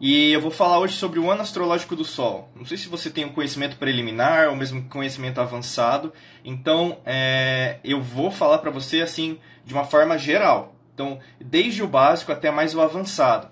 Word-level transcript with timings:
E 0.00 0.30
eu 0.30 0.40
vou 0.40 0.52
falar 0.52 0.78
hoje 0.78 0.94
sobre 0.94 1.18
o 1.18 1.28
ano 1.28 1.42
astrológico 1.42 1.96
do 1.96 2.04
Sol. 2.04 2.48
Não 2.54 2.64
sei 2.64 2.78
se 2.78 2.88
você 2.88 3.10
tem 3.10 3.24
um 3.24 3.32
conhecimento 3.32 3.76
preliminar 3.76 4.48
ou 4.48 4.54
mesmo 4.54 4.84
conhecimento 4.84 5.40
avançado. 5.40 6.12
Então, 6.44 6.98
é, 7.04 7.78
eu 7.82 8.00
vou 8.00 8.30
falar 8.30 8.58
para 8.58 8.70
você 8.70 9.00
assim 9.02 9.40
de 9.64 9.74
uma 9.74 9.84
forma 9.84 10.16
geral. 10.16 10.76
Então, 10.94 11.18
desde 11.40 11.82
o 11.82 11.88
básico 11.88 12.30
até 12.30 12.48
mais 12.48 12.76
o 12.76 12.80
avançado. 12.80 13.48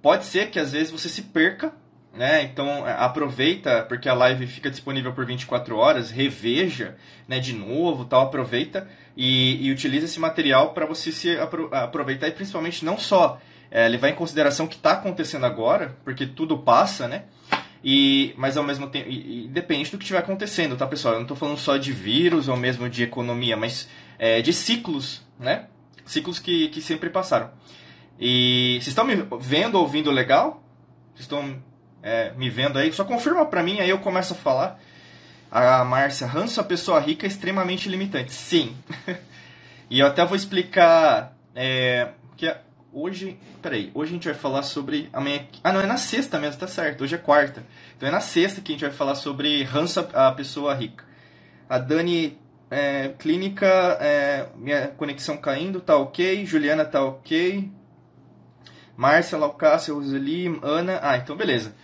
Pode 0.00 0.24
ser 0.24 0.50
que 0.50 0.60
às 0.60 0.70
vezes 0.70 0.92
você 0.92 1.08
se 1.08 1.22
perca, 1.22 1.72
né? 2.14 2.42
Então, 2.42 2.86
é, 2.86 2.92
aproveita 2.92 3.82
porque 3.82 4.08
a 4.08 4.14
live 4.14 4.46
fica 4.46 4.70
disponível 4.70 5.12
por 5.12 5.26
24 5.26 5.76
horas, 5.76 6.12
reveja, 6.12 6.96
né, 7.26 7.40
de 7.40 7.52
novo, 7.52 8.04
tal, 8.04 8.22
aproveita 8.22 8.88
e, 9.16 9.66
e 9.66 9.72
utiliza 9.72 10.04
esse 10.04 10.20
material 10.20 10.72
para 10.72 10.86
você 10.86 11.10
se 11.10 11.36
aproveitar 11.72 12.28
e 12.28 12.32
principalmente 12.32 12.84
não 12.84 12.96
só 12.96 13.40
é, 13.70 13.88
levar 13.88 14.08
em 14.08 14.14
consideração 14.14 14.66
o 14.66 14.68
que 14.68 14.76
está 14.76 14.92
acontecendo 14.92 15.46
agora, 15.46 15.96
porque 16.04 16.26
tudo 16.26 16.58
passa, 16.58 17.06
né? 17.06 17.24
E, 17.82 18.34
mas 18.36 18.56
ao 18.56 18.64
mesmo 18.64 18.88
tempo, 18.88 19.08
e, 19.08 19.44
e 19.44 19.48
depende 19.48 19.90
do 19.90 19.98
que 19.98 20.04
estiver 20.04 20.18
acontecendo, 20.18 20.76
tá, 20.76 20.86
pessoal? 20.86 21.14
Eu 21.14 21.18
não 21.18 21.24
estou 21.24 21.36
falando 21.36 21.58
só 21.58 21.76
de 21.76 21.92
vírus 21.92 22.48
ou 22.48 22.56
mesmo 22.56 22.88
de 22.88 23.02
economia, 23.02 23.56
mas 23.56 23.88
é, 24.18 24.42
de 24.42 24.52
ciclos, 24.52 25.22
né? 25.38 25.66
Ciclos 26.04 26.38
que, 26.38 26.68
que 26.68 26.80
sempre 26.80 27.10
passaram. 27.10 27.50
E 28.18 28.78
vocês 28.80 28.88
estão 28.88 29.04
me 29.04 29.14
vendo, 29.38 29.78
ouvindo 29.78 30.10
legal? 30.10 30.62
Vocês 31.14 31.24
estão 31.24 31.62
é, 32.02 32.32
me 32.32 32.50
vendo 32.50 32.78
aí? 32.78 32.92
Só 32.92 33.04
confirma 33.04 33.46
para 33.46 33.62
mim, 33.62 33.78
aí 33.80 33.90
eu 33.90 33.98
começo 33.98 34.32
a 34.32 34.36
falar. 34.36 34.80
A 35.50 35.82
Márcia, 35.84 36.26
ranço 36.26 36.60
a 36.60 36.64
pessoa 36.64 37.00
rica 37.00 37.26
é 37.26 37.28
extremamente 37.28 37.88
limitante. 37.88 38.32
Sim. 38.32 38.76
e 39.88 40.00
eu 40.00 40.06
até 40.06 40.24
vou 40.24 40.36
explicar 40.36 41.36
é, 41.54 42.08
que 42.36 42.54
hoje. 43.00 43.38
Peraí, 43.62 43.90
hoje 43.94 44.10
a 44.10 44.14
gente 44.14 44.28
vai 44.28 44.34
falar 44.34 44.62
sobre. 44.62 45.08
Amanhã. 45.12 45.46
Ah, 45.62 45.72
não, 45.72 45.80
é 45.80 45.86
na 45.86 45.96
sexta 45.96 46.38
mesmo, 46.38 46.60
tá 46.60 46.66
certo. 46.66 47.04
Hoje 47.04 47.14
é 47.14 47.18
quarta. 47.18 47.62
Então 47.96 48.08
é 48.08 48.12
na 48.12 48.20
sexta 48.20 48.60
que 48.60 48.72
a 48.72 48.74
gente 48.74 48.84
vai 48.84 48.94
falar 48.94 49.14
sobre 49.14 49.62
ranço 49.62 50.00
a 50.12 50.32
pessoa 50.32 50.74
rica. 50.74 51.04
A 51.68 51.78
Dani. 51.78 52.38
É, 52.70 53.14
clínica, 53.18 53.66
é, 53.98 54.46
minha 54.54 54.88
conexão 54.88 55.38
caindo, 55.38 55.80
tá 55.80 55.96
ok. 55.96 56.44
Juliana 56.44 56.84
tá 56.84 57.02
ok. 57.02 57.66
Márcia, 58.94 59.38
Laucácia, 59.38 59.94
Roseli, 59.94 60.60
Ana. 60.62 61.00
Ah, 61.02 61.16
então 61.16 61.34
beleza. 61.34 61.74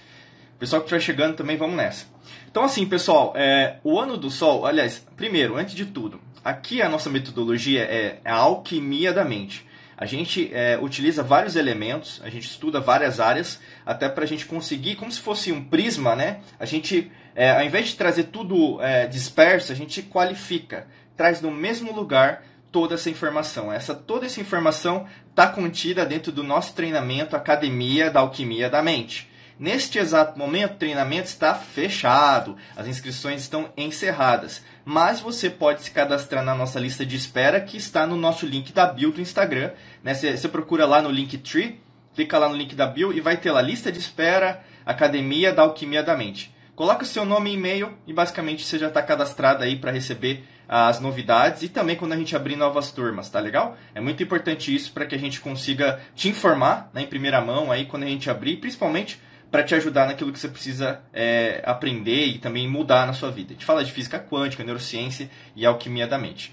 Pessoal 0.59 0.83
que 0.83 0.87
estiver 0.87 1.01
chegando 1.01 1.37
também, 1.37 1.57
vamos 1.57 1.77
nessa. 1.77 2.05
Então, 2.51 2.65
assim, 2.65 2.87
pessoal, 2.87 3.33
é, 3.35 3.79
o 3.83 3.99
ano 3.99 4.17
do 4.17 4.31
Sol, 4.31 4.67
aliás, 4.67 5.05
primeiro, 5.17 5.57
antes 5.57 5.75
de 5.75 5.87
tudo, 5.87 6.21
aqui 6.45 6.83
a 6.83 6.89
nossa 6.89 7.09
metodologia 7.09 7.83
é 7.83 8.21
a 8.25 8.35
alquimia 8.35 9.13
da 9.13 9.25
mente. 9.25 9.67
A 9.97 10.07
gente 10.07 10.51
é, 10.53 10.79
utiliza 10.81 11.23
vários 11.23 11.57
elementos, 11.57 12.21
a 12.25 12.29
gente 12.29 12.49
estuda 12.49 12.81
várias 12.81 13.21
áreas, 13.21 13.61
até 13.87 14.09
para 14.09 14.25
a 14.25 14.27
gente 14.27 14.47
conseguir, 14.47 14.97
como 14.97 15.11
se 15.11 15.21
fosse 15.21 15.53
um 15.53 15.63
prisma, 15.63 16.17
né? 16.17 16.41
A 16.59 16.65
gente, 16.65 17.11
é, 17.35 17.51
ao 17.53 17.63
invés 17.63 17.89
de 17.89 17.97
trazer 17.97 18.25
tudo 18.25 18.83
é, 18.83 19.07
disperso, 19.07 19.73
a 19.73 19.75
gente 19.75 20.03
qualifica, 20.03 20.87
traz 21.17 21.41
no 21.41 21.51
mesmo 21.51 21.93
lugar 21.93 22.43
toda 22.73 22.97
essa 22.97 23.09
informação. 23.09 23.73
Essa 23.73 23.95
toda 23.95 24.27
essa 24.27 24.41
informação 24.41 25.07
está 25.31 25.47
contida 25.47 26.05
dentro 26.05 26.33
do 26.33 26.43
nosso 26.43 26.75
treinamento 26.75 27.37
Academia 27.37 28.11
da 28.11 28.21
Alquimia 28.21 28.69
da 28.69 28.83
Mente. 28.83 29.31
Neste 29.57 30.01
exato 30.01 30.37
momento, 30.37 30.73
o 30.73 30.79
treinamento 30.79 31.29
está 31.29 31.55
fechado, 31.55 32.57
as 32.77 32.89
inscrições 32.89 33.43
estão 33.43 33.73
encerradas, 33.77 34.63
mas 34.85 35.21
você 35.21 35.49
pode 35.49 35.83
se 35.83 35.91
cadastrar 35.91 36.45
na 36.45 36.55
nossa 36.55 36.79
lista 36.79 37.07
de 37.07 37.17
espera 37.17 37.61
que 37.61 37.77
está 37.77 38.07
no 38.07 38.17
nosso 38.17 38.45
link 38.47 38.73
da 38.73 38.87
bio 38.87 39.11
do 39.11 39.21
Instagram. 39.21 39.71
Né? 40.03 40.15
Você, 40.15 40.49
procura 40.49 40.87
lá 40.87 41.01
no 41.01 41.11
Linktree, 41.11 41.81
clica 42.15 42.39
lá 42.39 42.49
no 42.49 42.57
link 42.57 42.75
da 42.75 42.87
bio 42.87 43.13
e 43.13 43.21
vai 43.21 43.37
ter 43.37 43.51
lá 43.51 43.63
lista 43.63 43.91
de 43.91 43.99
espera, 43.99 44.63
Academia 44.85 45.53
da 45.53 45.63
Alquimia 45.63 46.03
da 46.03 46.17
Mente. 46.17 46.55
Coloca 46.77 47.05
o 47.05 47.07
seu 47.07 47.25
nome 47.25 47.51
e 47.51 47.55
e-mail 47.55 47.93
e 48.07 48.13
basicamente 48.13 48.65
você 48.65 48.79
já 48.79 48.89
está 48.89 49.01
cadastrado 49.01 49.63
aí 49.63 49.77
para 49.77 49.93
receber 49.93 50.45
as 50.69 50.99
novidades 50.99 51.63
e 51.63 51.69
também 51.69 51.95
quando 51.95 52.13
a 52.13 52.17
gente 52.17 52.35
abrir 52.35 52.57
novas 52.57 52.91
turmas, 52.91 53.29
tá 53.29 53.39
legal? 53.39 53.77
É 53.95 54.01
muito 54.01 54.23
importante 54.23 54.75
isso 54.75 54.93
para 54.93 55.07
que 55.07 55.15
a 55.15 55.19
gente 55.19 55.41
consiga 55.41 56.01
te 56.15 56.29
informar 56.29 56.91
né, 56.93 57.03
em 57.03 57.07
primeira 57.07 57.41
mão 57.41 57.71
aí 57.71 57.85
quando 57.85 58.03
a 58.03 58.07
gente 58.07 58.29
abrir, 58.29 58.57
principalmente 58.57 59.21
para 59.55 59.63
te 59.63 59.73
ajudar 59.73 60.09
naquilo 60.09 60.33
que 60.33 60.39
você 60.41 60.49
precisa 60.49 61.01
é, 61.13 61.63
aprender 61.65 62.27
e 62.27 62.39
também 62.39 62.69
mudar 62.69 63.07
na 63.07 63.13
sua 63.13 63.31
vida. 63.31 63.51
A 63.51 63.53
gente 63.53 63.65
fala 63.65 63.85
de 63.85 63.93
física 63.93 64.19
quântica, 64.19 64.65
neurociência 64.65 65.31
e 65.55 65.65
alquimia 65.65 66.09
da 66.09 66.19
mente. 66.19 66.53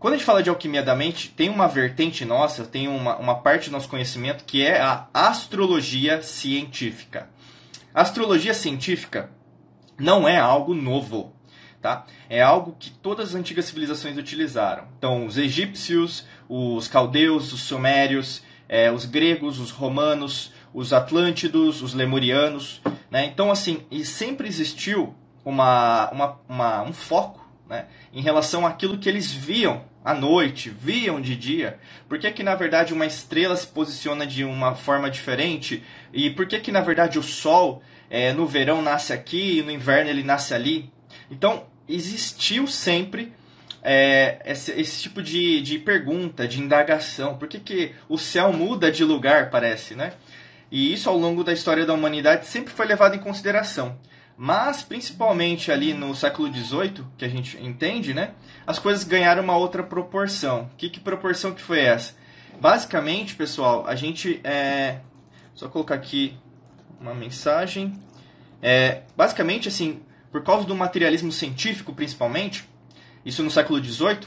Quando 0.00 0.14
a 0.14 0.16
gente 0.16 0.26
fala 0.26 0.42
de 0.42 0.50
alquimia 0.50 0.82
da 0.82 0.96
mente, 0.96 1.28
tem 1.28 1.48
uma 1.48 1.68
vertente 1.68 2.24
nossa, 2.24 2.64
tem 2.64 2.88
uma, 2.88 3.16
uma 3.18 3.36
parte 3.36 3.70
do 3.70 3.72
nosso 3.72 3.88
conhecimento 3.88 4.42
que 4.42 4.66
é 4.66 4.80
a 4.80 5.06
astrologia 5.14 6.22
científica. 6.22 7.30
A 7.94 8.00
astrologia 8.00 8.52
científica 8.52 9.30
não 9.96 10.26
é 10.28 10.36
algo 10.36 10.74
novo, 10.74 11.32
tá? 11.80 12.04
É 12.28 12.42
algo 12.42 12.74
que 12.76 12.90
todas 12.90 13.28
as 13.28 13.34
antigas 13.36 13.66
civilizações 13.66 14.18
utilizaram. 14.18 14.88
Então, 14.98 15.24
os 15.24 15.38
egípcios, 15.38 16.24
os 16.48 16.88
caldeus, 16.88 17.52
os 17.52 17.60
sumérios, 17.60 18.42
é, 18.68 18.90
os 18.90 19.04
gregos, 19.04 19.60
os 19.60 19.70
romanos, 19.70 20.52
os 20.72 20.92
Atlântidos, 20.92 21.82
os 21.82 21.94
Lemurianos. 21.94 22.80
Né? 23.10 23.26
Então, 23.26 23.50
assim, 23.50 23.84
e 23.90 24.04
sempre 24.04 24.48
existiu 24.48 25.14
uma, 25.44 26.10
uma, 26.10 26.40
uma, 26.48 26.82
um 26.82 26.92
foco 26.92 27.44
né? 27.68 27.86
em 28.12 28.22
relação 28.22 28.66
àquilo 28.66 28.98
que 28.98 29.08
eles 29.08 29.30
viam 29.32 29.84
à 30.04 30.14
noite, 30.14 30.70
viam 30.70 31.20
de 31.20 31.36
dia. 31.36 31.78
Por 32.08 32.18
que, 32.18 32.30
que 32.30 32.42
na 32.42 32.54
verdade 32.54 32.94
uma 32.94 33.06
estrela 33.06 33.56
se 33.56 33.66
posiciona 33.66 34.26
de 34.26 34.44
uma 34.44 34.74
forma 34.74 35.10
diferente? 35.10 35.82
E 36.12 36.30
por 36.30 36.46
que, 36.46 36.58
que 36.58 36.72
na 36.72 36.80
verdade 36.80 37.18
o 37.18 37.22
Sol 37.22 37.82
é, 38.08 38.32
no 38.32 38.46
verão 38.46 38.80
nasce 38.82 39.12
aqui 39.12 39.58
e 39.58 39.62
no 39.62 39.70
inverno 39.70 40.10
ele 40.10 40.22
nasce 40.22 40.54
ali? 40.54 40.90
Então, 41.30 41.64
existiu 41.88 42.66
sempre 42.66 43.32
é, 43.82 44.40
esse, 44.44 44.72
esse, 44.72 45.02
tipo 45.02 45.22
de, 45.22 45.60
de 45.60 45.78
pergunta, 45.78 46.46
de 46.46 46.60
indagação. 46.60 47.36
Por 47.36 47.48
que, 47.48 47.58
que 47.58 47.92
o 48.08 48.18
céu 48.18 48.52
muda 48.52 48.90
de 48.90 49.04
lugar, 49.04 49.50
parece, 49.50 49.94
né? 49.94 50.12
E 50.70 50.92
isso 50.92 51.08
ao 51.08 51.16
longo 51.16 51.42
da 51.42 51.52
história 51.52 51.84
da 51.84 51.92
humanidade 51.92 52.46
sempre 52.46 52.72
foi 52.72 52.86
levado 52.86 53.16
em 53.16 53.18
consideração. 53.18 53.98
Mas, 54.36 54.82
principalmente 54.82 55.70
ali 55.70 55.92
no 55.92 56.14
século 56.14 56.52
XVIII, 56.52 57.04
que 57.18 57.24
a 57.24 57.28
gente 57.28 57.58
entende, 57.62 58.14
né, 58.14 58.30
as 58.66 58.78
coisas 58.78 59.04
ganharam 59.04 59.42
uma 59.42 59.56
outra 59.56 59.82
proporção. 59.82 60.70
Que, 60.78 60.88
que 60.88 61.00
proporção 61.00 61.52
que 61.52 61.60
foi 61.60 61.80
essa? 61.80 62.14
Basicamente, 62.60 63.34
pessoal, 63.34 63.84
a 63.86 63.94
gente... 63.94 64.40
É... 64.42 65.00
Só 65.54 65.68
colocar 65.68 65.96
aqui 65.96 66.38
uma 66.98 67.14
mensagem. 67.14 67.98
É, 68.62 69.02
basicamente, 69.16 69.68
assim, 69.68 70.00
por 70.30 70.42
causa 70.42 70.66
do 70.66 70.74
materialismo 70.74 71.32
científico, 71.32 71.92
principalmente, 71.92 72.68
isso 73.24 73.42
no 73.42 73.50
século 73.50 73.82
XVIII, 73.82 74.20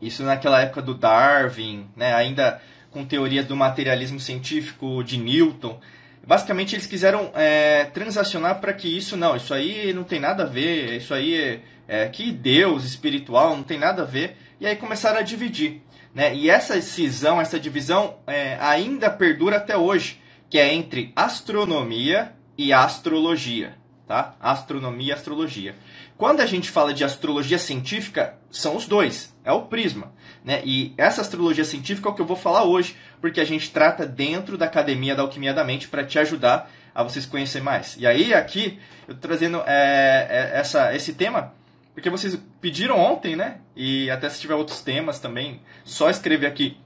isso 0.00 0.22
naquela 0.22 0.60
época 0.60 0.80
do 0.80 0.94
Darwin, 0.94 1.88
né, 1.96 2.14
ainda 2.14 2.60
com 2.92 3.04
teorias 3.04 3.46
do 3.46 3.56
materialismo 3.56 4.20
científico 4.20 5.02
de 5.02 5.16
Newton. 5.16 5.80
Basicamente, 6.24 6.76
eles 6.76 6.86
quiseram 6.86 7.32
é, 7.34 7.86
transacionar 7.86 8.60
para 8.60 8.72
que 8.72 8.86
isso, 8.86 9.16
não, 9.16 9.34
isso 9.34 9.52
aí 9.52 9.92
não 9.92 10.04
tem 10.04 10.20
nada 10.20 10.44
a 10.44 10.46
ver, 10.46 10.98
isso 10.98 11.12
aí 11.12 11.34
é, 11.34 11.60
é 11.88 12.08
que 12.08 12.30
Deus 12.30 12.84
espiritual 12.84 13.56
não 13.56 13.64
tem 13.64 13.78
nada 13.78 14.02
a 14.02 14.06
ver. 14.06 14.36
E 14.60 14.66
aí 14.66 14.76
começaram 14.76 15.18
a 15.18 15.22
dividir. 15.22 15.82
Né? 16.14 16.34
E 16.34 16.48
essa 16.48 16.80
cisão, 16.80 17.40
essa 17.40 17.58
divisão 17.58 18.18
é, 18.26 18.56
ainda 18.60 19.10
perdura 19.10 19.56
até 19.56 19.76
hoje, 19.76 20.20
que 20.48 20.58
é 20.58 20.72
entre 20.72 21.10
astronomia 21.16 22.32
e 22.56 22.72
astrologia. 22.72 23.74
Tá? 24.06 24.36
Astronomia 24.38 25.08
e 25.08 25.12
astrologia. 25.12 25.74
Quando 26.16 26.40
a 26.40 26.46
gente 26.46 26.70
fala 26.70 26.94
de 26.94 27.02
astrologia 27.02 27.58
científica, 27.58 28.38
são 28.50 28.76
os 28.76 28.86
dois, 28.86 29.34
é 29.42 29.50
o 29.50 29.62
prisma. 29.62 30.12
Né? 30.44 30.60
E 30.64 30.92
essa 30.96 31.20
astrologia 31.20 31.64
científica 31.64 32.08
é 32.08 32.12
o 32.12 32.14
que 32.14 32.20
eu 32.20 32.26
vou 32.26 32.36
falar 32.36 32.64
hoje, 32.64 32.96
porque 33.20 33.40
a 33.40 33.44
gente 33.44 33.70
trata 33.70 34.04
dentro 34.04 34.58
da 34.58 34.66
Academia 34.66 35.14
da 35.14 35.22
Alquimia 35.22 35.54
da 35.54 35.64
Mente 35.64 35.88
para 35.88 36.04
te 36.04 36.18
ajudar 36.18 36.70
a 36.94 37.02
vocês 37.02 37.24
conhecerem 37.24 37.64
mais. 37.64 37.96
E 37.98 38.06
aí, 38.06 38.34
aqui, 38.34 38.78
eu 39.06 39.14
tô 39.14 39.20
trazendo 39.20 39.62
é, 39.66 40.26
é, 40.28 40.58
essa, 40.58 40.94
esse 40.94 41.14
tema, 41.14 41.54
porque 41.94 42.10
vocês 42.10 42.38
pediram 42.60 42.98
ontem, 42.98 43.36
né? 43.36 43.58
E 43.76 44.10
até 44.10 44.28
se 44.28 44.40
tiver 44.40 44.54
outros 44.54 44.80
temas 44.80 45.18
também, 45.18 45.60
só 45.84 46.10
escrever 46.10 46.46
aqui 46.46 46.76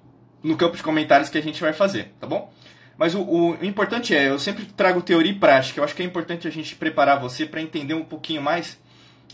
no 0.43 0.57
campo 0.57 0.77
de 0.77 0.83
comentários 0.83 1.29
que 1.29 1.39
a 1.39 1.43
gente 1.43 1.61
vai 1.61 1.73
fazer, 1.73 2.15
tá 2.21 2.27
bom? 2.27 2.53
Mas 2.99 3.15
o, 3.15 3.23
o, 3.23 3.65
importante 3.65 4.15
é, 4.15 4.29
eu 4.29 4.39
sempre 4.39 4.65
trago 4.65 5.03
teoria 5.03 5.33
e 5.33 5.35
prática. 5.35 5.81
Eu 5.81 5.85
acho 5.85 5.95
que 5.95 6.03
é 6.03 6.05
importante 6.05 6.49
a 6.49 6.51
gente 6.51 6.75
preparar 6.75 7.21
você 7.21 7.45
para 7.45 7.61
entender 7.61 7.95
um 7.95 8.05
pouquinho 8.05 8.41
mais 8.41 8.79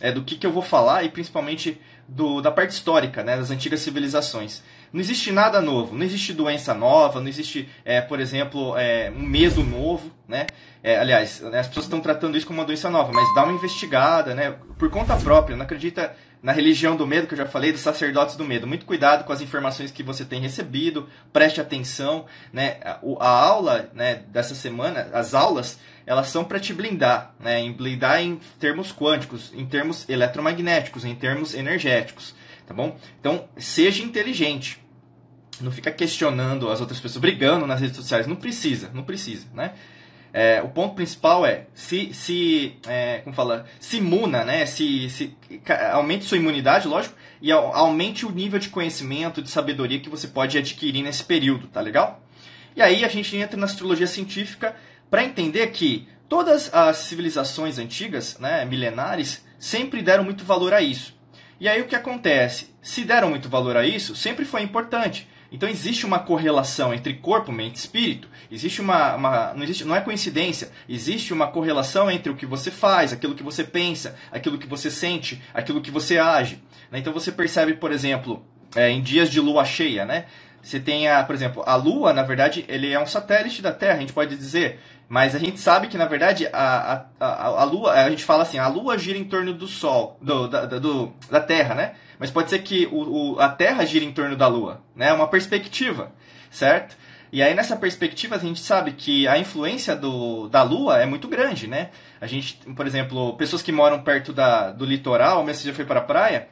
é, 0.00 0.10
do 0.10 0.22
que, 0.22 0.36
que 0.36 0.46
eu 0.46 0.52
vou 0.52 0.62
falar 0.62 1.04
e 1.04 1.08
principalmente 1.08 1.80
do, 2.08 2.40
da 2.40 2.50
parte 2.50 2.70
histórica, 2.70 3.22
né, 3.22 3.36
das 3.36 3.50
antigas 3.50 3.80
civilizações. 3.80 4.62
Não 4.92 5.00
existe 5.00 5.32
nada 5.32 5.60
novo, 5.60 5.96
não 5.96 6.04
existe 6.04 6.32
doença 6.32 6.74
nova, 6.74 7.20
não 7.20 7.28
existe, 7.28 7.68
é, 7.84 8.00
por 8.00 8.20
exemplo, 8.20 8.76
é, 8.76 9.10
um 9.16 9.22
medo 9.22 9.62
novo. 9.64 10.10
né? 10.28 10.46
É, 10.82 10.98
aliás, 10.98 11.40
né, 11.40 11.60
as 11.60 11.68
pessoas 11.68 11.86
estão 11.86 12.00
tratando 12.00 12.36
isso 12.36 12.46
como 12.46 12.58
uma 12.58 12.66
doença 12.66 12.90
nova, 12.90 13.12
mas 13.12 13.34
dá 13.34 13.44
uma 13.44 13.52
investigada, 13.52 14.34
né? 14.34 14.54
Por 14.78 14.90
conta 14.90 15.16
própria, 15.16 15.56
não 15.56 15.64
acredita 15.64 16.14
na 16.42 16.50
religião 16.50 16.96
do 16.96 17.06
medo, 17.06 17.26
que 17.26 17.34
eu 17.34 17.38
já 17.38 17.46
falei, 17.46 17.70
dos 17.70 17.80
sacerdotes 17.80 18.34
do 18.34 18.44
medo. 18.44 18.66
Muito 18.66 18.84
cuidado 18.84 19.24
com 19.24 19.32
as 19.32 19.40
informações 19.40 19.92
que 19.92 20.02
você 20.02 20.24
tem 20.24 20.40
recebido, 20.40 21.08
preste 21.32 21.60
atenção, 21.60 22.26
né? 22.52 22.78
A, 23.20 23.28
aula 23.28 23.88
né, 23.94 24.24
dessa 24.28 24.54
semana, 24.54 25.08
as 25.12 25.34
aulas, 25.34 25.78
elas 26.04 26.28
são 26.28 26.42
para 26.44 26.58
te 26.58 26.74
blindar, 26.74 27.32
né? 27.38 27.60
Em 27.60 27.72
blindar 27.72 28.20
em 28.20 28.40
termos 28.58 28.92
quânticos, 28.92 29.52
em 29.54 29.64
termos 29.64 30.08
eletromagnéticos, 30.08 31.04
em 31.04 31.14
termos 31.14 31.54
energéticos, 31.54 32.34
tá 32.66 32.74
bom? 32.74 32.98
Então, 33.20 33.48
seja 33.56 34.02
inteligente. 34.02 34.82
Não 35.60 35.70
fica 35.70 35.92
questionando 35.92 36.70
as 36.70 36.80
outras 36.80 36.98
pessoas, 36.98 37.20
brigando 37.20 37.68
nas 37.68 37.80
redes 37.80 37.96
sociais. 37.96 38.26
Não 38.26 38.34
precisa, 38.34 38.90
não 38.92 39.04
precisa, 39.04 39.46
né? 39.54 39.74
É, 40.32 40.62
o 40.62 40.68
ponto 40.68 40.94
principal 40.94 41.44
é 41.44 41.66
se, 41.74 42.14
se 42.14 42.76
é, 42.86 43.18
como 43.18 43.36
fala, 43.36 43.66
se 43.78 43.98
imuna, 43.98 44.44
né? 44.44 44.64
Se, 44.64 45.10
se 45.10 45.36
aumente 45.92 46.24
sua 46.24 46.38
imunidade, 46.38 46.88
lógico, 46.88 47.14
e 47.40 47.52
aumente 47.52 48.24
o 48.24 48.30
nível 48.30 48.58
de 48.58 48.70
conhecimento, 48.70 49.42
de 49.42 49.50
sabedoria 49.50 50.00
que 50.00 50.08
você 50.08 50.26
pode 50.26 50.56
adquirir 50.56 51.02
nesse 51.02 51.24
período, 51.24 51.66
tá 51.66 51.80
legal? 51.80 52.22
E 52.74 52.80
aí 52.80 53.04
a 53.04 53.08
gente 53.08 53.36
entra 53.36 53.58
na 53.58 53.66
astrologia 53.66 54.06
científica 54.06 54.74
para 55.10 55.24
entender 55.24 55.66
que 55.68 56.08
todas 56.28 56.72
as 56.72 56.96
civilizações 56.98 57.78
antigas, 57.78 58.38
né, 58.38 58.64
milenares, 58.64 59.44
sempre 59.58 60.00
deram 60.00 60.24
muito 60.24 60.44
valor 60.44 60.72
a 60.72 60.80
isso. 60.80 61.14
E 61.60 61.68
aí 61.68 61.80
o 61.82 61.86
que 61.86 61.94
acontece? 61.94 62.74
Se 62.80 63.04
deram 63.04 63.28
muito 63.28 63.48
valor 63.48 63.76
a 63.76 63.86
isso, 63.86 64.16
sempre 64.16 64.46
foi 64.46 64.62
importante. 64.62 65.28
Então 65.52 65.68
existe 65.68 66.06
uma 66.06 66.18
correlação 66.18 66.94
entre 66.94 67.14
corpo, 67.14 67.52
mente 67.52 67.76
e 67.76 67.78
espírito. 67.78 68.26
Existe 68.50 68.80
uma, 68.80 69.14
uma, 69.14 69.54
não, 69.54 69.62
existe, 69.62 69.84
não 69.84 69.94
é 69.94 70.00
coincidência. 70.00 70.70
Existe 70.88 71.32
uma 71.32 71.46
correlação 71.46 72.10
entre 72.10 72.32
o 72.32 72.34
que 72.34 72.46
você 72.46 72.70
faz, 72.70 73.12
aquilo 73.12 73.34
que 73.34 73.42
você 73.42 73.62
pensa, 73.62 74.16
aquilo 74.32 74.58
que 74.58 74.66
você 74.66 74.90
sente, 74.90 75.42
aquilo 75.52 75.82
que 75.82 75.90
você 75.90 76.18
age. 76.18 76.58
Né? 76.90 76.98
Então 76.98 77.12
você 77.12 77.30
percebe, 77.30 77.74
por 77.74 77.92
exemplo, 77.92 78.42
é, 78.74 78.88
em 78.88 79.02
dias 79.02 79.30
de 79.30 79.40
lua 79.40 79.64
cheia, 79.64 80.06
né? 80.06 80.24
Você 80.62 80.78
tem, 80.78 81.08
a, 81.08 81.24
por 81.24 81.34
exemplo, 81.34 81.64
a 81.66 81.74
Lua, 81.74 82.12
na 82.12 82.22
verdade, 82.22 82.64
ele 82.68 82.92
é 82.92 82.98
um 82.98 83.06
satélite 83.06 83.60
da 83.60 83.72
Terra, 83.72 83.96
a 83.96 84.00
gente 84.00 84.12
pode 84.12 84.36
dizer. 84.36 84.78
Mas 85.08 85.34
a 85.34 85.38
gente 85.38 85.58
sabe 85.58 85.88
que, 85.88 85.98
na 85.98 86.06
verdade, 86.06 86.48
a, 86.52 87.04
a, 87.20 87.26
a, 87.26 87.46
a 87.62 87.64
Lua, 87.64 87.92
a 87.92 88.08
gente 88.08 88.24
fala 88.24 88.44
assim, 88.44 88.58
a 88.58 88.68
Lua 88.68 88.96
gira 88.96 89.18
em 89.18 89.24
torno 89.24 89.52
do 89.52 89.66
Sol, 89.66 90.16
do, 90.22 90.46
da, 90.46 90.64
do, 90.66 91.12
da 91.28 91.40
Terra, 91.40 91.74
né? 91.74 91.94
Mas 92.22 92.30
pode 92.30 92.50
ser 92.50 92.60
que 92.60 92.86
o, 92.86 93.32
o, 93.32 93.40
a 93.40 93.48
Terra 93.48 93.84
gira 93.84 94.04
em 94.04 94.12
torno 94.12 94.36
da 94.36 94.46
Lua, 94.46 94.80
né? 94.94 95.08
É 95.08 95.12
uma 95.12 95.26
perspectiva, 95.26 96.12
certo? 96.52 96.96
E 97.32 97.42
aí 97.42 97.52
nessa 97.52 97.74
perspectiva 97.74 98.36
a 98.36 98.38
gente 98.38 98.60
sabe 98.60 98.92
que 98.92 99.26
a 99.26 99.36
influência 99.36 99.96
do, 99.96 100.48
da 100.48 100.62
Lua 100.62 101.02
é 101.02 101.04
muito 101.04 101.26
grande, 101.26 101.66
né? 101.66 101.90
A 102.20 102.28
gente, 102.28 102.58
por 102.76 102.86
exemplo, 102.86 103.36
pessoas 103.36 103.60
que 103.60 103.72
moram 103.72 104.04
perto 104.04 104.32
da, 104.32 104.70
do 104.70 104.84
litoral, 104.84 105.42
mesmo 105.42 105.62
se 105.62 105.66
já 105.66 105.74
foi 105.74 105.84
para 105.84 105.98
a 105.98 106.04
praia, 106.04 106.46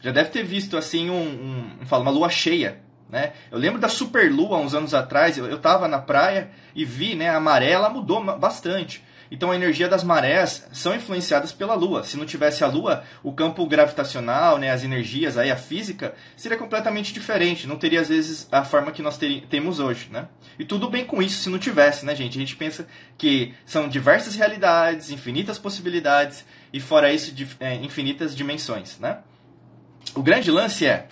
já 0.00 0.10
deve 0.10 0.30
ter 0.30 0.42
visto 0.42 0.76
assim 0.76 1.08
um, 1.08 1.14
um, 1.14 1.70
um 1.80 1.96
uma 1.98 2.10
lua 2.10 2.28
cheia, 2.28 2.80
né? 3.08 3.32
Eu 3.48 3.58
lembro 3.58 3.80
da 3.80 3.88
superlua 3.88 4.58
uns 4.58 4.74
anos 4.74 4.92
atrás, 4.92 5.38
eu 5.38 5.54
estava 5.54 5.86
na 5.86 6.00
praia 6.00 6.50
e 6.74 6.84
vi, 6.84 7.14
né, 7.14 7.30
a 7.30 7.38
maré 7.38 7.70
ela 7.70 7.88
mudou 7.88 8.20
bastante. 8.36 9.04
Então 9.32 9.50
a 9.50 9.56
energia 9.56 9.88
das 9.88 10.04
marés 10.04 10.68
são 10.74 10.94
influenciadas 10.94 11.52
pela 11.52 11.72
Lua. 11.72 12.04
Se 12.04 12.18
não 12.18 12.26
tivesse 12.26 12.62
a 12.62 12.66
Lua, 12.66 13.02
o 13.22 13.32
campo 13.32 13.66
gravitacional, 13.66 14.58
né, 14.58 14.70
as 14.70 14.84
energias, 14.84 15.38
aí 15.38 15.50
a 15.50 15.56
física 15.56 16.14
seria 16.36 16.58
completamente 16.58 17.14
diferente. 17.14 17.66
Não 17.66 17.76
teria 17.76 18.02
às 18.02 18.10
vezes 18.10 18.46
a 18.52 18.62
forma 18.62 18.92
que 18.92 19.00
nós 19.00 19.18
temos 19.48 19.80
hoje, 19.80 20.10
né? 20.10 20.28
E 20.58 20.66
tudo 20.66 20.90
bem 20.90 21.06
com 21.06 21.22
isso 21.22 21.40
se 21.40 21.48
não 21.48 21.58
tivesse, 21.58 22.04
né, 22.04 22.14
gente? 22.14 22.36
A 22.36 22.40
gente 22.42 22.54
pensa 22.56 22.86
que 23.16 23.54
são 23.64 23.88
diversas 23.88 24.34
realidades, 24.34 25.10
infinitas 25.10 25.58
possibilidades 25.58 26.44
e 26.70 26.78
fora 26.78 27.10
isso 27.10 27.34
é, 27.58 27.76
infinitas 27.76 28.36
dimensões, 28.36 28.98
né? 28.98 29.20
O 30.14 30.22
grande 30.22 30.50
lance 30.50 30.84
é 30.84 31.08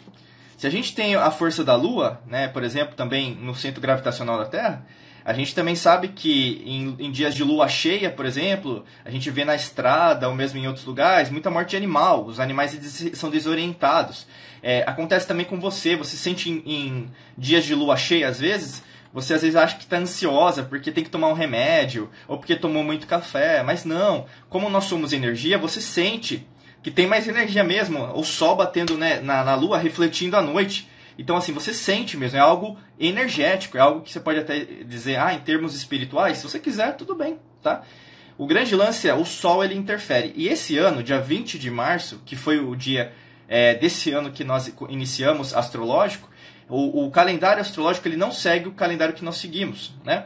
se 0.59 0.67
a 0.67 0.71
gente 0.71 0.95
tem 0.95 1.15
a 1.15 1.31
força 1.31 1.65
da 1.65 1.75
Lua, 1.75 2.21
né, 2.27 2.49
por 2.49 2.63
exemplo, 2.63 2.95
também 2.95 3.35
no 3.35 3.55
centro 3.55 3.81
gravitacional 3.81 4.37
da 4.37 4.45
Terra, 4.45 4.85
a 5.31 5.33
gente 5.33 5.55
também 5.55 5.77
sabe 5.77 6.09
que 6.09 6.61
em, 6.67 6.97
em, 6.99 7.13
dias 7.13 7.37
de 7.37 7.45
lua 7.45 7.69
cheia, 7.69 8.11
por 8.11 8.27
exemplo, 8.27 8.85
a 9.05 9.11
gente 9.13 9.31
vê 9.31 9.45
na 9.45 9.55
estrada 9.55 10.29
ou 10.29 10.35
mesmo 10.35 10.59
em 10.59 10.67
outros 10.67 10.85
lugares 10.85 11.31
muita 11.31 11.49
morte 11.49 11.71
de 11.71 11.77
animal. 11.77 12.27
Os 12.27 12.41
animais 12.41 12.77
são 13.15 13.31
desorientados. 13.31 14.27
É, 14.61 14.83
acontece 14.85 15.29
também 15.29 15.47
com 15.47 15.61
você. 15.61 15.95
Você 15.95 16.17
sente 16.17 16.51
em, 16.51 16.63
em, 16.67 17.11
dias 17.39 17.65
de 17.65 17.77
lua 17.77 17.97
cheia, 17.97 18.27
às 18.27 18.41
vezes, 18.41 18.83
você 19.15 19.35
às 19.35 19.43
vezes 19.43 19.55
acha 19.55 19.77
que 19.77 19.85
está 19.85 19.99
ansiosa 19.99 20.65
porque 20.65 20.91
tem 20.91 21.05
que 21.05 21.11
tomar 21.11 21.29
um 21.29 21.35
remédio 21.35 22.11
ou 22.27 22.37
porque 22.37 22.57
tomou 22.57 22.83
muito 22.83 23.07
café. 23.07 23.63
Mas 23.63 23.85
não. 23.85 24.27
Como 24.49 24.69
nós 24.69 24.87
somos 24.87 25.13
energia, 25.13 25.57
você 25.57 25.81
sente 25.81 26.45
que 26.83 26.91
tem 26.91 27.07
mais 27.07 27.29
energia 27.29 27.63
mesmo. 27.63 28.03
O 28.19 28.25
sol 28.25 28.57
batendo 28.57 28.99
né, 28.99 29.21
na, 29.21 29.45
na 29.45 29.55
lua, 29.55 29.79
refletindo 29.79 30.37
à 30.37 30.43
noite. 30.43 30.90
Então, 31.19 31.37
assim, 31.37 31.53
você 31.53 31.75
sente 31.75 32.17
mesmo, 32.17 32.39
é 32.39 32.41
algo 32.41 32.79
energético, 32.99 33.77
é 33.77 33.81
algo 33.81 34.01
que 34.01 34.11
você 34.11 34.21
pode 34.21 34.39
até 34.39 34.61
dizer, 34.61 35.17
ah, 35.17 35.35
em 35.35 35.41
termos 35.41 35.75
espirituais, 35.75 36.39
se 36.39 36.45
você 36.45 36.59
quiser, 36.59 36.97
tudo 36.97 37.15
bem, 37.15 37.39
tá? 37.63 37.83
O 38.39 38.47
grande 38.47 38.75
lance 38.75 39.07
é, 39.07 39.15
o 39.15 39.25
Sol 39.25 39.63
ele 39.63 39.75
interfere. 39.75 40.33
E 40.35 40.49
esse 40.49 40.79
ano, 40.79 41.03
dia 41.03 41.21
20 41.21 41.59
de 41.59 41.71
março, 41.71 42.23
que 42.25 42.35
foi 42.35 42.59
o 42.59 42.75
dia 42.75 43.13
é, 43.47 43.75
desse 43.75 44.13
ano 44.13 44.31
que 44.31 44.43
nós 44.45 44.73
iniciamos 44.89 45.55
astrológico, 45.55 46.31
o, 46.69 47.05
o, 47.05 47.11
calendário 47.11 47.61
astrológico 47.61 48.09
ele 48.09 48.17
não 48.17 48.33
segue 48.33 48.69
o 48.69 48.73
calendário 48.73 49.13
que 49.13 49.25
nós 49.25 49.37
seguimos, 49.37 49.93
né? 50.05 50.25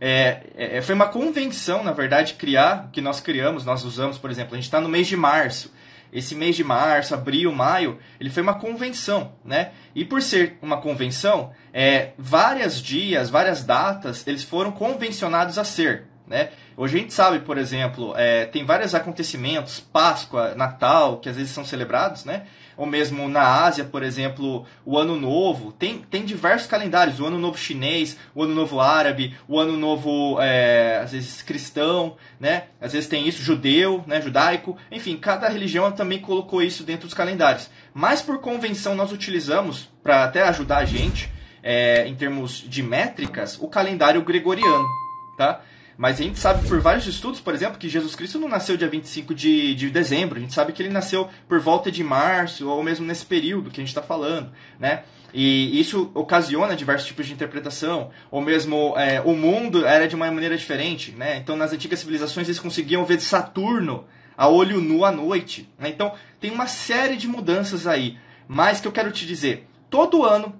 É, 0.00 0.40
é, 0.56 0.82
foi 0.82 0.96
uma 0.96 1.06
convenção, 1.06 1.84
na 1.84 1.92
verdade, 1.92 2.34
criar, 2.34 2.88
que 2.92 3.00
nós 3.00 3.20
criamos, 3.20 3.64
nós 3.64 3.84
usamos, 3.84 4.18
por 4.18 4.30
exemplo, 4.30 4.54
a 4.54 4.56
gente 4.56 4.64
está 4.64 4.80
no 4.80 4.88
mês 4.88 5.06
de 5.06 5.16
março 5.16 5.70
esse 6.12 6.34
mês 6.34 6.54
de 6.54 6.62
março, 6.62 7.14
abril, 7.14 7.50
maio, 7.52 7.98
ele 8.20 8.30
foi 8.30 8.42
uma 8.42 8.54
convenção, 8.54 9.32
né? 9.44 9.70
E 9.94 10.04
por 10.04 10.20
ser 10.20 10.58
uma 10.60 10.76
convenção, 10.76 11.52
é, 11.72 12.10
várias 12.18 12.80
dias, 12.80 13.30
várias 13.30 13.64
datas, 13.64 14.26
eles 14.26 14.44
foram 14.44 14.70
convencionados 14.70 15.58
a 15.58 15.64
ser, 15.64 16.04
né? 16.26 16.50
Hoje 16.76 16.96
a 16.96 17.00
gente 17.00 17.12
sabe, 17.12 17.40
por 17.40 17.58
exemplo, 17.58 18.14
é, 18.16 18.46
tem 18.46 18.64
vários 18.64 18.94
acontecimentos, 18.94 19.80
Páscoa, 19.80 20.54
Natal, 20.54 21.18
que 21.18 21.28
às 21.28 21.36
vezes 21.36 21.52
são 21.52 21.64
celebrados, 21.64 22.24
né? 22.24 22.46
ou 22.76 22.86
mesmo 22.86 23.28
na 23.28 23.64
Ásia, 23.64 23.84
por 23.84 24.02
exemplo, 24.02 24.66
o 24.84 24.98
Ano 24.98 25.16
Novo. 25.18 25.72
Tem, 25.72 25.98
tem 25.98 26.24
diversos 26.24 26.66
calendários, 26.66 27.20
o 27.20 27.26
Ano 27.26 27.38
Novo 27.38 27.58
chinês, 27.58 28.16
o 28.34 28.42
Ano 28.42 28.54
Novo 28.54 28.80
árabe, 28.80 29.36
o 29.46 29.58
Ano 29.58 29.76
Novo, 29.76 30.38
é, 30.40 30.98
às 31.02 31.12
vezes, 31.12 31.42
cristão, 31.42 32.16
né? 32.40 32.64
Às 32.80 32.92
vezes 32.92 33.08
tem 33.08 33.26
isso, 33.26 33.42
judeu, 33.42 34.02
né? 34.06 34.20
judaico. 34.20 34.76
Enfim, 34.90 35.16
cada 35.16 35.48
religião 35.48 35.90
também 35.92 36.18
colocou 36.18 36.62
isso 36.62 36.84
dentro 36.84 37.06
dos 37.06 37.14
calendários. 37.14 37.68
Mas 37.94 38.22
por 38.22 38.40
convenção 38.40 38.94
nós 38.94 39.12
utilizamos, 39.12 39.88
para 40.02 40.24
até 40.24 40.42
ajudar 40.42 40.78
a 40.78 40.84
gente, 40.84 41.30
é, 41.62 42.06
em 42.06 42.14
termos 42.14 42.64
de 42.66 42.82
métricas, 42.82 43.58
o 43.60 43.68
calendário 43.68 44.22
gregoriano, 44.22 44.88
tá? 45.36 45.60
Mas 45.96 46.20
a 46.20 46.22
gente 46.22 46.38
sabe 46.38 46.66
por 46.66 46.80
vários 46.80 47.06
estudos, 47.06 47.40
por 47.40 47.54
exemplo, 47.54 47.78
que 47.78 47.88
Jesus 47.88 48.14
Cristo 48.14 48.38
não 48.38 48.48
nasceu 48.48 48.76
dia 48.76 48.88
25 48.88 49.34
de, 49.34 49.74
de 49.74 49.90
dezembro. 49.90 50.38
A 50.38 50.40
gente 50.40 50.54
sabe 50.54 50.72
que 50.72 50.82
ele 50.82 50.88
nasceu 50.88 51.28
por 51.48 51.60
volta 51.60 51.90
de 51.90 52.02
março, 52.02 52.68
ou 52.68 52.82
mesmo 52.82 53.06
nesse 53.06 53.24
período 53.24 53.70
que 53.70 53.80
a 53.80 53.82
gente 53.82 53.90
está 53.90 54.02
falando, 54.02 54.50
né? 54.78 55.04
E 55.34 55.80
isso 55.80 56.10
ocasiona 56.14 56.76
diversos 56.76 57.06
tipos 57.06 57.26
de 57.26 57.32
interpretação, 57.32 58.10
ou 58.30 58.40
mesmo 58.40 58.94
é, 58.98 59.20
o 59.22 59.34
mundo 59.34 59.86
era 59.86 60.06
de 60.06 60.14
uma 60.14 60.30
maneira 60.30 60.56
diferente, 60.56 61.12
né? 61.12 61.38
Então, 61.38 61.56
nas 61.56 61.72
antigas 61.72 62.00
civilizações, 62.00 62.46
eles 62.48 62.60
conseguiam 62.60 63.04
ver 63.04 63.20
Saturno 63.20 64.04
a 64.36 64.48
olho 64.48 64.80
nu 64.80 65.04
à 65.04 65.12
noite. 65.12 65.68
Né? 65.78 65.88
Então, 65.88 66.12
tem 66.40 66.50
uma 66.50 66.66
série 66.66 67.16
de 67.16 67.28
mudanças 67.28 67.86
aí. 67.86 68.18
Mas 68.48 68.80
que 68.80 68.88
eu 68.88 68.92
quero 68.92 69.10
te 69.10 69.26
dizer, 69.26 69.68
todo 69.88 70.24
ano, 70.24 70.54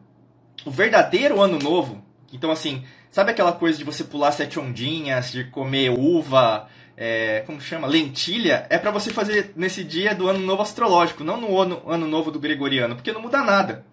o 0.65 0.71
verdadeiro 0.71 1.41
ano 1.41 1.59
novo, 1.59 2.03
então 2.33 2.51
assim, 2.51 2.85
Sabe 3.13 3.31
aquela 3.31 3.53
coisa 3.53 3.77
de 3.77 3.85
você 3.85 4.03
pular 4.03 4.33
sete 4.33 4.59
ondinhas, 4.59 5.31
de 5.31 5.45
comer 5.45 5.91
uva, 5.91 6.67
é, 6.97 7.43
como 7.45 7.61
chama? 7.61 7.87
Lentilha? 7.87 8.67
É 8.71 8.79
para 8.79 8.91
você 8.91 9.11
fazer 9.11 9.53
nesse 9.55 9.85
dia 9.85 10.15
do 10.15 10.29
ano 10.29 10.39
novo 10.39 10.63
astrológico, 10.63 11.23
não 11.23 11.39
no 11.39 11.61
ano, 11.61 11.83
ano 11.87 12.09
novo 12.09 12.31
do 12.31 12.41
gregoriano, 12.41 12.95
porque 12.95 13.13
não 13.13 13.21
muda 13.21 13.45
nada. 13.45 13.85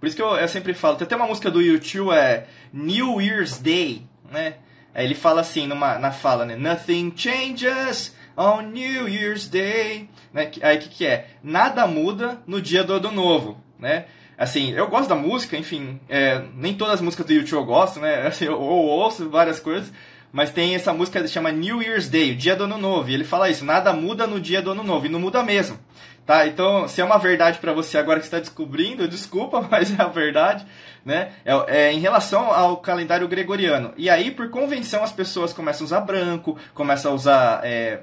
Por 0.00 0.08
isso 0.08 0.16
que 0.16 0.22
eu, 0.22 0.34
eu 0.34 0.48
sempre 0.48 0.74
falo, 0.74 0.96
tem 0.96 1.06
até 1.06 1.14
uma 1.14 1.28
música 1.28 1.52
do 1.52 1.62
YouTube, 1.62 2.10
é 2.16 2.48
New 2.72 3.20
Year's 3.20 3.58
Day, 3.58 4.08
né? 4.28 4.54
Aí 4.92 5.04
ele 5.04 5.14
fala 5.14 5.42
assim, 5.42 5.68
numa, 5.68 5.96
na 6.00 6.10
fala, 6.10 6.44
né? 6.44 6.56
Nothing 6.56 7.12
changes 7.14 8.12
on 8.36 8.62
New 8.62 9.08
Year's 9.08 9.46
Day. 9.46 10.10
Né? 10.32 10.50
Aí 10.62 10.78
o 10.78 10.80
que, 10.80 10.88
que 10.88 11.06
é? 11.06 11.28
Nada 11.44 11.86
muda 11.86 12.42
no 12.44 12.60
dia 12.60 12.82
do 12.82 12.94
ano 12.94 13.12
novo, 13.12 13.62
né? 13.78 14.06
Assim, 14.36 14.72
eu 14.72 14.88
gosto 14.88 15.08
da 15.08 15.14
música, 15.14 15.56
enfim, 15.56 16.00
é, 16.08 16.42
nem 16.54 16.74
todas 16.74 16.94
as 16.94 17.00
músicas 17.00 17.26
do 17.26 17.32
YouTube 17.32 17.60
eu 17.60 17.64
gosto, 17.64 18.00
né? 18.00 18.26
Assim, 18.28 18.46
eu, 18.46 18.52
eu 18.52 18.60
ouço 18.60 19.28
várias 19.28 19.60
coisas, 19.60 19.92
mas 20.32 20.50
tem 20.50 20.74
essa 20.74 20.92
música 20.92 21.20
que 21.20 21.28
chama 21.28 21.52
New 21.52 21.80
Year's 21.80 22.08
Day, 22.08 22.32
o 22.32 22.36
dia 22.36 22.56
do 22.56 22.64
ano 22.64 22.76
novo, 22.76 23.08
e 23.08 23.14
ele 23.14 23.24
fala 23.24 23.48
isso, 23.48 23.64
nada 23.64 23.92
muda 23.92 24.26
no 24.26 24.40
dia 24.40 24.60
do 24.60 24.72
ano 24.72 24.82
novo, 24.82 25.06
e 25.06 25.08
não 25.08 25.20
muda 25.20 25.42
mesmo. 25.42 25.78
Tá? 26.26 26.46
Então, 26.46 26.88
se 26.88 27.02
é 27.02 27.04
uma 27.04 27.18
verdade 27.18 27.58
para 27.58 27.72
você 27.72 27.98
agora 27.98 28.18
que 28.18 28.24
está 28.24 28.38
descobrindo, 28.38 29.06
desculpa, 29.06 29.60
mas 29.70 29.96
é 29.98 30.02
a 30.02 30.08
verdade, 30.08 30.66
né? 31.04 31.32
É, 31.44 31.52
é, 31.68 31.92
em 31.92 32.00
relação 32.00 32.50
ao 32.50 32.78
calendário 32.78 33.28
gregoriano. 33.28 33.92
E 33.96 34.08
aí, 34.08 34.30
por 34.30 34.48
convenção, 34.48 35.04
as 35.04 35.12
pessoas 35.12 35.52
começam 35.52 35.84
a 35.84 35.86
usar 35.86 36.00
branco, 36.00 36.58
começam 36.72 37.12
a 37.12 37.14
usar 37.14 37.60
é, 37.62 38.00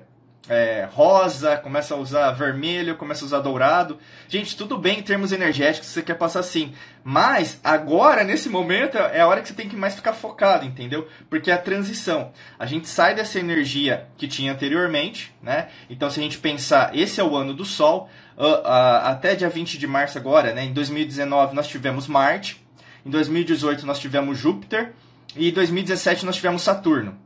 é, 0.50 0.88
rosa, 0.92 1.58
começa 1.58 1.94
a 1.94 1.98
usar 1.98 2.32
vermelho, 2.32 2.96
começa 2.96 3.24
a 3.24 3.28
usar 3.28 3.40
dourado. 3.40 4.00
Gente, 4.28 4.58
tudo 4.58 4.78
bem 4.78 5.00
em 5.00 5.04
termos 5.04 5.32
energéticos, 5.32 5.90
você 5.90 6.02
quer 6.02 6.16
passar 6.16 6.40
assim. 6.40 6.74
Mas 7.04 7.60
agora, 7.64 8.24
nesse 8.24 8.50
momento, 8.50 8.98
é 8.98 9.22
a 9.22 9.28
hora 9.28 9.42
que 9.42 9.48
você 9.48 9.54
tem 9.54 9.70
que 9.70 9.76
mais 9.76 9.96
ficar 9.96 10.14
focado, 10.14 10.66
entendeu? 10.66 11.08
Porque 11.30 11.52
é 11.52 11.54
a 11.54 11.58
transição. 11.58 12.32
A 12.58 12.66
gente 12.66 12.88
sai 12.88 13.14
dessa 13.14 13.40
energia 13.40 14.08
que 14.18 14.28
tinha 14.28 14.52
anteriormente, 14.52 15.34
né? 15.42 15.70
Então, 15.90 16.10
se 16.10 16.20
a 16.20 16.24
gente 16.24 16.40
pensar, 16.40 16.96
esse 16.98 17.20
é 17.20 17.24
o 17.24 17.36
ano 17.36 17.54
do 17.54 17.66
Sol. 17.66 18.10
Uh, 18.38 18.46
uh, 18.46 19.06
até 19.06 19.36
dia 19.36 19.50
20 19.50 19.78
de 19.78 19.86
março 19.86 20.18
agora, 20.18 20.54
né? 20.54 20.66
Em 20.66 20.74
2019 20.74 21.56
nós 21.56 21.68
tivemos 21.68 22.08
Marte. 22.08 22.62
Em 23.06 23.10
2018 23.10 23.86
nós 23.86 24.00
tivemos 24.00 24.40
Júpiter. 24.40 24.94
E 25.36 25.50
em 25.50 25.54
2017 25.54 26.26
nós 26.26 26.36
tivemos 26.36 26.64
Saturno. 26.64 27.18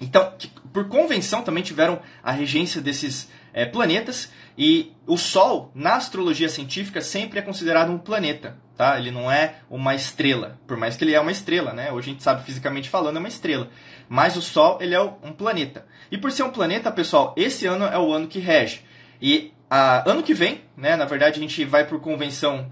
Então, 0.00 0.32
por 0.72 0.88
convenção, 0.88 1.42
também 1.42 1.62
tiveram 1.62 2.00
a 2.22 2.32
regência 2.32 2.80
desses 2.80 3.28
é, 3.52 3.64
planetas. 3.64 4.30
E 4.56 4.92
o 5.06 5.16
Sol, 5.16 5.70
na 5.74 5.94
astrologia 5.94 6.48
científica, 6.48 7.00
sempre 7.00 7.38
é 7.38 7.42
considerado 7.42 7.90
um 7.90 7.98
planeta. 7.98 8.56
Tá? 8.76 8.98
Ele 8.98 9.12
não 9.12 9.30
é 9.30 9.56
uma 9.70 9.94
estrela, 9.94 10.58
por 10.66 10.76
mais 10.76 10.96
que 10.96 11.04
ele 11.04 11.14
é 11.14 11.20
uma 11.20 11.30
estrela, 11.30 11.72
né? 11.72 11.92
Hoje 11.92 12.10
a 12.10 12.12
gente 12.12 12.24
sabe 12.24 12.44
fisicamente 12.44 12.88
falando 12.88 13.16
é 13.16 13.18
uma 13.20 13.28
estrela, 13.28 13.68
mas 14.08 14.36
o 14.36 14.42
Sol 14.42 14.78
ele 14.80 14.96
é 14.96 15.00
um 15.00 15.32
planeta. 15.32 15.86
E 16.10 16.18
por 16.18 16.32
ser 16.32 16.42
um 16.42 16.50
planeta, 16.50 16.90
pessoal, 16.90 17.32
esse 17.36 17.66
ano 17.66 17.84
é 17.84 17.96
o 17.96 18.12
ano 18.12 18.26
que 18.26 18.40
rege. 18.40 18.80
E 19.22 19.52
a, 19.70 20.10
ano 20.10 20.24
que 20.24 20.34
vem, 20.34 20.62
né? 20.76 20.96
Na 20.96 21.04
verdade 21.04 21.38
a 21.38 21.40
gente 21.40 21.64
vai 21.64 21.86
por 21.86 22.00
convenção 22.00 22.68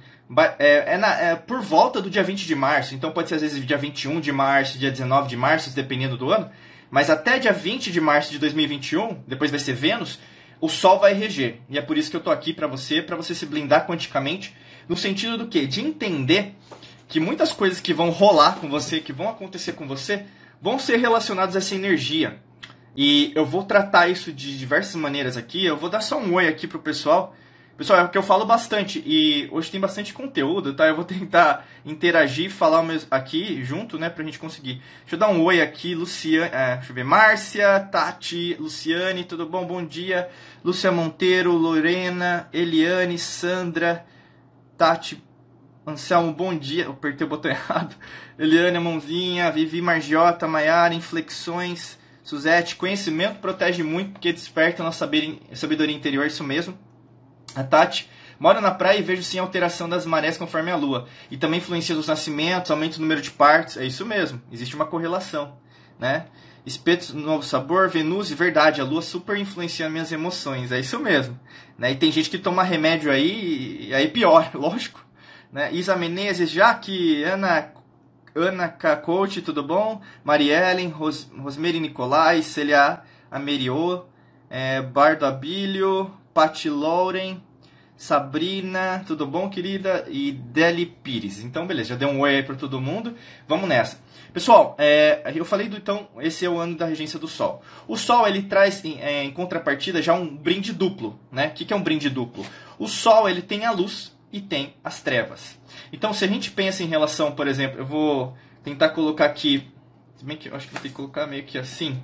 é, 0.58 0.94
é, 0.94 0.98
na, 0.98 1.20
é, 1.20 1.36
por 1.36 1.60
volta 1.60 2.00
do 2.00 2.10
dia 2.10 2.24
20 2.24 2.46
de 2.46 2.54
março, 2.56 2.96
então 2.96 3.12
pode 3.12 3.28
ser 3.28 3.36
às 3.36 3.42
vezes 3.42 3.64
dia 3.64 3.78
21 3.78 4.18
de 4.20 4.32
março, 4.32 4.78
dia 4.78 4.90
19 4.90 5.28
de 5.28 5.36
março, 5.36 5.70
dependendo 5.70 6.16
do 6.16 6.32
ano. 6.32 6.50
Mas 6.92 7.08
até 7.08 7.38
dia 7.38 7.54
20 7.54 7.90
de 7.90 8.02
março 8.02 8.30
de 8.30 8.38
2021, 8.38 9.22
depois 9.26 9.50
vai 9.50 9.58
ser 9.58 9.72
Vênus, 9.72 10.18
o 10.60 10.68
Sol 10.68 11.00
vai 11.00 11.14
reger. 11.14 11.56
E 11.70 11.78
é 11.78 11.80
por 11.80 11.96
isso 11.96 12.10
que 12.10 12.16
eu 12.18 12.20
tô 12.20 12.30
aqui 12.30 12.52
para 12.52 12.66
você, 12.66 13.00
para 13.00 13.16
você 13.16 13.34
se 13.34 13.46
blindar 13.46 13.86
quanticamente, 13.86 14.54
no 14.86 14.94
sentido 14.94 15.38
do 15.38 15.46
quê? 15.46 15.66
De 15.66 15.80
entender 15.80 16.54
que 17.08 17.18
muitas 17.18 17.50
coisas 17.50 17.80
que 17.80 17.94
vão 17.94 18.10
rolar 18.10 18.56
com 18.56 18.68
você, 18.68 19.00
que 19.00 19.10
vão 19.10 19.30
acontecer 19.30 19.72
com 19.72 19.88
você, 19.88 20.26
vão 20.60 20.78
ser 20.78 20.98
relacionadas 20.98 21.56
a 21.56 21.60
essa 21.60 21.74
energia. 21.74 22.42
E 22.94 23.32
eu 23.34 23.46
vou 23.46 23.64
tratar 23.64 24.08
isso 24.08 24.30
de 24.30 24.58
diversas 24.58 24.94
maneiras 24.94 25.38
aqui. 25.38 25.64
Eu 25.64 25.78
vou 25.78 25.88
dar 25.88 26.02
só 26.02 26.20
um 26.20 26.34
oi 26.34 26.46
aqui 26.46 26.66
pro 26.66 26.78
pessoal 26.78 27.34
Pessoal, 27.76 28.00
é 28.00 28.02
o 28.04 28.08
que 28.10 28.18
eu 28.18 28.22
falo 28.22 28.44
bastante 28.44 29.02
e 29.04 29.48
hoje 29.50 29.70
tem 29.70 29.80
bastante 29.80 30.12
conteúdo, 30.12 30.74
tá? 30.74 30.86
Eu 30.86 30.94
vou 30.94 31.04
tentar 31.06 31.66
interagir, 31.86 32.50
falar 32.50 32.84
aqui 33.10 33.64
junto, 33.64 33.98
né, 33.98 34.10
pra 34.10 34.22
gente 34.22 34.38
conseguir. 34.38 34.82
Deixa 35.00 35.14
eu 35.14 35.18
dar 35.18 35.28
um 35.28 35.42
oi 35.42 35.62
aqui, 35.62 35.94
Luciane, 35.94 36.50
é, 36.52 36.76
deixa 36.76 36.90
eu 36.90 36.94
ver, 36.94 37.04
Márcia, 37.04 37.80
Tati, 37.80 38.56
Luciane, 38.60 39.24
tudo 39.24 39.46
bom? 39.46 39.64
Bom 39.64 39.84
dia. 39.84 40.28
Lúcia 40.62 40.92
Monteiro, 40.92 41.52
Lorena, 41.52 42.48
Eliane, 42.52 43.18
Sandra, 43.18 44.04
Tati, 44.76 45.22
Anselmo, 45.86 46.32
bom 46.32 46.56
dia. 46.56 46.84
Eu 46.84 46.92
apertei 46.92 47.26
o 47.26 47.30
botão 47.30 47.50
errado. 47.50 47.96
Eliane, 48.38 48.78
mãozinha, 48.78 49.50
Vivi 49.50 49.80
Margiota, 49.80 50.46
Maiara, 50.46 50.92
Inflexões, 50.94 51.98
Suzete, 52.22 52.76
conhecimento 52.76 53.40
protege 53.40 53.82
muito 53.82 54.12
porque 54.12 54.32
desperta 54.32 54.82
nossa 54.82 55.08
sabedoria 55.54 55.96
interior, 55.96 56.26
isso 56.26 56.44
mesmo. 56.44 56.78
A 57.54 57.62
Tati 57.62 58.08
mora 58.38 58.60
na 58.60 58.72
praia 58.72 58.98
e 58.98 59.02
vejo 59.02 59.22
sim 59.22 59.38
a 59.38 59.42
alteração 59.42 59.88
das 59.88 60.04
marés 60.04 60.36
conforme 60.36 60.70
a 60.70 60.76
lua. 60.76 61.06
E 61.30 61.36
também 61.36 61.58
influencia 61.60 61.96
os 61.96 62.08
nascimentos, 62.08 62.70
aumenta 62.70 62.98
o 62.98 63.00
número 63.00 63.22
de 63.22 63.30
partos. 63.30 63.76
É 63.76 63.84
isso 63.84 64.04
mesmo, 64.04 64.42
existe 64.50 64.74
uma 64.74 64.86
correlação. 64.86 65.56
Né? 65.98 66.26
Espetos, 66.64 67.12
novo 67.12 67.44
sabor, 67.44 67.88
Venus, 67.88 68.30
verdade, 68.30 68.80
a 68.80 68.84
lua 68.84 69.02
super 69.02 69.36
influencia 69.36 69.88
minhas 69.88 70.12
emoções. 70.12 70.72
É 70.72 70.80
isso 70.80 70.98
mesmo. 70.98 71.38
Né? 71.78 71.92
E 71.92 71.96
tem 71.96 72.10
gente 72.10 72.30
que 72.30 72.38
toma 72.38 72.62
remédio 72.62 73.10
aí, 73.10 73.88
e 73.88 73.94
aí 73.94 74.08
pior, 74.08 74.50
lógico. 74.54 75.04
Né? 75.52 75.72
Isa 75.72 75.94
Menezes, 75.96 76.50
Jaque, 76.50 77.22
Ana, 77.24 77.72
Ana 78.34 78.68
Cacote, 78.68 79.42
tudo 79.42 79.62
bom? 79.62 80.00
Mariellen, 80.24 80.88
Ros, 80.88 81.30
Rosmeri 81.36 81.78
Nicolai, 81.78 82.42
Celia 82.42 83.02
Ameriô, 83.30 84.04
é, 84.48 84.80
Bardo 84.80 85.26
Abílio, 85.26 86.12
Patti 86.34 86.68
Lauren, 86.68 87.40
Sabrina, 87.96 89.04
tudo 89.06 89.26
bom, 89.26 89.48
querida? 89.48 90.06
E 90.08 90.32
Deli 90.32 90.86
Pires. 90.86 91.38
Então, 91.44 91.66
beleza, 91.66 91.90
já 91.90 91.94
deu 91.94 92.08
um 92.08 92.20
oi 92.20 92.36
aí 92.36 92.42
para 92.42 92.56
todo 92.56 92.80
mundo. 92.80 93.14
Vamos 93.46 93.68
nessa. 93.68 93.98
Pessoal, 94.32 94.74
é, 94.78 95.30
eu 95.34 95.44
falei 95.44 95.68
do 95.68 95.76
então, 95.76 96.08
esse 96.18 96.44
é 96.44 96.48
o 96.48 96.58
ano 96.58 96.74
da 96.74 96.86
regência 96.86 97.18
do 97.18 97.28
Sol. 97.28 97.62
O 97.86 97.96
Sol 97.96 98.26
ele 98.26 98.42
traz 98.42 98.82
em, 98.84 98.98
é, 99.00 99.22
em 99.22 99.30
contrapartida 99.30 100.00
já 100.00 100.14
um 100.14 100.34
brinde 100.34 100.72
duplo, 100.72 101.20
né? 101.30 101.48
O 101.48 101.50
que, 101.50 101.64
que 101.66 101.72
é 101.72 101.76
um 101.76 101.82
brinde 101.82 102.08
duplo? 102.08 102.44
O 102.78 102.88
Sol 102.88 103.28
ele 103.28 103.42
tem 103.42 103.66
a 103.66 103.70
luz 103.70 104.16
e 104.32 104.40
tem 104.40 104.74
as 104.82 105.02
trevas. 105.02 105.58
Então, 105.92 106.14
se 106.14 106.24
a 106.24 106.28
gente 106.28 106.50
pensa 106.50 106.82
em 106.82 106.86
relação, 106.86 107.32
por 107.32 107.46
exemplo, 107.46 107.78
eu 107.78 107.86
vou 107.86 108.34
tentar 108.64 108.88
colocar 108.88 109.26
aqui, 109.26 109.70
se 110.16 110.24
bem 110.24 110.36
que 110.36 110.48
eu 110.48 110.56
acho 110.56 110.66
que 110.66 110.72
vou 110.72 110.82
ter 110.82 110.88
que 110.88 110.94
colocar 110.94 111.26
meio 111.26 111.44
que 111.44 111.58
assim. 111.58 112.02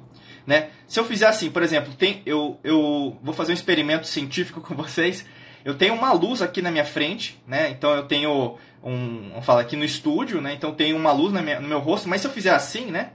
Né? 0.48 0.70
Se 0.86 0.98
eu 0.98 1.04
fizer 1.04 1.26
assim, 1.26 1.50
por 1.50 1.62
exemplo, 1.62 1.92
tem, 1.92 2.22
eu, 2.24 2.58
eu 2.64 3.18
vou 3.22 3.34
fazer 3.34 3.52
um 3.52 3.54
experimento 3.54 4.06
científico 4.06 4.62
com 4.66 4.74
vocês. 4.74 5.26
Eu 5.62 5.74
tenho 5.76 5.92
uma 5.92 6.10
luz 6.10 6.40
aqui 6.40 6.62
na 6.62 6.70
minha 6.70 6.86
frente, 6.86 7.38
né? 7.46 7.68
Então 7.68 7.90
eu 7.94 8.04
tenho 8.04 8.56
um, 8.82 9.28
vamos 9.28 9.44
falar 9.44 9.60
aqui 9.60 9.76
no 9.76 9.84
estúdio, 9.84 10.40
né? 10.40 10.54
Então 10.54 10.72
tem 10.72 10.94
uma 10.94 11.12
luz 11.12 11.34
minha, 11.34 11.60
no 11.60 11.68
meu 11.68 11.78
rosto, 11.80 12.08
mas 12.08 12.22
se 12.22 12.26
eu 12.26 12.30
fizer 12.30 12.54
assim, 12.54 12.86
né? 12.86 13.10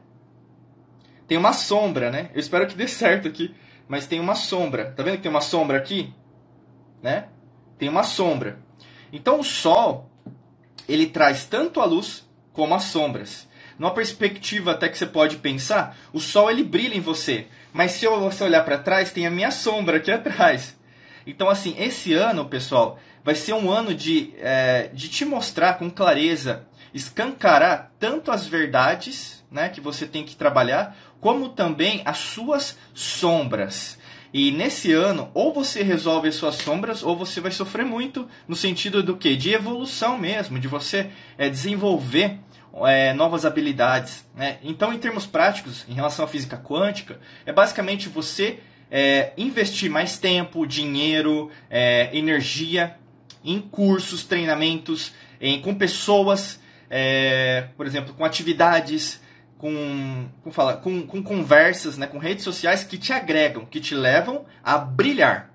Tem 1.27 1.35
uma 1.35 1.53
sombra, 1.53 2.11
né? 2.11 2.29
Eu 2.35 2.39
espero 2.39 2.67
que 2.67 2.75
dê 2.75 2.85
certo 2.87 3.27
aqui, 3.27 3.55
mas 3.87 4.05
tem 4.05 4.19
uma 4.19 4.35
sombra. 4.35 4.91
Tá 4.91 5.01
vendo 5.01 5.15
que 5.15 5.23
tem 5.23 5.31
uma 5.31 5.41
sombra 5.41 5.79
aqui? 5.79 6.13
Né? 7.01 7.29
Tem 7.79 7.89
uma 7.89 8.03
sombra. 8.03 8.59
Então 9.11 9.39
o 9.39 9.43
sol, 9.43 10.07
ele 10.87 11.07
traz 11.07 11.45
tanto 11.45 11.81
a 11.81 11.85
luz 11.85 12.29
como 12.51 12.75
as 12.75 12.83
sombras 12.83 13.51
numa 13.77 13.91
perspectiva 13.91 14.71
até 14.71 14.89
que 14.89 14.97
você 14.97 15.05
pode 15.05 15.37
pensar, 15.37 15.97
o 16.11 16.19
sol 16.19 16.49
ele 16.49 16.63
brilha 16.63 16.95
em 16.95 17.01
você. 17.01 17.47
Mas 17.71 17.93
se 17.93 18.07
você 18.07 18.43
olhar 18.43 18.63
para 18.63 18.77
trás, 18.77 19.11
tem 19.11 19.25
a 19.25 19.31
minha 19.31 19.51
sombra 19.51 19.97
aqui 19.97 20.09
atrás. 20.11 20.75
Então, 21.25 21.49
assim, 21.49 21.75
esse 21.77 22.13
ano, 22.13 22.45
pessoal, 22.45 22.99
vai 23.23 23.35
ser 23.35 23.53
um 23.53 23.71
ano 23.71 23.93
de, 23.93 24.33
é, 24.39 24.89
de 24.93 25.07
te 25.07 25.25
mostrar 25.25 25.75
com 25.75 25.89
clareza, 25.89 26.67
escancarar 26.93 27.91
tanto 27.99 28.31
as 28.31 28.45
verdades 28.45 29.43
né, 29.49 29.69
que 29.69 29.79
você 29.79 30.05
tem 30.05 30.23
que 30.23 30.35
trabalhar, 30.35 30.97
como 31.19 31.49
também 31.49 32.01
as 32.05 32.17
suas 32.17 32.77
sombras. 32.93 33.97
E 34.33 34.51
nesse 34.51 34.91
ano, 34.91 35.29
ou 35.33 35.53
você 35.53 35.83
resolve 35.83 36.27
as 36.27 36.35
suas 36.35 36.55
sombras, 36.55 37.03
ou 37.03 37.15
você 37.15 37.39
vai 37.39 37.51
sofrer 37.51 37.85
muito, 37.85 38.27
no 38.47 38.55
sentido 38.55 39.03
do 39.03 39.15
que? 39.15 39.35
De 39.35 39.51
evolução 39.51 40.17
mesmo, 40.17 40.59
de 40.59 40.67
você 40.67 41.11
é, 41.37 41.49
desenvolver 41.49 42.39
é, 42.85 43.13
novas 43.13 43.45
habilidades. 43.45 44.25
Né? 44.35 44.57
Então, 44.63 44.93
em 44.93 44.97
termos 44.97 45.25
práticos, 45.25 45.85
em 45.87 45.93
relação 45.93 46.25
à 46.25 46.27
física 46.27 46.57
quântica, 46.57 47.19
é 47.45 47.53
basicamente 47.53 48.09
você 48.09 48.59
é, 48.89 49.31
investir 49.37 49.89
mais 49.89 50.17
tempo, 50.17 50.65
dinheiro, 50.65 51.51
é, 51.69 52.09
energia 52.15 52.95
em 53.43 53.59
cursos, 53.59 54.23
treinamentos, 54.23 55.13
em, 55.39 55.61
com 55.61 55.75
pessoas, 55.75 56.59
é, 56.89 57.67
por 57.75 57.85
exemplo, 57.85 58.13
com 58.13 58.23
atividades, 58.23 59.21
com, 59.57 60.27
fala, 60.51 60.77
com, 60.77 61.05
com 61.07 61.23
conversas, 61.23 61.97
né, 61.97 62.07
com 62.07 62.17
redes 62.17 62.43
sociais 62.43 62.83
que 62.83 62.97
te 62.97 63.13
agregam, 63.13 63.65
que 63.65 63.79
te 63.79 63.95
levam 63.95 64.45
a 64.63 64.77
brilhar. 64.77 65.53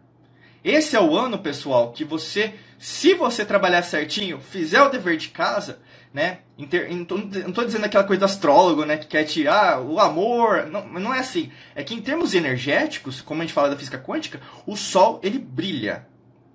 Esse 0.65 0.97
é 0.97 1.01
o 1.01 1.17
ano, 1.17 1.39
pessoal, 1.39 1.93
que 1.93 2.05
você, 2.05 2.55
se 2.79 3.15
você 3.15 3.45
trabalhar 3.45 3.83
certinho, 3.83 4.41
fizer 4.41 4.83
o 4.83 4.89
dever 4.89 5.17
de 5.17 5.29
casa, 5.29 5.81
né? 6.19 6.41
Não 6.59 7.49
estou 7.49 7.65
dizendo 7.65 7.85
aquela 7.85 8.03
coisa 8.03 8.19
do 8.19 8.25
astrólogo, 8.25 8.85
né? 8.85 8.97
Que 8.97 9.07
quer 9.07 9.23
tirar 9.23 9.81
o 9.81 10.01
amor. 10.01 10.67
Não, 10.67 10.85
não 10.89 11.15
é 11.15 11.21
assim. 11.21 11.53
É 11.77 11.85
que 11.85 11.95
em 11.95 12.03
termos 12.03 12.35
energéticos, 12.35 13.21
como 13.21 13.41
a 13.41 13.45
gente 13.45 13.55
fala 13.55 13.71
da 13.71 13.77
física 13.77 13.99
quântica, 13.99 14.41
o 14.67 14.77
Sol 14.77 15.21
ele 15.23 15.39
brilha. 15.39 16.09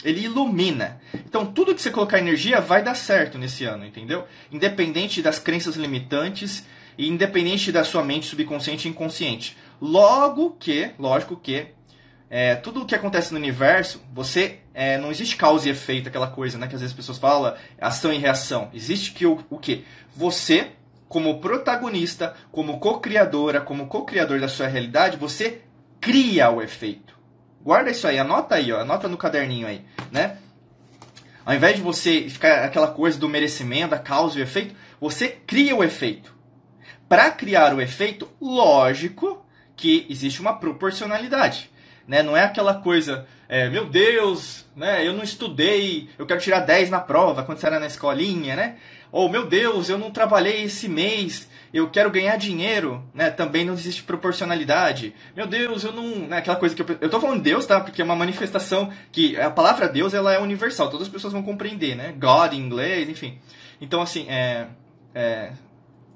Ele 0.04 0.26
ilumina. 0.26 1.00
Então 1.14 1.46
tudo 1.46 1.74
que 1.74 1.82
você 1.82 1.90
colocar 1.90 2.20
energia 2.20 2.60
vai 2.60 2.84
dar 2.84 2.94
certo 2.94 3.38
nesse 3.38 3.64
ano, 3.64 3.86
entendeu? 3.86 4.28
Independente 4.52 5.22
das 5.22 5.40
crenças 5.40 5.78
limitantes 5.78 6.66
e 6.98 7.08
independente 7.08 7.72
da 7.72 7.86
sua 7.86 8.04
mente 8.04 8.26
subconsciente 8.26 8.86
e 8.86 8.92
inconsciente. 8.92 9.56
Logo 9.80 10.58
que, 10.60 10.92
lógico 11.00 11.38
que, 11.38 11.68
é, 12.36 12.56
tudo 12.56 12.82
o 12.82 12.86
que 12.88 12.96
acontece 12.96 13.32
no 13.32 13.38
universo, 13.38 14.02
você 14.12 14.58
é, 14.74 14.98
não 14.98 15.12
existe 15.12 15.36
causa 15.36 15.68
e 15.68 15.72
efeito, 15.72 16.10
aquela 16.10 16.26
coisa, 16.26 16.58
né, 16.58 16.68
que 16.68 16.74
às 16.74 16.82
vezes 16.82 16.92
as 16.92 16.98
pessoas 16.98 17.20
falam, 17.20 17.54
ação 17.80 18.12
e 18.12 18.18
reação. 18.18 18.72
Existe 18.74 19.12
que 19.12 19.24
o, 19.24 19.46
o 19.52 19.60
que? 19.60 19.86
Você, 20.16 20.72
como 21.08 21.40
protagonista, 21.40 22.34
como 22.52 22.80
co-criadora, 22.80 23.62
como 23.62 23.86
co-criador 23.86 24.40
da 24.40 24.48
sua 24.48 24.66
realidade, 24.66 25.16
você 25.16 25.62
cria 26.02 26.50
o 26.50 26.60
efeito. 26.60 27.16
Guarda 27.62 27.92
isso 27.92 28.08
aí, 28.08 28.18
anota 28.18 28.56
aí, 28.56 28.72
ó, 28.72 28.80
anota 28.80 29.08
no 29.08 29.16
caderninho 29.16 29.68
aí, 29.68 29.86
né? 30.12 30.38
Ao 31.46 31.54
invés 31.54 31.76
de 31.76 31.84
você 31.84 32.28
ficar 32.32 32.64
aquela 32.64 32.88
coisa 32.88 33.20
do 33.20 33.30
merecimento, 33.30 33.92
da 33.92 34.00
causa 34.00 34.40
e 34.40 34.42
o 34.42 34.44
efeito, 34.44 34.74
você 35.00 35.28
cria 35.28 35.76
o 35.76 35.84
efeito. 35.84 36.36
Para 37.08 37.30
criar 37.30 37.76
o 37.76 37.80
efeito, 37.80 38.28
lógico 38.42 39.46
que 39.76 40.08
existe 40.10 40.42
uma 40.42 40.58
proporcionalidade. 40.58 41.72
Né? 42.08 42.22
Não 42.22 42.36
é 42.36 42.44
aquela 42.44 42.76
coisa, 42.76 43.26
é, 43.48 43.70
meu 43.70 43.86
Deus, 43.86 44.66
né, 44.76 45.08
eu 45.08 45.14
não 45.14 45.24
estudei, 45.24 46.10
eu 46.18 46.26
quero 46.26 46.42
tirar 46.42 46.60
10 46.60 46.90
na 46.90 47.00
prova, 47.00 47.44
quando 47.44 47.60
você 47.60 47.68
era 47.68 47.80
na 47.80 47.88
escolinha, 47.88 48.56
né? 48.56 48.76
Ou, 49.12 49.30
meu 49.30 49.46
Deus, 49.46 49.90
eu 49.90 49.98
não 49.98 50.10
trabalhei 50.10 50.64
esse 50.64 50.90
mês, 50.90 51.48
eu 51.72 51.90
quero 51.90 52.10
ganhar 52.10 52.36
dinheiro, 52.36 53.04
né? 53.14 53.30
Também 53.30 53.64
não 53.64 53.74
existe 53.74 54.02
proporcionalidade. 54.02 55.14
Meu 55.36 55.46
Deus, 55.46 55.84
eu 55.84 55.92
não. 55.92 56.28
Né? 56.28 56.38
Aquela 56.38 56.56
coisa 56.56 56.74
que 56.74 56.82
eu. 56.82 56.98
Eu 57.00 57.10
tô 57.10 57.20
falando 57.20 57.42
Deus, 57.42 57.66
tá? 57.66 57.80
Porque 57.80 58.02
é 58.02 58.06
uma 58.06 58.16
manifestação 58.16 58.92
que. 59.12 59.40
A 59.40 59.52
palavra 59.52 59.88
Deus 59.88 60.14
ela 60.14 60.34
é 60.34 60.40
universal, 60.40 60.90
todas 60.90 61.08
as 61.08 61.14
pessoas 61.14 61.34
vão 61.34 61.44
compreender, 61.44 61.96
né? 61.96 62.14
God 62.18 62.54
em 62.54 62.60
inglês, 62.60 63.08
enfim. 63.08 63.40
Então, 63.80 64.02
assim, 64.02 64.28
é. 64.30 64.68
é 65.14 65.52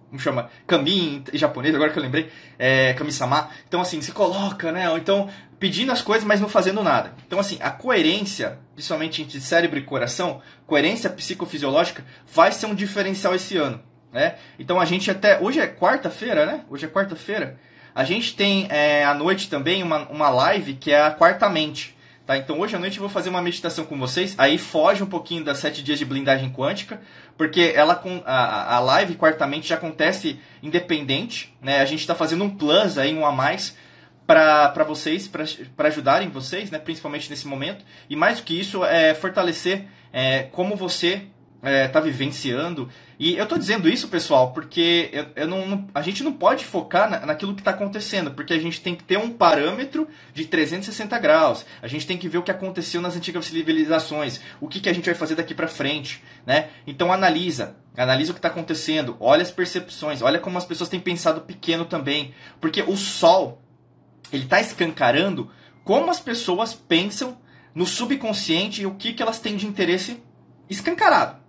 como 0.09 0.21
chama? 0.21 0.49
Kami 0.65 1.23
em 1.33 1.37
japonês, 1.37 1.75
agora 1.75 1.91
que 1.91 1.99
eu 1.99 2.03
lembrei. 2.03 2.31
É, 2.57 2.93
Kami-sama. 2.93 3.49
Então, 3.67 3.81
assim, 3.81 4.01
se 4.01 4.11
coloca, 4.11 4.71
né? 4.71 4.89
Ou 4.89 4.97
então 4.97 5.29
pedindo 5.59 5.91
as 5.91 6.01
coisas, 6.01 6.25
mas 6.25 6.39
não 6.39 6.49
fazendo 6.49 6.83
nada. 6.83 7.13
Então, 7.25 7.39
assim, 7.39 7.57
a 7.61 7.71
coerência, 7.71 8.59
principalmente 8.73 9.21
entre 9.21 9.41
cérebro 9.41 9.79
e 9.79 9.83
coração, 9.83 10.41
coerência 10.65 11.09
psicofisiológica, 11.09 12.05
vai 12.31 12.51
ser 12.51 12.65
um 12.67 12.75
diferencial 12.75 13.33
esse 13.33 13.57
ano. 13.57 13.81
Né? 14.11 14.35
Então 14.57 14.79
a 14.79 14.85
gente 14.85 15.11
até. 15.11 15.39
Hoje 15.39 15.59
é 15.59 15.67
quarta-feira, 15.67 16.45
né? 16.45 16.61
Hoje 16.69 16.85
é 16.85 16.89
quarta-feira. 16.89 17.59
A 17.93 18.03
gente 18.03 18.35
tem 18.35 18.67
é, 18.69 19.03
à 19.03 19.13
noite 19.13 19.49
também 19.49 19.83
uma, 19.83 20.07
uma 20.09 20.29
live 20.29 20.75
que 20.75 20.91
é 20.91 21.01
a 21.01 21.11
Quarta 21.11 21.49
Mente. 21.49 21.95
Tá? 22.25 22.37
Então 22.37 22.59
hoje 22.59 22.75
à 22.75 22.79
noite 22.79 22.97
eu 22.97 23.01
vou 23.01 23.09
fazer 23.09 23.29
uma 23.29 23.41
meditação 23.41 23.85
com 23.85 23.97
vocês. 23.97 24.35
Aí 24.37 24.57
foge 24.57 25.03
um 25.03 25.07
pouquinho 25.07 25.43
das 25.43 25.57
sete 25.57 25.83
dias 25.83 25.99
de 25.99 26.05
blindagem 26.05 26.51
quântica, 26.51 27.01
porque 27.37 27.73
ela 27.75 28.01
a, 28.25 28.75
a 28.75 28.79
live 28.79 29.15
quartamente 29.15 29.67
já 29.67 29.75
acontece 29.75 30.39
independente. 30.61 31.55
Né? 31.61 31.79
A 31.79 31.85
gente 31.85 32.01
está 32.01 32.13
fazendo 32.13 32.43
um 32.43 32.49
plus 32.49 32.97
aí, 32.97 33.13
um 33.13 33.25
a 33.25 33.31
mais 33.31 33.75
para 34.27 34.83
vocês, 34.83 35.27
para 35.27 35.87
ajudarem 35.87 36.27
vocês, 36.27 36.69
né, 36.69 36.77
principalmente 36.77 37.29
nesse 37.29 37.47
momento. 37.47 37.85
E 38.09 38.15
mais 38.15 38.37
do 38.37 38.43
que 38.43 38.59
isso, 38.59 38.83
é 38.83 39.13
fortalecer 39.13 39.85
é, 40.11 40.43
como 40.43 40.75
você 40.75 41.27
está 41.57 41.69
é, 41.69 41.87
tá 41.87 41.99
vivenciando. 41.99 42.89
E 43.19 43.35
eu 43.35 43.43
estou 43.43 43.57
dizendo 43.57 43.89
isso, 43.89 44.09
pessoal, 44.09 44.51
porque 44.51 45.09
eu, 45.11 45.25
eu 45.35 45.47
não, 45.47 45.87
a 45.93 46.01
gente 46.01 46.23
não 46.23 46.31
pode 46.31 46.65
focar 46.65 47.09
na, 47.09 47.25
naquilo 47.25 47.55
que 47.55 47.61
está 47.61 47.71
acontecendo, 47.71 48.31
porque 48.31 48.53
a 48.53 48.59
gente 48.59 48.81
tem 48.81 48.95
que 48.95 49.03
ter 49.03 49.17
um 49.17 49.31
parâmetro 49.31 50.07
de 50.33 50.45
360 50.45 51.17
graus. 51.19 51.65
A 51.81 51.87
gente 51.87 52.05
tem 52.05 52.17
que 52.17 52.27
ver 52.27 52.37
o 52.37 52.43
que 52.43 52.51
aconteceu 52.51 53.01
nas 53.01 53.15
antigas 53.15 53.45
civilizações, 53.45 54.41
o 54.59 54.67
que, 54.67 54.79
que 54.79 54.89
a 54.89 54.93
gente 54.93 55.05
vai 55.05 55.15
fazer 55.15 55.35
daqui 55.35 55.55
para 55.55 55.67
frente, 55.67 56.21
né? 56.45 56.69
Então 56.85 57.11
analisa, 57.11 57.75
analisa 57.95 58.31
o 58.31 58.35
que 58.35 58.39
está 58.39 58.49
acontecendo, 58.49 59.15
olha 59.19 59.41
as 59.41 59.51
percepções, 59.51 60.21
olha 60.21 60.39
como 60.39 60.57
as 60.57 60.65
pessoas 60.65 60.89
têm 60.89 60.99
pensado 60.99 61.41
pequeno 61.41 61.85
também, 61.85 62.33
porque 62.61 62.83
o 62.83 62.95
Sol 62.95 63.63
ele 64.31 64.43
está 64.43 64.59
escancarando 64.59 65.51
como 65.83 66.11
as 66.11 66.19
pessoas 66.19 66.73
pensam 66.73 67.37
no 67.73 67.85
subconsciente 67.85 68.81
e 68.81 68.85
o 68.85 68.95
que, 68.95 69.13
que 69.13 69.21
elas 69.21 69.39
têm 69.39 69.55
de 69.55 69.67
interesse 69.67 70.21
escancarado 70.69 71.47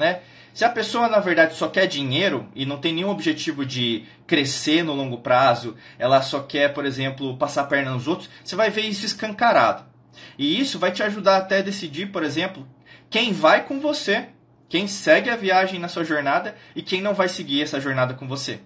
né? 0.00 0.20
Se 0.52 0.64
a 0.64 0.68
pessoa, 0.68 1.06
na 1.08 1.20
verdade, 1.20 1.54
só 1.54 1.68
quer 1.68 1.86
dinheiro 1.86 2.48
e 2.54 2.66
não 2.66 2.78
tem 2.78 2.92
nenhum 2.92 3.10
objetivo 3.10 3.64
de 3.64 4.04
crescer 4.26 4.82
no 4.82 4.94
longo 4.94 5.18
prazo, 5.18 5.76
ela 5.98 6.22
só 6.22 6.40
quer, 6.40 6.72
por 6.72 6.84
exemplo, 6.84 7.36
passar 7.36 7.62
a 7.62 7.66
perna 7.66 7.92
nos 7.92 8.08
outros, 8.08 8.28
você 8.42 8.56
vai 8.56 8.68
ver 8.68 8.82
isso 8.82 9.06
escancarado. 9.06 9.84
E 10.36 10.58
isso 10.58 10.78
vai 10.78 10.90
te 10.90 11.02
ajudar 11.02 11.36
até 11.36 11.58
a 11.58 11.62
decidir, 11.62 12.10
por 12.10 12.24
exemplo, 12.24 12.66
quem 13.08 13.32
vai 13.32 13.64
com 13.64 13.78
você, 13.78 14.28
quem 14.68 14.88
segue 14.88 15.30
a 15.30 15.36
viagem 15.36 15.78
na 15.78 15.88
sua 15.88 16.04
jornada 16.04 16.56
e 16.74 16.82
quem 16.82 17.00
não 17.00 17.14
vai 17.14 17.28
seguir 17.28 17.62
essa 17.62 17.80
jornada 17.80 18.14
com 18.14 18.26
você. 18.26 18.60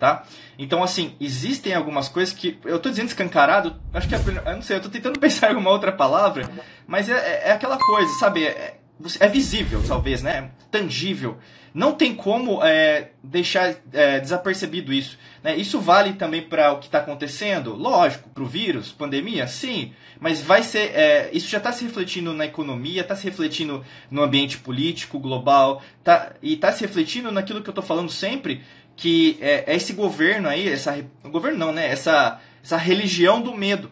Tá? 0.00 0.24
Então, 0.58 0.82
assim, 0.82 1.14
existem 1.20 1.74
algumas 1.74 2.08
coisas 2.08 2.32
que. 2.32 2.58
Eu 2.64 2.76
estou 2.76 2.90
dizendo 2.90 3.08
escancarado, 3.08 3.76
acho 3.92 4.08
que 4.08 4.14
é. 4.14 4.18
Eu 4.18 4.54
não 4.54 4.62
sei, 4.62 4.76
eu 4.76 4.78
estou 4.78 4.90
tentando 4.90 5.20
pensar 5.20 5.48
em 5.48 5.50
alguma 5.50 5.68
outra 5.68 5.92
palavra, 5.92 6.50
mas 6.86 7.10
é, 7.10 7.12
é, 7.12 7.48
é 7.48 7.52
aquela 7.52 7.76
coisa, 7.76 8.10
sabe? 8.14 8.46
É, 8.46 8.78
é 9.20 9.28
visível, 9.28 9.82
talvez, 9.86 10.22
né? 10.22 10.52
Tangível. 10.70 11.36
Não 11.72 11.92
tem 11.92 12.14
como 12.14 12.64
é, 12.64 13.10
deixar 13.22 13.76
é, 13.92 14.18
desapercebido 14.18 14.92
isso. 14.92 15.18
Né? 15.42 15.56
Isso 15.56 15.78
vale 15.80 16.14
também 16.14 16.42
para 16.42 16.72
o 16.72 16.78
que 16.78 16.86
está 16.86 16.98
acontecendo? 16.98 17.74
Lógico, 17.74 18.28
para 18.30 18.42
o 18.42 18.46
vírus, 18.46 18.90
pandemia, 18.90 19.46
sim. 19.46 19.92
Mas 20.18 20.42
vai 20.42 20.62
ser. 20.62 20.90
É, 20.94 21.30
isso 21.32 21.48
já 21.48 21.58
está 21.58 21.72
se 21.72 21.84
refletindo 21.84 22.32
na 22.34 22.44
economia, 22.44 23.02
está 23.02 23.14
se 23.14 23.24
refletindo 23.24 23.84
no 24.10 24.22
ambiente 24.22 24.58
político 24.58 25.18
global, 25.18 25.82
tá, 26.04 26.32
e 26.42 26.54
está 26.54 26.72
se 26.72 26.82
refletindo 26.82 27.30
naquilo 27.32 27.62
que 27.62 27.68
eu 27.68 27.72
estou 27.72 27.84
falando 27.84 28.10
sempre, 28.10 28.62
que 29.00 29.38
é, 29.40 29.64
é, 29.66 29.76
esse 29.76 29.94
governo 29.94 30.46
aí, 30.46 30.68
essa. 30.68 31.02
Governo 31.24 31.58
não, 31.58 31.72
né? 31.72 31.90
Essa, 31.90 32.38
essa 32.62 32.76
religião 32.76 33.40
do 33.40 33.56
medo 33.56 33.90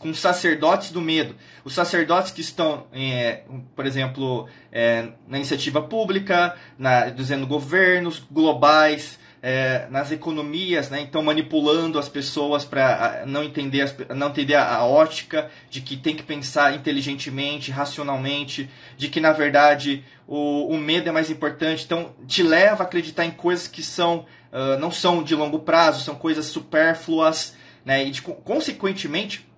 com 0.00 0.12
sacerdotes 0.12 0.90
do 0.90 1.00
medo. 1.00 1.36
Os 1.64 1.74
sacerdotes 1.74 2.32
que 2.32 2.40
estão, 2.40 2.86
é, 2.92 3.42
por 3.76 3.86
exemplo, 3.86 4.48
é, 4.72 5.08
na 5.28 5.36
iniciativa 5.36 5.80
pública, 5.80 6.56
na, 6.76 7.08
dizendo 7.08 7.46
governos 7.46 8.20
globais, 8.30 9.18
é, 9.42 9.86
nas 9.90 10.10
economias, 10.10 10.90
né? 10.90 11.00
então 11.00 11.22
manipulando 11.22 11.98
as 11.98 12.08
pessoas 12.08 12.64
para 12.64 13.22
não 13.26 13.44
entender, 13.44 13.82
as, 13.82 13.94
não 14.14 14.28
entender 14.28 14.54
a, 14.54 14.76
a, 14.76 14.84
ótica 14.84 15.50
de 15.70 15.80
que 15.80 15.96
tem 15.96 16.16
que 16.16 16.22
pensar 16.22 16.74
inteligentemente, 16.74 17.70
racionalmente, 17.70 18.68
de 18.96 19.08
que 19.08 19.20
na 19.20 19.32
verdade 19.32 20.04
o, 20.26 20.74
o 20.74 20.76
medo 20.76 21.08
é 21.08 21.12
mais 21.12 21.30
importante. 21.30 21.84
Então 21.84 22.14
te 22.26 22.42
leva 22.42 22.82
a 22.82 22.86
acreditar 22.86 23.24
em 23.24 23.30
coisas 23.30 23.68
que 23.68 23.82
são 23.82 24.26
uh, 24.52 24.78
não 24.80 24.90
são 24.90 25.22
de 25.22 25.34
longo 25.34 25.60
prazo, 25.60 26.04
são 26.04 26.14
coisas 26.14 26.46
supérfluas, 26.46 27.54
né? 27.84 28.04
e 28.04 28.10
de, 28.10 28.22
consequentemente 28.22 29.48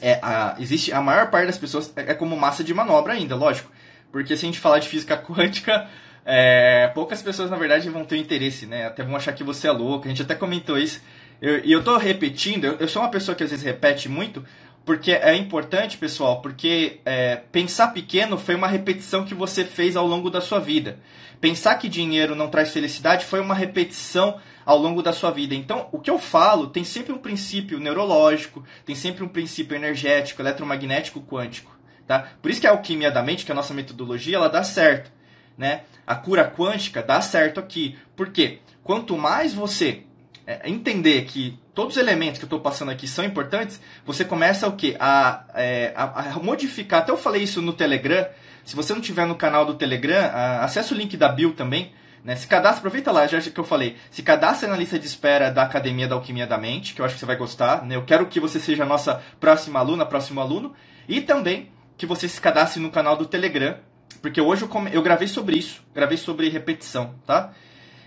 é, 0.00 0.18
a, 0.22 0.56
existe 0.58 0.92
a 0.92 1.00
maior 1.00 1.30
parte 1.30 1.46
das 1.46 1.58
pessoas 1.58 1.92
é, 1.96 2.10
é, 2.10 2.14
como 2.14 2.36
massa 2.36 2.64
de 2.64 2.74
manobra 2.74 3.12
ainda, 3.14 3.36
lógico. 3.36 3.70
Porque 4.10 4.36
se 4.36 4.44
a 4.44 4.46
gente 4.46 4.60
falar 4.60 4.78
de 4.78 4.88
física 4.88 5.16
quântica, 5.16 5.88
é, 6.24 6.88
poucas 6.94 7.20
pessoas 7.22 7.50
na 7.50 7.56
verdade 7.56 7.88
vão 7.88 8.04
ter 8.04 8.16
interesse, 8.16 8.66
né? 8.66 8.86
Até 8.86 9.02
vão 9.02 9.16
achar 9.16 9.32
que 9.32 9.42
você 9.42 9.68
é 9.68 9.72
louco. 9.72 10.06
A 10.06 10.08
gente 10.08 10.22
até 10.22 10.34
comentou 10.34 10.78
isso. 10.78 11.00
E 11.40 11.46
eu, 11.46 11.58
eu 11.58 11.84
tô 11.84 11.96
repetindo, 11.96 12.64
eu, 12.64 12.76
eu, 12.78 12.88
sou 12.88 13.02
uma 13.02 13.10
pessoa 13.10 13.34
que 13.34 13.42
às 13.42 13.50
vezes 13.50 13.64
repete 13.64 14.08
muito, 14.08 14.44
porque 14.84 15.12
é 15.12 15.34
importante, 15.34 15.96
pessoal, 15.96 16.40
porque 16.40 17.00
é, 17.04 17.36
pensar 17.50 17.88
pequeno 17.88 18.38
foi 18.38 18.54
uma 18.54 18.68
repetição 18.68 19.24
que 19.24 19.34
você 19.34 19.64
fez 19.64 19.96
ao 19.96 20.06
longo 20.06 20.30
da 20.30 20.40
sua 20.40 20.60
vida. 20.60 20.98
Pensar 21.40 21.74
que 21.74 21.88
dinheiro 21.88 22.36
não 22.36 22.48
traz 22.48 22.72
felicidade 22.72 23.24
foi 23.24 23.40
uma 23.40 23.54
repetição 23.54 24.40
ao 24.64 24.78
longo 24.78 25.02
da 25.02 25.12
sua 25.12 25.32
vida. 25.32 25.56
Então, 25.56 25.88
o 25.90 25.98
que 25.98 26.08
eu 26.08 26.18
falo 26.18 26.68
tem 26.68 26.84
sempre 26.84 27.12
um 27.12 27.18
princípio 27.18 27.80
neurológico, 27.80 28.64
tem 28.86 28.94
sempre 28.94 29.24
um 29.24 29.28
princípio 29.28 29.74
energético, 29.74 30.40
eletromagnético, 30.40 31.20
quântico. 31.20 31.76
Tá? 32.06 32.28
Por 32.40 32.50
isso 32.50 32.60
que 32.60 32.66
a 32.66 32.70
alquimia 32.70 33.10
da 33.10 33.22
mente, 33.22 33.44
que 33.44 33.50
é 33.50 33.54
a 33.54 33.56
nossa 33.56 33.74
metodologia, 33.74 34.36
ela 34.36 34.48
dá 34.48 34.62
certo. 34.62 35.10
Né? 35.56 35.82
A 36.06 36.14
cura 36.14 36.50
quântica 36.50 37.02
dá 37.02 37.20
certo 37.20 37.60
aqui. 37.60 37.98
Por 38.16 38.30
quê? 38.30 38.58
Quanto 38.82 39.16
mais 39.16 39.54
você 39.54 40.02
é, 40.46 40.68
entender 40.68 41.24
que 41.24 41.58
todos 41.74 41.96
os 41.96 42.02
elementos 42.02 42.38
que 42.38 42.44
eu 42.44 42.46
estou 42.46 42.60
passando 42.60 42.90
aqui 42.90 43.06
são 43.06 43.24
importantes, 43.24 43.80
você 44.04 44.24
começa 44.24 44.66
o 44.66 44.72
quê? 44.72 44.96
A, 44.98 45.44
é, 45.54 45.92
a, 45.94 46.34
a, 46.34 46.38
modificar. 46.38 47.00
Até 47.00 47.12
eu 47.12 47.16
falei 47.16 47.42
isso 47.42 47.62
no 47.62 47.72
Telegram. 47.72 48.26
Se 48.64 48.76
você 48.76 48.92
não 48.92 49.00
tiver 49.00 49.26
no 49.26 49.34
canal 49.34 49.64
do 49.64 49.74
Telegram, 49.74 50.30
acesse 50.60 50.92
o 50.92 50.96
link 50.96 51.16
da 51.16 51.28
Bill 51.28 51.54
também. 51.54 51.92
Né? 52.24 52.36
Se 52.36 52.46
cadastra, 52.46 52.78
aproveita 52.78 53.10
lá, 53.10 53.26
já 53.26 53.40
que 53.40 53.58
eu 53.58 53.64
falei, 53.64 53.96
se 54.10 54.22
cadastra 54.22 54.68
na 54.68 54.76
lista 54.76 54.98
de 54.98 55.06
espera 55.06 55.50
da 55.50 55.62
Academia 55.62 56.06
da 56.06 56.14
Alquimia 56.14 56.46
da 56.46 56.56
Mente, 56.56 56.94
que 56.94 57.00
eu 57.00 57.04
acho 57.04 57.14
que 57.14 57.20
você 57.20 57.26
vai 57.26 57.36
gostar. 57.36 57.84
Né? 57.84 57.96
Eu 57.96 58.04
quero 58.04 58.26
que 58.26 58.38
você 58.38 58.60
seja 58.60 58.84
a 58.84 58.86
nossa 58.86 59.20
próxima 59.40 59.80
aluna, 59.80 60.06
próximo 60.06 60.40
aluno. 60.40 60.72
E 61.08 61.20
também 61.20 61.70
que 61.96 62.06
você 62.06 62.28
se 62.28 62.40
cadastre 62.40 62.80
no 62.80 62.90
canal 62.90 63.16
do 63.16 63.26
Telegram, 63.26 63.76
porque 64.20 64.40
hoje 64.40 64.62
eu, 64.62 64.68
come... 64.68 64.90
eu 64.92 65.02
gravei 65.02 65.28
sobre 65.28 65.56
isso, 65.56 65.82
gravei 65.94 66.16
sobre 66.16 66.48
repetição, 66.48 67.14
tá? 67.26 67.52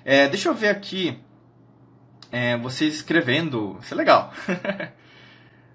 É, 0.03 0.27
deixa 0.27 0.49
eu 0.49 0.53
ver 0.53 0.69
aqui 0.69 1.17
é, 2.31 2.57
vocês 2.57 2.95
escrevendo, 2.95 3.77
isso 3.81 3.93
é 3.93 3.97
legal. 3.97 4.33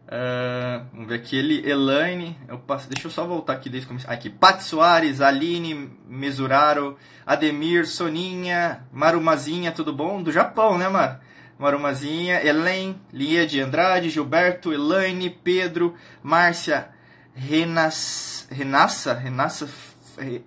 Uh, 0.06 0.84
vamos 0.92 1.08
ver 1.08 1.14
aqui, 1.14 1.36
ele, 1.36 1.68
Elaine, 1.68 2.36
eu 2.48 2.58
passo, 2.58 2.88
deixa 2.88 3.06
eu 3.08 3.10
só 3.10 3.26
voltar 3.26 3.54
aqui 3.54 3.70
desde 3.70 3.86
o 3.86 3.88
começo. 3.88 4.10
Aqui, 4.10 4.28
Pat 4.28 4.60
Soares, 4.60 5.20
Aline 5.20 5.90
Mesuraro, 6.06 6.98
Ademir, 7.24 7.86
Soninha, 7.86 8.84
Marumazinha, 8.92 9.72
tudo 9.72 9.92
bom? 9.92 10.22
Do 10.22 10.30
Japão, 10.30 10.76
né, 10.76 10.88
Mar? 10.88 11.22
Marumazinha, 11.58 12.44
Elaine, 12.44 12.98
Lia 13.12 13.46
de 13.46 13.60
Andrade, 13.60 14.08
Gilberto, 14.08 14.72
Elaine, 14.72 15.28
Pedro, 15.28 15.94
Márcia, 16.22 16.88
Renas, 17.34 18.48
Renassa, 18.50 19.12
Renassa, 19.12 19.68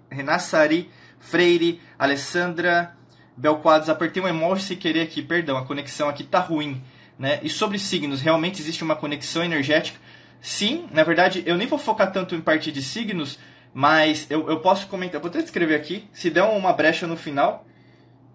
Renassari, 0.09 0.89
Freire, 1.19 1.81
Alessandra, 1.97 2.95
Belquadros, 3.35 3.89
apertei 3.89 4.21
um 4.21 4.27
emoji 4.27 4.63
sem 4.63 4.77
querer 4.77 5.01
aqui, 5.01 5.21
perdão, 5.21 5.57
a 5.57 5.65
conexão 5.65 6.09
aqui 6.09 6.23
tá 6.23 6.39
ruim. 6.39 6.81
Né? 7.17 7.39
E 7.43 7.49
sobre 7.49 7.79
signos, 7.79 8.21
realmente 8.21 8.61
existe 8.61 8.83
uma 8.83 8.95
conexão 8.95 9.43
energética. 9.43 9.99
sim, 10.41 10.87
na 10.91 11.03
verdade, 11.03 11.43
eu 11.45 11.57
nem 11.57 11.67
vou 11.67 11.79
focar 11.79 12.11
tanto 12.11 12.35
em 12.35 12.41
parte 12.41 12.71
de 12.71 12.81
signos, 12.81 13.39
mas 13.73 14.27
eu, 14.29 14.49
eu 14.49 14.59
posso 14.59 14.87
comentar, 14.87 15.21
vou 15.21 15.29
até 15.29 15.39
escrever 15.39 15.75
aqui, 15.75 16.07
se 16.11 16.29
der 16.29 16.43
uma 16.43 16.73
brecha 16.73 17.07
no 17.07 17.15
final, 17.15 17.65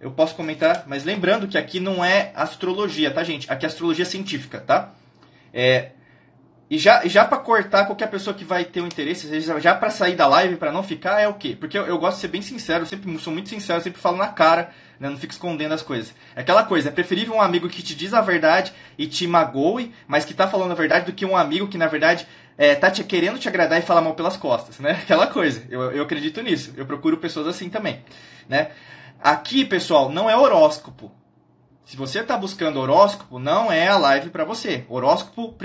eu 0.00 0.10
posso 0.10 0.34
comentar, 0.34 0.84
mas 0.86 1.04
lembrando 1.04 1.46
que 1.46 1.58
aqui 1.58 1.80
não 1.80 2.04
é 2.04 2.32
astrologia, 2.34 3.10
tá, 3.10 3.22
gente? 3.24 3.50
Aqui 3.50 3.66
é 3.66 3.68
astrologia 3.68 4.04
científica, 4.04 4.60
tá? 4.60 4.94
É, 5.52 5.90
e 6.70 6.76
já, 6.76 7.06
já 7.06 7.24
para 7.24 7.38
cortar 7.38 7.86
qualquer 7.86 8.10
pessoa 8.10 8.34
que 8.34 8.44
vai 8.44 8.62
ter 8.64 8.82
um 8.82 8.86
interesse, 8.86 9.40
já 9.40 9.74
para 9.74 9.88
sair 9.88 10.14
da 10.14 10.26
live, 10.26 10.56
para 10.56 10.70
não 10.70 10.82
ficar, 10.82 11.18
é 11.18 11.26
o 11.26 11.32
quê? 11.34 11.56
Porque 11.58 11.78
eu, 11.78 11.86
eu, 11.86 11.98
gosto 11.98 12.16
de 12.16 12.20
ser 12.20 12.28
bem 12.28 12.42
sincero, 12.42 12.84
sempre 12.84 13.18
sou 13.18 13.32
muito 13.32 13.48
sincero, 13.48 13.82
sempre 13.82 14.00
falo 14.00 14.18
na 14.18 14.28
cara, 14.28 14.70
né? 15.00 15.08
não 15.08 15.16
fico 15.16 15.32
escondendo 15.32 15.72
as 15.72 15.80
coisas. 15.80 16.14
É 16.36 16.42
aquela 16.42 16.62
coisa, 16.64 16.90
é 16.90 16.92
preferível 16.92 17.34
um 17.34 17.40
amigo 17.40 17.70
que 17.70 17.82
te 17.82 17.94
diz 17.94 18.12
a 18.12 18.20
verdade 18.20 18.74
e 18.98 19.06
te 19.06 19.26
magoe, 19.26 19.94
mas 20.06 20.26
que 20.26 20.34
tá 20.34 20.46
falando 20.46 20.72
a 20.72 20.74
verdade, 20.74 21.06
do 21.06 21.12
que 21.14 21.24
um 21.24 21.36
amigo 21.36 21.68
que, 21.68 21.78
na 21.78 21.86
verdade, 21.86 22.26
é, 22.58 22.74
tá 22.74 22.90
te 22.90 23.02
querendo 23.02 23.38
te 23.38 23.48
agradar 23.48 23.78
e 23.78 23.82
falar 23.82 24.02
mal 24.02 24.14
pelas 24.14 24.36
costas, 24.36 24.78
né? 24.78 24.90
Aquela 25.02 25.26
coisa. 25.26 25.64
Eu, 25.70 25.90
eu 25.92 26.02
acredito 26.02 26.42
nisso. 26.42 26.74
Eu 26.76 26.84
procuro 26.84 27.16
pessoas 27.16 27.46
assim 27.46 27.70
também, 27.70 28.02
né? 28.46 28.72
Aqui, 29.22 29.64
pessoal, 29.64 30.10
não 30.10 30.28
é 30.28 30.36
horóscopo. 30.36 31.10
Se 31.86 31.96
você 31.96 32.20
está 32.20 32.36
buscando 32.36 32.78
horóscopo, 32.78 33.38
não 33.38 33.72
é 33.72 33.88
a 33.88 33.96
live 33.96 34.28
para 34.28 34.44
você. 34.44 34.84
Horóscopo. 34.88 35.56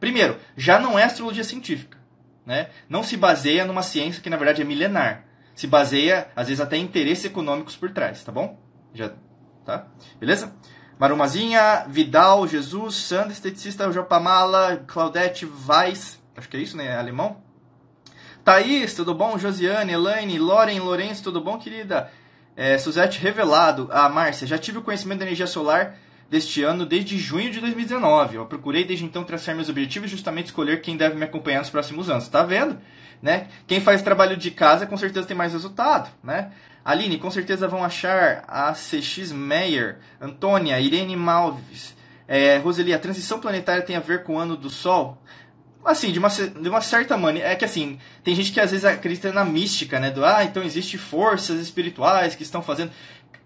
Primeiro, 0.00 0.38
já 0.56 0.78
não 0.78 0.98
é 0.98 1.04
astrologia 1.04 1.44
científica. 1.44 1.98
Né? 2.44 2.68
Não 2.88 3.02
se 3.02 3.16
baseia 3.16 3.64
numa 3.64 3.82
ciência 3.82 4.22
que 4.22 4.30
na 4.30 4.36
verdade 4.36 4.62
é 4.62 4.64
milenar. 4.64 5.24
Se 5.54 5.66
baseia, 5.66 6.28
às 6.36 6.48
vezes, 6.48 6.60
até 6.60 6.76
em 6.76 6.82
interesses 6.82 7.24
econômicos 7.24 7.74
por 7.76 7.90
trás, 7.90 8.22
tá 8.22 8.30
bom? 8.30 8.60
Já, 8.92 9.12
tá? 9.64 9.86
Beleza? 10.20 10.54
Marumazinha, 10.98 11.86
Vidal, 11.88 12.46
Jesus, 12.46 12.94
Sandra, 12.94 13.32
esteticista, 13.32 13.90
Jopamala, 13.90 14.84
Claudete, 14.86 15.46
Weiss, 15.46 16.18
acho 16.36 16.48
que 16.48 16.56
é 16.56 16.60
isso, 16.60 16.76
né? 16.76 16.86
É 16.86 16.96
alemão. 16.96 17.42
Thaís, 18.44 18.94
tudo 18.94 19.14
bom? 19.14 19.36
Josiane, 19.38 19.92
Elaine, 19.92 20.38
Loren, 20.38 20.78
Lourenço, 20.78 21.24
tudo 21.24 21.40
bom, 21.40 21.58
querida? 21.58 22.12
É, 22.54 22.78
Suzette 22.78 23.18
revelado. 23.18 23.88
A 23.90 24.04
ah, 24.04 24.08
Márcia, 24.08 24.46
já 24.46 24.56
tive 24.56 24.78
o 24.78 24.82
conhecimento 24.82 25.18
da 25.18 25.24
energia 25.24 25.46
solar 25.46 25.96
deste 26.28 26.62
ano 26.62 26.84
desde 26.84 27.18
junho 27.18 27.50
de 27.50 27.60
2019. 27.60 28.36
Eu 28.36 28.46
procurei 28.46 28.84
desde 28.84 29.04
então 29.04 29.24
traçar 29.24 29.54
meus 29.54 29.68
objetivos 29.68 30.08
e 30.08 30.12
justamente 30.12 30.46
escolher 30.46 30.80
quem 30.80 30.96
deve 30.96 31.16
me 31.16 31.24
acompanhar 31.24 31.60
nos 31.60 31.70
próximos 31.70 32.10
anos. 32.10 32.28
Tá 32.28 32.42
vendo? 32.42 32.78
Né? 33.22 33.48
Quem 33.66 33.80
faz 33.80 34.02
trabalho 34.02 34.36
de 34.36 34.50
casa 34.50 34.86
com 34.86 34.96
certeza 34.96 35.26
tem 35.26 35.36
mais 35.36 35.52
resultado, 35.52 36.10
né? 36.22 36.52
Aline, 36.84 37.18
com 37.18 37.30
certeza 37.30 37.66
vão 37.66 37.82
achar 37.82 38.44
a 38.46 38.72
CX 38.72 39.32
Meyer, 39.32 39.98
Antônia, 40.20 40.78
Irene 40.78 41.16
Malves, 41.16 41.96
é, 42.28 42.58
Roseli, 42.58 42.92
a 42.92 42.98
transição 42.98 43.40
planetária 43.40 43.82
tem 43.82 43.96
a 43.96 44.00
ver 44.00 44.22
com 44.22 44.36
o 44.36 44.38
ano 44.38 44.56
do 44.56 44.68
Sol? 44.68 45.20
Assim, 45.84 46.10
de 46.10 46.18
uma, 46.18 46.28
de 46.28 46.68
uma 46.68 46.80
certa 46.80 47.16
maneira. 47.16 47.48
É 47.48 47.54
que 47.54 47.64
assim, 47.64 47.98
tem 48.24 48.34
gente 48.34 48.50
que 48.50 48.60
às 48.60 48.72
vezes 48.72 48.84
acredita 48.84 49.32
na 49.32 49.44
mística, 49.44 50.00
né? 50.00 50.10
Do 50.10 50.24
ah, 50.24 50.42
então 50.42 50.62
existe 50.64 50.98
forças 50.98 51.60
espirituais 51.60 52.34
que 52.34 52.42
estão 52.42 52.60
fazendo. 52.60 52.90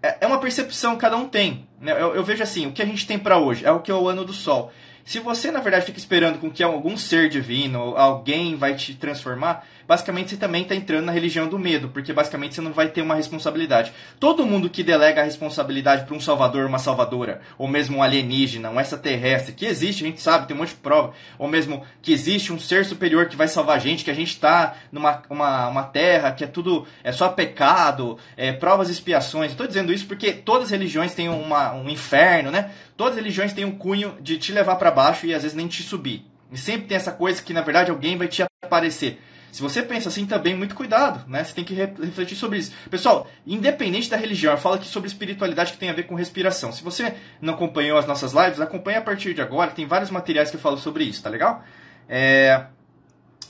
É, 0.01 0.17
é 0.21 0.27
uma 0.27 0.39
percepção 0.39 0.95
que 0.95 1.01
cada 1.01 1.17
um 1.17 1.27
tem. 1.27 1.67
Né? 1.79 1.91
Eu, 1.91 2.15
eu 2.15 2.23
vejo 2.23 2.43
assim, 2.43 2.67
o 2.67 2.71
que 2.71 2.81
a 2.81 2.85
gente 2.85 3.05
tem 3.05 3.19
para 3.19 3.37
hoje 3.37 3.65
é 3.65 3.71
o 3.71 3.79
que 3.79 3.91
é 3.91 3.93
o 3.93 4.07
ano 4.07 4.25
do 4.25 4.33
sol. 4.33 4.71
Se 5.05 5.19
você, 5.19 5.51
na 5.51 5.59
verdade, 5.59 5.85
fica 5.85 5.97
esperando 5.97 6.39
com 6.39 6.49
que 6.49 6.63
algum 6.63 6.95
ser 6.95 7.29
divino, 7.29 7.95
alguém 7.97 8.55
vai 8.55 8.75
te 8.75 8.93
transformar, 8.93 9.65
basicamente 9.87 10.29
você 10.29 10.37
também 10.37 10.61
está 10.61 10.75
entrando 10.75 11.05
na 11.05 11.11
religião 11.11 11.47
do 11.47 11.59
medo, 11.59 11.89
porque 11.89 12.13
basicamente 12.13 12.55
você 12.55 12.61
não 12.61 12.71
vai 12.71 12.89
ter 12.89 13.01
uma 13.01 13.15
responsabilidade. 13.15 13.91
Todo 14.19 14.45
mundo 14.45 14.69
que 14.69 14.83
delega 14.83 15.21
a 15.21 15.25
responsabilidade 15.25 16.05
para 16.05 16.15
um 16.15 16.19
salvador, 16.19 16.65
uma 16.65 16.79
salvadora, 16.79 17.41
ou 17.57 17.67
mesmo 17.67 17.97
um 17.97 18.03
alienígena, 18.03 18.69
um 18.69 18.79
extraterrestre, 18.79 19.53
que 19.53 19.65
existe, 19.65 20.03
a 20.03 20.07
gente 20.07 20.21
sabe, 20.21 20.47
tem 20.47 20.55
um 20.55 20.59
monte 20.59 20.69
de 20.69 20.75
prova, 20.75 21.13
ou 21.37 21.47
mesmo 21.47 21.83
que 22.01 22.13
existe 22.13 22.53
um 22.53 22.59
ser 22.59 22.85
superior 22.85 23.27
que 23.27 23.35
vai 23.35 23.47
salvar 23.47 23.77
a 23.77 23.79
gente, 23.79 24.03
que 24.03 24.11
a 24.11 24.15
gente 24.15 24.29
está 24.29 24.75
numa 24.91 25.21
uma, 25.29 25.67
uma 25.67 25.83
terra 25.83 26.31
que 26.31 26.43
é 26.43 26.47
tudo, 26.47 26.85
é 27.03 27.11
só 27.11 27.29
pecado, 27.29 28.17
é, 28.37 28.51
provas 28.51 28.89
e 28.89 28.91
expiações. 28.91 29.51
Estou 29.51 29.67
dizendo 29.67 29.91
isso 29.91 30.05
porque 30.05 30.31
todas 30.31 30.65
as 30.65 30.71
religiões 30.71 31.13
têm 31.13 31.29
uma, 31.29 31.73
um 31.73 31.89
inferno, 31.89 32.51
né? 32.51 32.71
Todas 33.01 33.13
as 33.13 33.23
religiões 33.23 33.51
têm 33.51 33.65
um 33.65 33.75
cunho 33.75 34.15
de 34.21 34.37
te 34.37 34.51
levar 34.51 34.75
para 34.75 34.91
baixo 34.91 35.25
e 35.25 35.33
às 35.33 35.41
vezes 35.41 35.57
nem 35.57 35.67
te 35.67 35.81
subir. 35.81 36.23
E 36.51 36.55
sempre 36.55 36.85
tem 36.85 36.95
essa 36.95 37.11
coisa 37.11 37.41
que 37.41 37.51
na 37.51 37.61
verdade 37.61 37.89
alguém 37.89 38.15
vai 38.15 38.27
te 38.27 38.43
aparecer. 38.63 39.19
Se 39.51 39.59
você 39.59 39.81
pensa 39.81 40.09
assim 40.09 40.23
também, 40.23 40.55
muito 40.55 40.75
cuidado, 40.75 41.27
né? 41.27 41.43
Você 41.43 41.51
tem 41.51 41.63
que 41.63 41.73
refletir 41.73 42.35
sobre 42.35 42.59
isso. 42.59 42.71
Pessoal, 42.91 43.27
independente 43.43 44.07
da 44.07 44.15
religião, 44.17 44.53
eu 44.53 44.59
falo 44.59 44.75
aqui 44.75 44.87
sobre 44.87 45.07
espiritualidade 45.07 45.71
que 45.71 45.79
tem 45.79 45.89
a 45.89 45.93
ver 45.93 46.03
com 46.03 46.13
respiração. 46.13 46.71
Se 46.71 46.83
você 46.83 47.15
não 47.41 47.55
acompanhou 47.55 47.97
as 47.97 48.05
nossas 48.05 48.33
lives, 48.33 48.61
acompanhe 48.61 48.99
a 48.99 49.01
partir 49.01 49.33
de 49.33 49.41
agora. 49.41 49.71
Tem 49.71 49.87
vários 49.87 50.11
materiais 50.11 50.51
que 50.51 50.57
eu 50.57 50.61
falo 50.61 50.77
sobre 50.77 51.03
isso, 51.03 51.23
tá 51.23 51.29
legal? 51.31 51.63
É... 52.07 52.65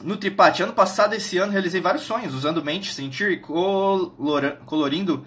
No 0.02 0.16
Tripate, 0.16 0.64
ano 0.64 0.72
passado, 0.72 1.14
esse 1.14 1.38
ano, 1.38 1.52
realizei 1.52 1.82
vários 1.82 2.04
sonhos, 2.04 2.34
usando 2.34 2.64
mente, 2.64 2.94
sentir 2.94 3.32
e 3.32 3.38
colorindo 4.66 5.26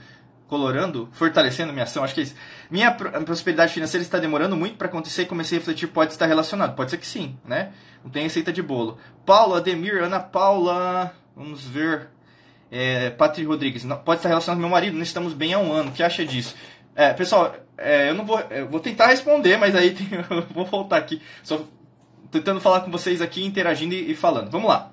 colorando, 0.48 1.08
fortalecendo 1.12 1.72
minha 1.72 1.84
ação, 1.84 2.04
acho 2.04 2.14
que 2.14 2.20
é 2.20 2.24
isso. 2.24 2.34
Minha 2.70 2.92
prosperidade 2.92 3.72
financeira 3.72 4.02
está 4.02 4.18
demorando 4.18 4.56
muito 4.56 4.76
para 4.76 4.88
acontecer 4.88 5.22
e 5.22 5.26
comecei 5.26 5.58
a 5.58 5.60
refletir, 5.60 5.88
pode 5.88 6.12
estar 6.12 6.26
relacionado. 6.26 6.74
Pode 6.74 6.90
ser 6.90 6.98
que 6.98 7.06
sim, 7.06 7.36
né? 7.44 7.72
Não 8.02 8.10
tem 8.10 8.22
receita 8.22 8.52
de 8.52 8.62
bolo. 8.62 8.98
Paulo, 9.24 9.54
Ademir, 9.54 10.02
Ana 10.02 10.20
Paula, 10.20 11.14
vamos 11.34 11.64
ver. 11.64 12.08
É, 12.70 13.10
Patri 13.10 13.44
Rodrigues, 13.44 13.84
não, 13.84 13.96
pode 13.96 14.18
estar 14.18 14.28
relacionado 14.28 14.56
com 14.56 14.62
meu 14.62 14.70
marido, 14.70 14.94
não 14.96 15.02
estamos 15.02 15.32
bem 15.32 15.54
há 15.54 15.58
um 15.58 15.72
ano. 15.72 15.90
O 15.90 15.92
que 15.92 16.02
acha 16.02 16.24
disso? 16.24 16.54
É, 16.94 17.12
pessoal, 17.12 17.54
é, 17.78 18.10
eu 18.10 18.14
não 18.14 18.24
vou. 18.24 18.38
Eu 18.50 18.68
vou 18.68 18.80
tentar 18.80 19.06
responder, 19.06 19.56
mas 19.56 19.74
aí 19.74 19.90
tem, 19.94 20.08
eu 20.12 20.46
vou 20.52 20.64
voltar 20.64 20.98
aqui. 20.98 21.22
Só 21.42 21.60
tentando 22.30 22.60
falar 22.60 22.80
com 22.80 22.90
vocês 22.90 23.22
aqui, 23.22 23.44
interagindo 23.44 23.94
e, 23.94 24.10
e 24.10 24.14
falando. 24.14 24.50
Vamos 24.50 24.68
lá. 24.68 24.90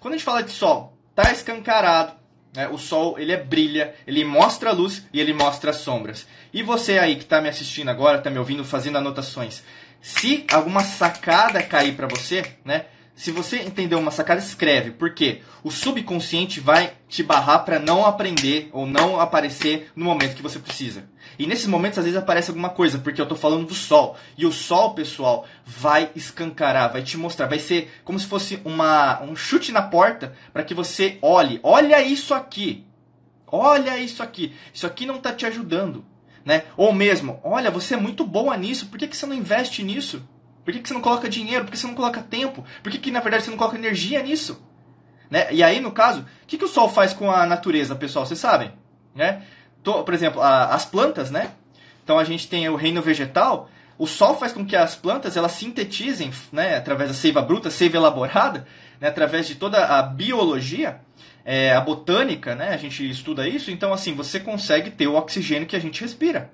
Quando 0.00 0.14
a 0.14 0.16
gente 0.16 0.24
fala 0.24 0.42
de 0.42 0.50
sol, 0.50 0.96
tá 1.14 1.30
escancarado 1.30 2.19
é, 2.54 2.68
o 2.68 2.78
sol 2.78 3.18
ele 3.18 3.32
é 3.32 3.36
brilha, 3.36 3.94
ele 4.06 4.24
mostra 4.24 4.70
a 4.70 4.72
luz 4.72 5.06
e 5.12 5.20
ele 5.20 5.32
mostra 5.32 5.70
as 5.70 5.78
sombras. 5.78 6.26
E 6.52 6.62
você 6.62 6.98
aí 6.98 7.16
que 7.16 7.22
está 7.22 7.40
me 7.40 7.48
assistindo 7.48 7.88
agora, 7.88 8.18
está 8.18 8.30
me 8.30 8.38
ouvindo, 8.38 8.64
fazendo 8.64 8.98
anotações, 8.98 9.62
se 10.00 10.44
alguma 10.50 10.82
sacada 10.82 11.62
cair 11.62 11.94
para 11.94 12.06
você, 12.06 12.44
né? 12.64 12.86
Se 13.14 13.30
você 13.30 13.60
entendeu 13.60 13.98
uma 13.98 14.10
sacada, 14.10 14.40
escreve, 14.40 14.92
porque 14.92 15.42
o 15.62 15.70
subconsciente 15.70 16.58
vai 16.58 16.94
te 17.06 17.22
barrar 17.22 17.60
para 17.60 17.78
não 17.78 18.06
aprender 18.06 18.70
ou 18.72 18.86
não 18.86 19.20
aparecer 19.20 19.90
no 19.94 20.06
momento 20.06 20.36
que 20.36 20.42
você 20.42 20.58
precisa. 20.58 21.04
E 21.40 21.46
nesses 21.46 21.66
momentos, 21.66 21.98
às 21.98 22.04
vezes, 22.04 22.20
aparece 22.20 22.50
alguma 22.50 22.68
coisa, 22.68 22.98
porque 22.98 23.18
eu 23.18 23.22
estou 23.22 23.38
falando 23.38 23.66
do 23.66 23.74
sol. 23.74 24.14
E 24.36 24.44
o 24.44 24.52
sol, 24.52 24.92
pessoal, 24.92 25.46
vai 25.64 26.10
escancarar, 26.14 26.92
vai 26.92 27.02
te 27.02 27.16
mostrar, 27.16 27.46
vai 27.46 27.58
ser 27.58 27.90
como 28.04 28.20
se 28.20 28.26
fosse 28.26 28.60
uma, 28.62 29.22
um 29.22 29.34
chute 29.34 29.72
na 29.72 29.80
porta 29.80 30.34
para 30.52 30.62
que 30.62 30.74
você 30.74 31.16
olhe. 31.22 31.58
Olha 31.62 32.02
isso 32.02 32.34
aqui. 32.34 32.86
Olha 33.46 33.96
isso 33.96 34.22
aqui. 34.22 34.54
Isso 34.70 34.86
aqui 34.86 35.06
não 35.06 35.16
está 35.16 35.32
te 35.32 35.46
ajudando. 35.46 36.04
Né? 36.44 36.64
Ou 36.76 36.92
mesmo, 36.92 37.40
olha, 37.42 37.70
você 37.70 37.94
é 37.94 37.96
muito 37.96 38.22
boa 38.22 38.54
nisso, 38.54 38.88
por 38.88 38.98
que, 38.98 39.08
que 39.08 39.16
você 39.16 39.24
não 39.24 39.34
investe 39.34 39.82
nisso? 39.82 40.22
Por 40.62 40.74
que, 40.74 40.80
que 40.80 40.88
você 40.88 40.94
não 40.94 41.00
coloca 41.00 41.26
dinheiro? 41.26 41.64
Por 41.64 41.70
que 41.70 41.78
você 41.78 41.86
não 41.86 41.94
coloca 41.94 42.20
tempo? 42.20 42.62
Por 42.82 42.92
que, 42.92 42.98
que 42.98 43.10
na 43.10 43.20
verdade 43.20 43.44
você 43.44 43.50
não 43.50 43.56
coloca 43.56 43.78
energia 43.78 44.22
nisso? 44.22 44.62
Né? 45.30 45.50
E 45.50 45.62
aí, 45.62 45.80
no 45.80 45.90
caso, 45.90 46.20
o 46.20 46.46
que, 46.46 46.58
que 46.58 46.64
o 46.66 46.68
Sol 46.68 46.90
faz 46.90 47.14
com 47.14 47.30
a 47.30 47.46
natureza, 47.46 47.94
pessoal? 47.94 48.26
Vocês 48.26 48.38
sabem? 48.40 48.72
Né? 49.14 49.42
Por 49.82 50.12
exemplo, 50.12 50.40
a, 50.40 50.66
as 50.66 50.84
plantas, 50.84 51.30
né? 51.30 51.50
Então 52.04 52.18
a 52.18 52.24
gente 52.24 52.48
tem 52.48 52.68
o 52.68 52.76
reino 52.76 53.00
vegetal. 53.00 53.70
O 53.98 54.06
Sol 54.06 54.36
faz 54.36 54.52
com 54.52 54.64
que 54.64 54.74
as 54.74 54.94
plantas 54.94 55.36
elas 55.36 55.52
sintetizem, 55.52 56.32
né, 56.50 56.76
através 56.76 57.10
da 57.10 57.14
seiva 57.14 57.42
bruta, 57.42 57.70
seiva 57.70 57.98
elaborada, 57.98 58.66
né, 58.98 59.08
através 59.08 59.46
de 59.46 59.56
toda 59.56 59.84
a 59.84 60.02
biologia, 60.02 61.02
é, 61.44 61.74
a 61.74 61.80
botânica, 61.82 62.54
né, 62.54 62.70
a 62.70 62.78
gente 62.78 63.08
estuda 63.10 63.46
isso. 63.46 63.70
Então, 63.70 63.92
assim, 63.92 64.14
você 64.14 64.40
consegue 64.40 64.90
ter 64.90 65.06
o 65.06 65.16
oxigênio 65.16 65.66
que 65.66 65.76
a 65.76 65.80
gente 65.80 66.00
respira. 66.00 66.50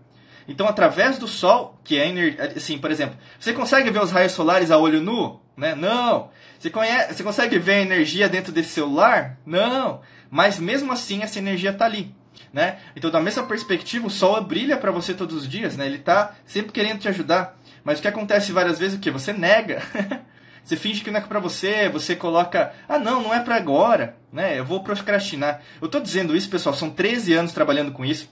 Então, 0.49 0.67
através 0.67 1.19
do 1.19 1.29
Sol, 1.29 1.79
que 1.85 1.99
é 1.99 2.09
energia. 2.09 2.53
Assim, 2.57 2.79
por 2.79 2.91
exemplo, 2.91 3.17
você 3.39 3.53
consegue 3.53 3.91
ver 3.91 4.03
os 4.03 4.11
raios 4.11 4.33
solares 4.33 4.71
a 4.71 4.79
olho 4.79 5.01
nu? 5.01 5.41
Né? 5.57 5.75
Não. 5.75 6.31
Você, 6.59 6.71
conhece, 6.71 7.15
você 7.15 7.23
consegue 7.23 7.59
ver 7.59 7.75
a 7.75 7.83
energia 7.83 8.29
dentro 8.29 8.53
desse 8.53 8.71
celular? 8.71 9.39
Não. 9.45 10.01
Mas 10.31 10.59
mesmo 10.59 10.93
assim, 10.93 11.23
essa 11.23 11.39
energia 11.39 11.71
está 11.71 11.85
ali. 11.85 12.15
Né? 12.53 12.79
Então, 12.95 13.11
da 13.11 13.21
mesma 13.21 13.45
perspectiva, 13.45 14.07
o 14.07 14.11
Sol 14.11 14.43
brilha 14.43 14.77
para 14.77 14.91
você 14.91 15.15
todos 15.15 15.37
os 15.37 15.49
dias. 15.49 15.77
Né? 15.77 15.87
Ele 15.87 15.97
está 15.97 16.35
sempre 16.45 16.73
querendo 16.73 17.01
te 17.01 17.09
ajudar. 17.09 17.57
Mas 17.85 17.99
o 17.99 18.03
que 18.03 18.09
acontece 18.09 18.53
várias 18.53 18.79
vezes 18.79 18.95
é 18.95 18.99
o 18.99 19.01
que? 19.01 19.11
Você 19.11 19.33
nega. 19.33 19.83
você 20.65 20.77
finge 20.77 21.03
que 21.03 21.11
não 21.11 21.21
é 21.21 21.23
para 21.23 21.39
você, 21.39 21.89
você 21.89 22.17
coloca, 22.17 22.73
ah 22.89 22.99
não, 22.99 23.23
não 23.23 23.33
é 23.33 23.41
para 23.41 23.55
agora, 23.55 24.17
né? 24.33 24.59
Eu 24.59 24.65
vou 24.65 24.83
procrastinar. 24.83 25.63
Eu 25.81 25.87
estou 25.87 26.01
dizendo 26.01 26.35
isso, 26.35 26.51
pessoal, 26.51 26.75
são 26.75 26.91
13 26.91 27.35
anos 27.35 27.53
trabalhando 27.53 27.93
com 27.93 28.05
isso. 28.05 28.29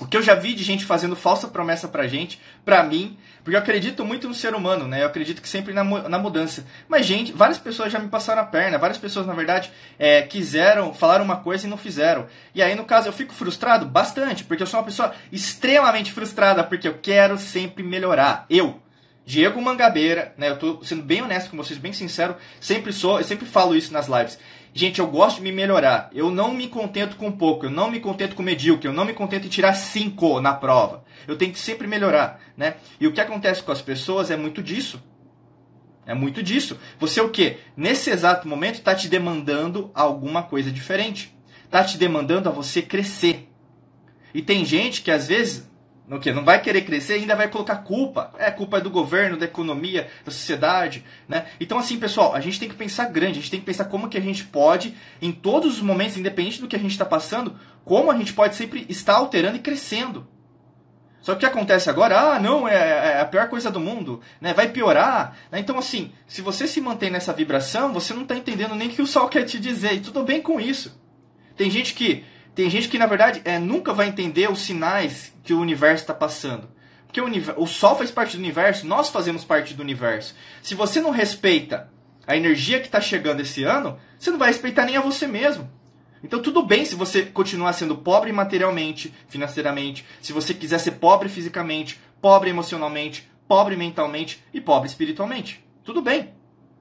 O 0.00 0.06
que 0.06 0.16
eu 0.16 0.22
já 0.22 0.34
vi 0.34 0.54
de 0.54 0.64
gente 0.64 0.86
fazendo 0.86 1.14
falsa 1.14 1.46
promessa 1.48 1.86
pra 1.86 2.06
gente, 2.06 2.40
pra 2.64 2.82
mim, 2.82 3.18
porque 3.42 3.56
eu 3.56 3.60
acredito 3.60 4.04
muito 4.04 4.28
no 4.28 4.34
ser 4.34 4.54
humano, 4.54 4.86
né? 4.86 5.02
Eu 5.02 5.06
acredito 5.06 5.40
que 5.40 5.48
sempre 5.48 5.72
na, 5.72 5.82
na 5.82 6.18
mudança. 6.18 6.64
Mas, 6.88 7.06
gente, 7.06 7.32
várias 7.32 7.58
pessoas 7.58 7.92
já 7.92 7.98
me 7.98 8.08
passaram 8.08 8.42
a 8.42 8.44
perna, 8.44 8.78
várias 8.78 8.98
pessoas, 8.98 9.26
na 9.26 9.32
verdade, 9.32 9.70
é, 9.98 10.22
quiseram, 10.22 10.92
falar 10.92 11.20
uma 11.20 11.36
coisa 11.36 11.66
e 11.66 11.70
não 11.70 11.76
fizeram. 11.76 12.26
E 12.54 12.62
aí, 12.62 12.74
no 12.74 12.84
caso, 12.84 13.08
eu 13.08 13.12
fico 13.12 13.32
frustrado 13.32 13.86
bastante, 13.86 14.44
porque 14.44 14.62
eu 14.62 14.66
sou 14.66 14.80
uma 14.80 14.86
pessoa 14.86 15.14
extremamente 15.32 16.12
frustrada, 16.12 16.62
porque 16.62 16.88
eu 16.88 16.98
quero 17.00 17.38
sempre 17.38 17.82
melhorar. 17.82 18.46
Eu. 18.48 18.80
Diego 19.24 19.62
Mangabeira, 19.62 20.34
né? 20.36 20.48
Eu 20.48 20.56
tô 20.56 20.82
sendo 20.82 21.02
bem 21.02 21.22
honesto 21.22 21.50
com 21.50 21.56
vocês, 21.56 21.78
bem 21.78 21.92
sincero, 21.92 22.36
sempre 22.60 22.92
sou, 22.92 23.18
eu 23.18 23.24
sempre 23.24 23.46
falo 23.46 23.76
isso 23.76 23.92
nas 23.92 24.08
lives. 24.08 24.38
Gente, 24.72 25.00
eu 25.00 25.06
gosto 25.06 25.36
de 25.36 25.42
me 25.42 25.52
melhorar. 25.52 26.10
Eu 26.12 26.30
não 26.30 26.54
me 26.54 26.68
contento 26.68 27.16
com 27.16 27.32
pouco, 27.32 27.66
eu 27.66 27.70
não 27.70 27.90
me 27.90 28.00
contento 28.00 28.36
com 28.36 28.42
medíocre, 28.42 28.86
eu 28.88 28.92
não 28.92 29.04
me 29.04 29.12
contento 29.12 29.46
em 29.46 29.50
tirar 29.50 29.74
cinco 29.74 30.40
na 30.40 30.54
prova. 30.54 31.04
Eu 31.26 31.36
tenho 31.36 31.52
que 31.52 31.58
sempre 31.58 31.86
melhorar, 31.86 32.40
né? 32.56 32.74
E 33.00 33.06
o 33.06 33.12
que 33.12 33.20
acontece 33.20 33.62
com 33.62 33.72
as 33.72 33.82
pessoas 33.82 34.30
é 34.30 34.36
muito 34.36 34.62
disso. 34.62 35.02
É 36.06 36.14
muito 36.14 36.42
disso. 36.42 36.78
Você 36.98 37.20
o 37.20 37.28
quê? 37.28 37.58
Nesse 37.76 38.10
exato 38.10 38.48
momento 38.48 38.76
está 38.76 38.94
te 38.94 39.08
demandando 39.08 39.90
alguma 39.94 40.42
coisa 40.42 40.70
diferente. 40.70 41.36
Está 41.64 41.84
te 41.84 41.98
demandando 41.98 42.48
a 42.48 42.52
você 42.52 42.82
crescer. 42.82 43.48
E 44.34 44.42
tem 44.42 44.64
gente 44.64 45.02
que 45.02 45.10
às 45.10 45.28
vezes 45.28 45.69
no 46.10 46.18
que 46.18 46.32
não 46.32 46.44
vai 46.44 46.60
querer 46.60 46.80
crescer 46.80 47.12
ainda 47.12 47.36
vai 47.36 47.46
colocar 47.46 47.76
culpa. 47.76 48.32
É 48.36 48.50
culpa 48.50 48.78
é 48.78 48.80
do 48.80 48.90
governo, 48.90 49.36
da 49.36 49.44
economia, 49.44 50.08
da 50.24 50.32
sociedade, 50.32 51.04
né? 51.28 51.46
Então 51.60 51.78
assim, 51.78 52.00
pessoal, 52.00 52.34
a 52.34 52.40
gente 52.40 52.58
tem 52.58 52.68
que 52.68 52.74
pensar 52.74 53.04
grande, 53.06 53.38
a 53.38 53.40
gente 53.40 53.50
tem 53.52 53.60
que 53.60 53.66
pensar 53.66 53.84
como 53.84 54.08
que 54.08 54.18
a 54.18 54.20
gente 54.20 54.42
pode, 54.42 54.92
em 55.22 55.30
todos 55.30 55.74
os 55.76 55.80
momentos, 55.80 56.16
independente 56.16 56.60
do 56.60 56.66
que 56.66 56.74
a 56.74 56.80
gente 56.80 56.90
está 56.90 57.04
passando, 57.04 57.56
como 57.84 58.10
a 58.10 58.16
gente 58.16 58.32
pode 58.32 58.56
sempre 58.56 58.84
estar 58.88 59.14
alterando 59.14 59.56
e 59.56 59.60
crescendo. 59.60 60.26
Só 61.20 61.32
que 61.32 61.36
o 61.36 61.40
que 61.40 61.46
acontece 61.46 61.88
agora, 61.88 62.18
ah, 62.18 62.40
não, 62.40 62.66
é, 62.66 62.74
é 62.74 63.20
a 63.20 63.24
pior 63.24 63.48
coisa 63.48 63.70
do 63.70 63.78
mundo, 63.78 64.20
né? 64.40 64.52
Vai 64.52 64.68
piorar. 64.68 65.36
Né? 65.52 65.60
Então, 65.60 65.78
assim, 65.78 66.10
se 66.26 66.42
você 66.42 66.66
se 66.66 66.80
mantém 66.80 67.10
nessa 67.10 67.32
vibração, 67.32 67.92
você 67.92 68.12
não 68.12 68.22
está 68.22 68.34
entendendo 68.34 68.74
nem 68.74 68.88
o 68.88 68.90
que 68.90 69.02
o 69.02 69.06
sol 69.06 69.28
quer 69.30 69.44
te 69.44 69.60
dizer. 69.60 69.92
E 69.92 70.00
tudo 70.00 70.24
bem 70.24 70.42
com 70.42 70.58
isso. 70.58 70.98
Tem 71.56 71.70
gente 71.70 71.94
que 71.94 72.24
tem 72.54 72.68
gente 72.68 72.88
que, 72.88 72.98
na 72.98 73.06
verdade, 73.06 73.40
é, 73.44 73.58
nunca 73.58 73.92
vai 73.92 74.08
entender 74.08 74.50
os 74.50 74.60
sinais 74.60 75.32
que 75.42 75.52
o 75.52 75.60
universo 75.60 76.02
está 76.02 76.14
passando. 76.14 76.68
Porque 77.06 77.20
o, 77.20 77.62
o 77.62 77.66
Sol 77.66 77.96
faz 77.96 78.10
parte 78.10 78.36
do 78.36 78.40
universo, 78.40 78.86
nós 78.86 79.08
fazemos 79.08 79.44
parte 79.44 79.74
do 79.74 79.82
universo. 79.82 80.34
Se 80.62 80.74
você 80.74 81.00
não 81.00 81.10
respeita 81.10 81.90
a 82.26 82.36
energia 82.36 82.78
que 82.78 82.86
está 82.86 83.00
chegando 83.00 83.40
esse 83.40 83.64
ano, 83.64 83.98
você 84.18 84.30
não 84.30 84.38
vai 84.38 84.48
respeitar 84.48 84.84
nem 84.84 84.96
a 84.96 85.00
você 85.00 85.26
mesmo. 85.26 85.68
Então 86.22 86.40
tudo 86.40 86.62
bem 86.62 86.84
se 86.84 86.94
você 86.94 87.22
continuar 87.22 87.72
sendo 87.72 87.96
pobre 87.96 88.30
materialmente, 88.30 89.12
financeiramente, 89.28 90.04
se 90.20 90.32
você 90.32 90.52
quiser 90.52 90.78
ser 90.78 90.92
pobre 90.92 91.28
fisicamente, 91.28 91.98
pobre 92.20 92.50
emocionalmente, 92.50 93.28
pobre 93.48 93.74
mentalmente 93.74 94.44
e 94.52 94.60
pobre 94.60 94.88
espiritualmente. 94.88 95.64
Tudo 95.82 96.02
bem. 96.02 96.34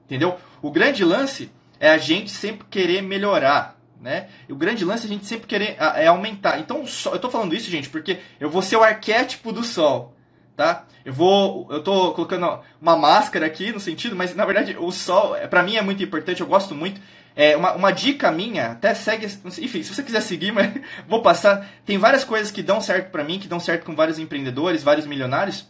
Entendeu? 0.05 0.37
O 0.61 0.69
grande 0.69 1.05
lance 1.05 1.49
é 1.79 1.89
a 1.89 1.97
gente 1.97 2.29
sempre 2.29 2.67
querer 2.69 3.01
melhorar. 3.01 3.78
Né? 4.01 4.27
E 4.47 4.53
o 4.53 4.55
grande 4.55 4.85
lance 4.85 5.03
é 5.03 5.09
a 5.09 5.13
gente 5.13 5.25
sempre 5.25 5.45
querer 5.45 5.75
é 5.95 6.07
aumentar. 6.07 6.57
Então, 6.59 6.77
eu 6.77 7.15
estou 7.15 7.29
falando 7.29 7.53
isso, 7.53 7.69
gente, 7.69 7.89
porque 7.89 8.19
eu 8.39 8.49
vou 8.49 8.61
ser 8.61 8.77
o 8.77 8.83
arquétipo 8.83 9.51
do 9.51 9.61
sol, 9.61 10.15
tá? 10.55 10.85
Eu 11.03 11.11
vou, 11.11 11.67
eu 11.69 11.83
tô 11.83 12.13
colocando 12.13 12.61
uma 12.81 12.95
máscara 12.95 13.45
aqui 13.45 13.73
no 13.73 13.79
sentido, 13.79 14.15
mas 14.15 14.33
na 14.33 14.45
verdade 14.45 14.77
o 14.77 14.91
sol, 14.91 15.35
é, 15.35 15.47
para 15.47 15.63
mim 15.63 15.75
é 15.75 15.81
muito 15.81 16.01
importante, 16.01 16.39
eu 16.39 16.47
gosto 16.47 16.73
muito. 16.73 17.01
É 17.35 17.57
uma, 17.57 17.73
uma 17.73 17.91
dica 17.91 18.31
minha, 18.31 18.71
até 18.71 18.93
segue, 18.93 19.25
enfim, 19.25 19.83
se 19.83 19.93
você 19.93 20.03
quiser 20.03 20.21
seguir, 20.21 20.51
mas 20.53 20.73
vou 21.07 21.21
passar. 21.21 21.67
Tem 21.85 21.97
várias 21.97 22.23
coisas 22.23 22.51
que 22.51 22.63
dão 22.63 22.79
certo 22.79 23.11
para 23.11 23.23
mim, 23.23 23.37
que 23.37 23.49
dão 23.49 23.59
certo 23.59 23.85
com 23.85 23.95
vários 23.95 24.17
empreendedores, 24.17 24.81
vários 24.81 25.05
milionários, 25.05 25.67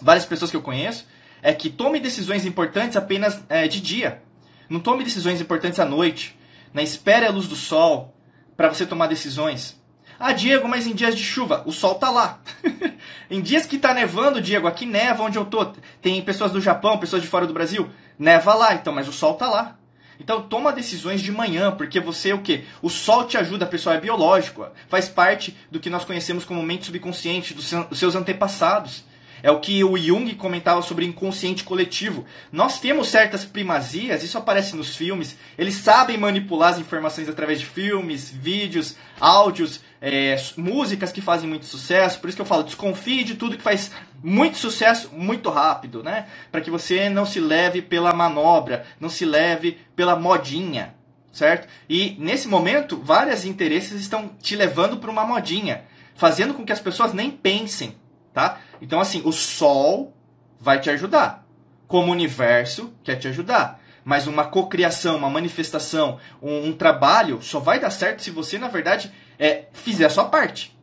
várias 0.00 0.24
pessoas 0.24 0.50
que 0.50 0.56
eu 0.56 0.62
conheço. 0.62 1.06
É 1.42 1.52
que 1.52 1.70
tome 1.70 2.00
decisões 2.00 2.44
importantes 2.44 2.96
apenas 2.96 3.40
é, 3.48 3.66
de 3.66 3.80
dia. 3.80 4.22
Não 4.68 4.80
tome 4.80 5.02
decisões 5.02 5.40
importantes 5.40 5.80
à 5.80 5.84
noite 5.84 6.37
na 6.72 6.82
espera 6.82 7.28
a 7.28 7.32
luz 7.32 7.46
do 7.46 7.56
sol 7.56 8.14
para 8.56 8.68
você 8.68 8.86
tomar 8.86 9.06
decisões. 9.06 9.78
Ah, 10.18 10.32
Diego, 10.32 10.66
mas 10.66 10.86
em 10.86 10.94
dias 10.94 11.14
de 11.14 11.22
chuva, 11.22 11.62
o 11.64 11.72
sol 11.72 11.94
tá 11.94 12.10
lá. 12.10 12.40
em 13.30 13.40
dias 13.40 13.66
que 13.66 13.78
tá 13.78 13.94
nevando, 13.94 14.40
Diego, 14.40 14.66
aqui 14.66 14.84
neva 14.84 15.22
onde 15.22 15.38
eu 15.38 15.44
tô. 15.44 15.64
Tem 16.02 16.20
pessoas 16.22 16.50
do 16.50 16.60
Japão, 16.60 16.98
pessoas 16.98 17.22
de 17.22 17.28
fora 17.28 17.46
do 17.46 17.54
Brasil, 17.54 17.88
neva 18.18 18.52
lá, 18.54 18.74
então, 18.74 18.92
mas 18.92 19.06
o 19.06 19.12
sol 19.12 19.34
tá 19.34 19.48
lá. 19.48 19.78
Então 20.20 20.42
toma 20.42 20.72
decisões 20.72 21.20
de 21.20 21.30
manhã, 21.30 21.70
porque 21.70 22.00
você 22.00 22.32
o 22.32 22.42
quê? 22.42 22.64
O 22.82 22.90
sol 22.90 23.24
te 23.24 23.38
ajuda, 23.38 23.64
pessoal, 23.64 23.94
é 23.94 24.00
biológico. 24.00 24.66
Faz 24.88 25.08
parte 25.08 25.56
do 25.70 25.78
que 25.78 25.88
nós 25.88 26.04
conhecemos 26.04 26.44
como 26.44 26.62
mente 26.62 26.86
subconsciente, 26.86 27.54
dos 27.54 27.98
seus 27.98 28.16
antepassados. 28.16 29.04
É 29.42 29.50
o 29.50 29.60
que 29.60 29.84
o 29.84 29.96
Jung 29.96 30.34
comentava 30.34 30.82
sobre 30.82 31.04
inconsciente 31.04 31.64
coletivo. 31.64 32.24
Nós 32.50 32.80
temos 32.80 33.08
certas 33.08 33.44
primazias, 33.44 34.22
isso 34.22 34.38
aparece 34.38 34.74
nos 34.74 34.96
filmes. 34.96 35.36
Eles 35.56 35.74
sabem 35.74 36.18
manipular 36.18 36.70
as 36.70 36.78
informações 36.78 37.28
através 37.28 37.60
de 37.60 37.66
filmes, 37.66 38.30
vídeos, 38.30 38.96
áudios, 39.20 39.80
é, 40.00 40.36
músicas 40.56 41.12
que 41.12 41.20
fazem 41.20 41.48
muito 41.48 41.66
sucesso. 41.66 42.20
Por 42.20 42.28
isso 42.28 42.36
que 42.36 42.42
eu 42.42 42.46
falo, 42.46 42.64
desconfie 42.64 43.24
de 43.24 43.34
tudo 43.34 43.56
que 43.56 43.62
faz 43.62 43.90
muito 44.22 44.58
sucesso 44.58 45.10
muito 45.12 45.50
rápido, 45.50 46.02
né? 46.02 46.26
Para 46.50 46.60
que 46.60 46.70
você 46.70 47.08
não 47.08 47.24
se 47.24 47.40
leve 47.40 47.82
pela 47.82 48.12
manobra, 48.12 48.84
não 48.98 49.08
se 49.08 49.24
leve 49.24 49.78
pela 49.94 50.16
modinha, 50.16 50.94
certo? 51.32 51.68
E 51.88 52.16
nesse 52.18 52.48
momento, 52.48 52.96
vários 52.96 53.44
interesses 53.44 54.00
estão 54.00 54.30
te 54.40 54.56
levando 54.56 54.96
para 54.98 55.10
uma 55.10 55.24
modinha, 55.24 55.84
fazendo 56.16 56.54
com 56.54 56.64
que 56.64 56.72
as 56.72 56.80
pessoas 56.80 57.12
nem 57.12 57.30
pensem 57.30 57.94
tá? 58.32 58.60
Então, 58.80 59.00
assim, 59.00 59.22
o 59.24 59.32
Sol 59.32 60.14
vai 60.60 60.80
te 60.80 60.90
ajudar, 60.90 61.46
como 61.86 62.08
o 62.08 62.12
universo 62.12 62.92
quer 63.02 63.16
te 63.16 63.28
ajudar. 63.28 63.80
Mas 64.04 64.26
uma 64.26 64.46
cocriação, 64.46 65.16
uma 65.16 65.28
manifestação, 65.28 66.18
um, 66.40 66.68
um, 66.68 66.72
trabalho 66.72 67.42
só 67.42 67.60
vai 67.60 67.78
dar 67.78 67.90
certo 67.90 68.22
se 68.22 68.30
você, 68.30 68.58
na 68.58 68.68
verdade, 68.68 69.12
é, 69.38 69.64
fizer 69.72 70.06
a 70.06 70.10
sua 70.10 70.24
parte. 70.24 70.76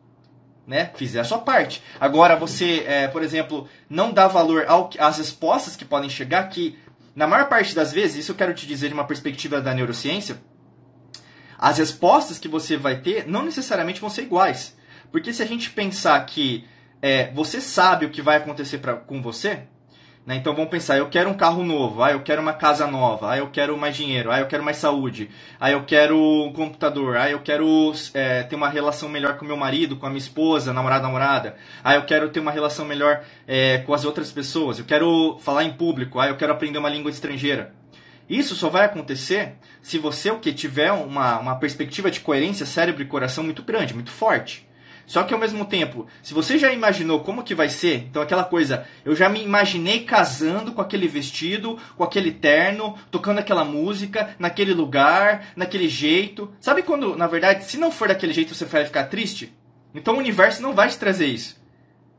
Né? 0.68 0.92
Fizer 0.96 1.20
a 1.20 1.24
sua 1.24 1.40
parte. 1.40 1.82
Agora, 2.00 2.36
você, 2.36 2.84
é, 2.88 3.08
por 3.08 3.24
exemplo, 3.24 3.68
não 3.90 4.12
dá 4.12 4.28
valor 4.28 4.66
ao, 4.68 4.90
às 5.00 5.18
respostas 5.18 5.76
que 5.76 5.86
podem 5.86 6.10
chegar, 6.10 6.48
que 6.50 6.78
na 7.16 7.26
maior 7.26 7.48
parte 7.48 7.74
das 7.74 7.92
vezes, 7.94 8.18
isso 8.18 8.32
eu 8.32 8.36
quero 8.36 8.54
te 8.54 8.68
dizer 8.68 8.90
de 8.90 8.94
uma 8.94 9.06
perspectiva 9.06 9.62
da 9.62 9.74
neurociência, 9.74 10.38
as 11.58 11.78
respostas 11.78 12.38
que 12.38 12.48
você 12.48 12.78
vai 12.78 12.98
ter 12.98 13.28
não 13.28 13.44
necessariamente 13.44 14.02
vão 14.02 14.10
ser 14.10 14.24
iguais. 14.24 14.76
Porque 15.12 15.34
se 15.34 15.42
a 15.42 15.46
gente 15.46 15.70
pensar 15.70 16.24
que 16.26 16.66
é, 17.02 17.32
você 17.32 17.62
sabe 17.62 18.06
o 18.06 18.10
que 18.10 18.22
vai 18.22 18.38
acontecer 18.38 18.80
pra, 18.80 18.96
com 18.96 19.22
você? 19.22 19.64
Né? 20.26 20.38
Então 20.38 20.56
vamos 20.56 20.72
pensar, 20.72 20.98
eu 20.98 21.08
quero 21.08 21.30
um 21.30 21.36
carro 21.36 21.64
novo, 21.64 22.02
ah, 22.02 22.12
eu 22.12 22.22
quero 22.22 22.42
uma 22.42 22.54
casa 22.54 22.88
nova, 22.88 23.32
ah, 23.32 23.38
eu 23.38 23.48
quero 23.52 23.78
mais 23.78 23.96
dinheiro, 23.96 24.32
ah, 24.32 24.40
eu 24.40 24.48
quero 24.48 24.64
mais 24.64 24.78
saúde, 24.78 25.30
ah, 25.60 25.70
eu 25.70 25.84
quero 25.84 26.18
um 26.18 26.52
computador, 26.52 27.16
ah, 27.16 27.30
eu 27.30 27.42
quero 27.42 27.94
é, 28.12 28.42
ter 28.42 28.56
uma 28.56 28.68
relação 28.68 29.08
melhor 29.08 29.38
com 29.38 29.46
meu 29.46 29.56
marido, 29.56 29.96
com 29.98 30.08
a 30.08 30.10
minha 30.10 30.18
esposa, 30.18 30.74
namorada, 30.74 31.04
namorada, 31.04 31.56
ah, 31.84 31.94
eu 31.94 32.06
quero 32.06 32.30
ter 32.30 32.40
uma 32.40 32.52
relação 32.52 32.86
melhor 32.86 33.24
é, 33.48 33.78
com 33.80 33.94
as 33.94 34.04
outras 34.04 34.32
pessoas, 34.32 34.80
eu 34.80 34.86
quero 34.86 35.38
falar 35.44 35.64
em 35.64 35.74
público, 35.74 36.20
ah, 36.20 36.28
eu 36.28 36.38
quero 36.38 36.54
aprender 36.54 36.80
uma 36.80 36.90
língua 36.90 37.12
estrangeira. 37.12 37.76
Isso 38.28 38.56
só 38.56 38.70
vai 38.70 38.86
acontecer 38.86 39.54
se 39.84 40.00
você 40.00 40.32
o 40.32 40.40
que 40.40 40.52
tiver 40.52 40.92
uma, 40.92 41.38
uma 41.38 41.56
perspectiva 41.60 42.10
de 42.10 42.20
coerência 42.20 42.66
cérebro 42.66 43.04
e 43.04 43.06
coração 43.06 43.44
muito 43.44 43.62
grande, 43.62 43.94
muito 43.94 44.10
forte. 44.10 44.68
Só 45.06 45.24
que 45.24 45.34
ao 45.34 45.40
mesmo 45.40 45.66
tempo, 45.66 46.08
se 46.24 46.34
você 46.34 46.58
já 46.58 46.72
imaginou 46.72 47.20
como 47.20 47.44
que 47.44 47.54
vai 47.54 47.70
ser, 47.70 48.06
então 48.10 48.22
aquela 48.22 48.44
coisa, 48.44 48.88
eu 49.04 49.16
já 49.16 49.30
me 49.30 49.44
imaginei 49.44 50.04
casando 50.04 50.72
com 50.72 50.82
aquele 50.82 51.08
vestido, 51.08 51.78
com 51.96 52.04
aquele 52.04 52.32
terno, 52.32 52.98
tocando 53.12 53.40
aquela 53.40 53.64
música, 53.64 54.36
naquele 54.40 54.74
lugar, 54.74 55.48
naquele 55.56 55.88
jeito. 55.88 56.52
Sabe 56.60 56.82
quando, 56.82 57.16
na 57.16 57.28
verdade, 57.28 57.66
se 57.66 57.78
não 57.78 57.92
for 57.92 58.08
daquele 58.08 58.34
jeito 58.34 58.56
você 58.56 58.66
vai 58.66 58.86
ficar 58.86 59.06
triste? 59.06 59.54
Então 59.94 60.16
o 60.16 60.20
universo 60.20 60.62
não 60.62 60.74
vai 60.74 60.90
te 60.90 60.98
trazer 60.98 61.28
isso. 61.28 61.56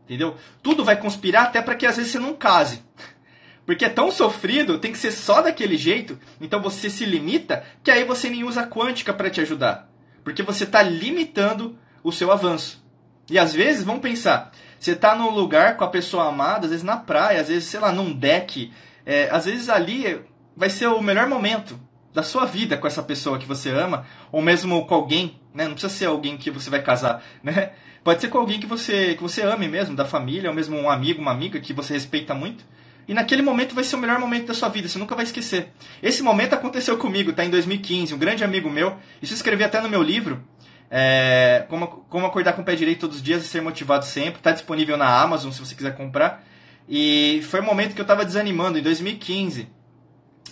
Entendeu? 0.04 0.36
Tudo 0.62 0.84
vai 0.84 0.96
conspirar 0.96 1.44
até 1.44 1.60
para 1.60 1.74
que 1.74 1.84
às 1.84 1.96
vezes 1.96 2.12
você 2.12 2.18
não 2.20 2.34
case. 2.34 2.82
Porque 3.66 3.84
é 3.84 3.88
tão 3.88 4.12
sofrido, 4.12 4.78
tem 4.78 4.92
que 4.92 4.98
ser 4.98 5.10
só 5.10 5.42
daquele 5.42 5.76
jeito, 5.76 6.16
então 6.40 6.62
você 6.62 6.88
se 6.88 7.04
limita, 7.04 7.64
que 7.82 7.90
aí 7.90 8.04
você 8.04 8.30
nem 8.30 8.44
usa 8.44 8.60
a 8.60 8.66
quântica 8.66 9.12
para 9.12 9.28
te 9.28 9.40
ajudar. 9.40 9.90
Porque 10.22 10.40
você 10.40 10.62
está 10.62 10.82
limitando 10.82 11.76
o 12.06 12.12
seu 12.12 12.30
avanço. 12.30 12.80
E 13.28 13.36
às 13.36 13.52
vezes, 13.52 13.82
vamos 13.82 14.00
pensar, 14.00 14.52
você 14.78 14.92
está 14.92 15.16
num 15.16 15.30
lugar 15.30 15.76
com 15.76 15.82
a 15.82 15.88
pessoa 15.88 16.28
amada, 16.28 16.66
às 16.66 16.70
vezes 16.70 16.84
na 16.84 16.96
praia, 16.96 17.40
às 17.40 17.48
vezes, 17.48 17.64
sei 17.64 17.80
lá, 17.80 17.90
num 17.90 18.12
deck, 18.12 18.72
é, 19.04 19.28
às 19.30 19.44
vezes 19.46 19.68
ali 19.68 20.20
vai 20.56 20.70
ser 20.70 20.86
o 20.86 21.02
melhor 21.02 21.28
momento 21.28 21.78
da 22.14 22.22
sua 22.22 22.44
vida 22.44 22.76
com 22.76 22.86
essa 22.86 23.02
pessoa 23.02 23.38
que 23.38 23.46
você 23.46 23.70
ama, 23.70 24.06
ou 24.30 24.40
mesmo 24.40 24.86
com 24.86 24.94
alguém, 24.94 25.40
né? 25.52 25.64
Não 25.64 25.72
precisa 25.72 25.92
ser 25.92 26.06
alguém 26.06 26.36
que 26.36 26.48
você 26.48 26.70
vai 26.70 26.80
casar, 26.80 27.24
né? 27.42 27.72
Pode 28.04 28.20
ser 28.20 28.28
com 28.28 28.38
alguém 28.38 28.60
que 28.60 28.66
você, 28.66 29.16
que 29.16 29.22
você 29.22 29.42
ame 29.42 29.66
mesmo, 29.66 29.96
da 29.96 30.04
família, 30.04 30.48
ou 30.48 30.54
mesmo 30.54 30.76
um 30.78 30.88
amigo, 30.88 31.20
uma 31.20 31.32
amiga 31.32 31.58
que 31.58 31.72
você 31.72 31.94
respeita 31.94 32.34
muito. 32.34 32.64
E 33.08 33.14
naquele 33.14 33.42
momento 33.42 33.74
vai 33.74 33.82
ser 33.82 33.96
o 33.96 33.98
melhor 33.98 34.20
momento 34.20 34.46
da 34.46 34.54
sua 34.54 34.68
vida, 34.68 34.88
você 34.88 34.98
nunca 34.98 35.16
vai 35.16 35.24
esquecer. 35.24 35.72
Esse 36.00 36.22
momento 36.22 36.54
aconteceu 36.54 36.96
comigo, 36.96 37.32
tá? 37.32 37.44
Em 37.44 37.50
2015, 37.50 38.14
um 38.14 38.18
grande 38.18 38.44
amigo 38.44 38.70
meu, 38.70 38.96
isso 39.20 39.32
eu 39.32 39.36
escrevi 39.36 39.64
até 39.64 39.80
no 39.80 39.88
meu 39.88 40.02
livro, 40.02 40.42
é, 40.90 41.64
como, 41.68 41.86
como 42.08 42.26
acordar 42.26 42.52
com 42.52 42.62
o 42.62 42.64
pé 42.64 42.74
direito 42.74 43.00
todos 43.00 43.16
os 43.16 43.22
dias 43.22 43.44
e 43.44 43.48
ser 43.48 43.62
motivado 43.62 44.04
sempre. 44.04 44.38
Está 44.38 44.52
disponível 44.52 44.96
na 44.96 45.08
Amazon 45.20 45.50
se 45.50 45.60
você 45.60 45.74
quiser 45.74 45.94
comprar. 45.96 46.44
E 46.88 47.40
foi 47.50 47.60
um 47.60 47.64
momento 47.64 47.94
que 47.94 48.00
eu 48.00 48.04
estava 48.04 48.24
desanimando, 48.24 48.78
em 48.78 48.82
2015. 48.82 49.68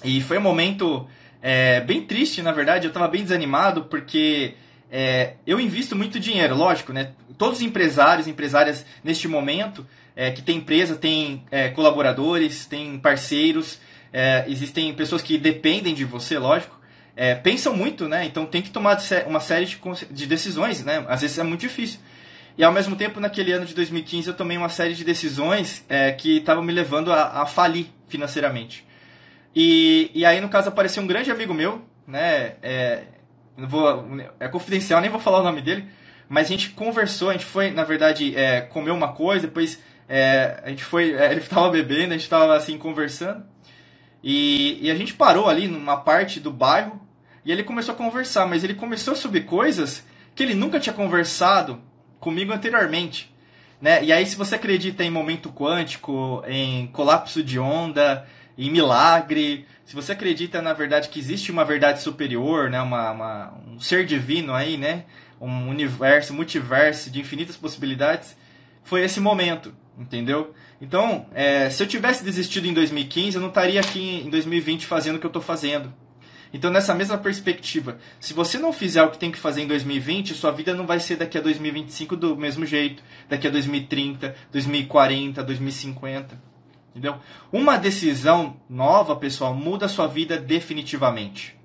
E 0.03 0.21
foi 0.21 0.39
um 0.39 0.43
momento 0.43 1.07
é, 1.41 1.81
bem 1.81 2.03
triste, 2.03 2.43
na 2.43 2.53
verdade. 2.53 2.87
Eu 2.87 2.89
estava 2.89 3.09
bem 3.09 3.23
desanimado 3.23 3.85
porque 3.85 4.55
é, 4.91 5.35
eu 5.47 5.61
invisto 5.61 5.97
muito 5.97 6.19
dinheiro, 6.19 6.57
lógico, 6.57 6.93
né? 6.93 7.13
Todos 7.39 7.59
os 7.59 7.65
empresários, 7.65 8.27
empresárias 8.27 8.85
neste 9.03 9.27
momento, 9.27 9.87
é, 10.15 10.31
que 10.31 10.43
tem 10.43 10.59
empresa, 10.59 10.97
tem 10.97 11.45
é, 11.51 11.69
colaboradores, 11.69 12.67
tem 12.67 12.99
parceiros, 12.99 13.79
é, 14.13 14.45
existem 14.47 14.93
pessoas 14.95 15.23
que 15.23 15.37
dependem 15.37 15.95
de 15.95 16.05
você, 16.05 16.39
lógico, 16.39 16.79
é, 17.17 17.35
pensam 17.35 17.77
muito, 17.77 18.09
né? 18.09 18.25
Então 18.25 18.47
tem 18.47 18.63
que 18.63 18.71
tomar 18.71 18.99
uma 19.27 19.41
série 19.41 19.67
de, 19.67 19.79
de 20.11 20.27
decisões, 20.27 20.85
né? 20.85 21.05
Às 21.09 21.21
vezes 21.21 21.39
é 21.39 21.43
muito 21.43 21.61
difícil. 21.61 22.01
E 22.57 22.63
ao 22.63 22.73
mesmo 22.73 22.95
tempo, 22.95 23.19
naquele 23.19 23.53
ano 23.53 23.67
de 23.67 23.75
2015, 23.75 24.29
eu 24.29 24.35
tomei 24.35 24.57
uma 24.57 24.69
série 24.69 24.95
de 24.95 25.05
decisões 25.05 25.85
é, 25.89 26.13
que 26.13 26.39
estavam 26.39 26.63
me 26.63 26.73
levando 26.73 27.13
a, 27.13 27.43
a, 27.43 27.47
falir 27.47 27.87
financeiramente. 28.09 28.87
E, 29.55 30.11
e 30.15 30.25
aí, 30.25 30.41
no 30.41 30.49
caso, 30.49 30.69
apareceu 30.69 31.03
um 31.03 31.07
grande 31.07 31.31
amigo 31.31 31.53
meu, 31.53 31.83
né? 32.07 32.55
É, 32.63 33.03
vou, 33.57 34.07
é 34.39 34.49
confidencial, 34.49 35.01
nem 35.01 35.11
vou 35.11 35.21
falar 35.21 35.41
o 35.41 35.45
nome 35.45 35.63
dele, 35.63 35.87
mas 36.29 36.47
a 36.47 36.51
gente 36.51 36.71
conversou, 36.71 37.31
a 37.31 37.33
gente 37.33 37.45
foi, 37.45 37.71
na 37.71 37.85
verdade, 37.85 38.37
é, 38.37 38.61
comer 38.61 38.93
uma 38.93 39.13
coisa, 39.13 39.47
depois 39.47 39.81
é, 40.09 40.61
a 40.65 40.71
gente 40.71 40.85
foi, 40.85 41.13
é, 41.13 41.33
ele 41.33 41.41
estava 41.41 41.69
bebendo, 41.71 42.11
a 42.11 42.17
gente 42.17 42.23
estava 42.23 42.57
assim 42.57 42.79
conversando, 42.79 43.45
e, 44.23 44.79
e 44.81 44.91
a 44.91 44.95
gente 44.95 45.13
parou 45.15 45.49
ali 45.49 45.67
numa 45.69 45.97
parte 45.97 46.41
do 46.41 46.53
bairro, 46.53 47.04
e 47.45 47.53
ele 47.53 47.63
começou 47.63 47.95
a 47.95 47.99
conversar, 47.99 48.47
mas 48.47 48.65
ele 48.65 48.75
começou 48.75 49.15
sobre 49.15 49.43
coisas 49.43 50.05
que 50.35 50.43
ele 50.43 50.55
nunca 50.55 50.81
tinha 50.81 50.95
conversado 50.95 51.81
comigo 52.19 52.53
anteriormente. 52.53 53.33
Né? 53.81 54.03
E 54.03 54.13
aí, 54.13 54.25
se 54.25 54.37
você 54.37 54.55
acredita 54.55 55.05
em 55.05 55.11
momento 55.11 55.51
quântico, 55.51 56.43
em 56.47 56.87
colapso 56.87 57.43
de 57.43 57.59
onda, 57.59 58.27
em 58.57 58.71
milagre, 58.71 59.67
se 59.85 59.95
você 59.95 60.13
acredita 60.13 60.63
na 60.63 60.73
verdade 60.73 61.09
que 61.09 61.19
existe 61.19 61.53
uma 61.53 61.65
verdade 61.65 62.01
superior, 62.01 62.71
né? 62.71 62.81
uma, 62.81 63.11
uma 63.11 63.55
um 63.69 63.79
ser 63.79 64.07
divino 64.07 64.55
aí, 64.55 64.77
né? 64.77 65.05
um 65.41 65.69
universo, 65.69 66.33
multiverso 66.33 67.11
de 67.11 67.21
infinitas 67.21 67.57
possibilidades, 67.57 68.37
foi 68.83 69.03
esse 69.03 69.21
momento, 69.21 69.75
entendeu? 69.99 70.55
Então, 70.81 71.27
é, 71.35 71.69
se 71.69 71.83
eu 71.83 71.87
tivesse 71.87 72.25
desistido 72.25 72.67
em 72.67 72.73
2015, 72.73 73.37
eu 73.37 73.43
não 73.43 73.49
estaria 73.49 73.81
aqui 73.81 74.23
em 74.25 74.31
2020 74.31 74.87
fazendo 74.87 75.17
o 75.17 75.19
que 75.19 75.27
eu 75.27 75.29
estou 75.29 75.43
fazendo. 75.43 75.93
Então, 76.55 76.71
nessa 76.71 76.95
mesma 76.95 77.19
perspectiva, 77.19 77.99
se 78.21 78.33
você 78.33 78.59
não 78.61 78.73
fizer 78.73 79.03
o 79.03 79.11
que 79.11 79.19
tem 79.19 79.33
que 79.33 79.41
fazer 79.41 79.63
em 79.63 79.67
2020, 79.67 80.35
sua 80.35 80.53
vida 80.53 80.73
não 80.73 80.87
vai 80.87 81.01
ser 81.01 81.17
daqui 81.17 81.37
a 81.37 81.41
2025 81.41 82.15
do 82.15 82.37
mesmo 82.37 82.65
jeito, 82.65 83.03
daqui 83.29 83.49
a 83.49 83.51
2030, 83.51 84.37
2040, 84.53 85.43
2050. 85.43 86.41
Entendeu? 86.91 87.17
Uma 87.51 87.77
decisão 87.77 88.57
nova, 88.71 89.17
pessoal, 89.17 89.53
muda 89.53 89.87
a 89.87 89.89
sua 89.89 90.07
vida 90.07 90.39
definitivamente. 90.39 91.59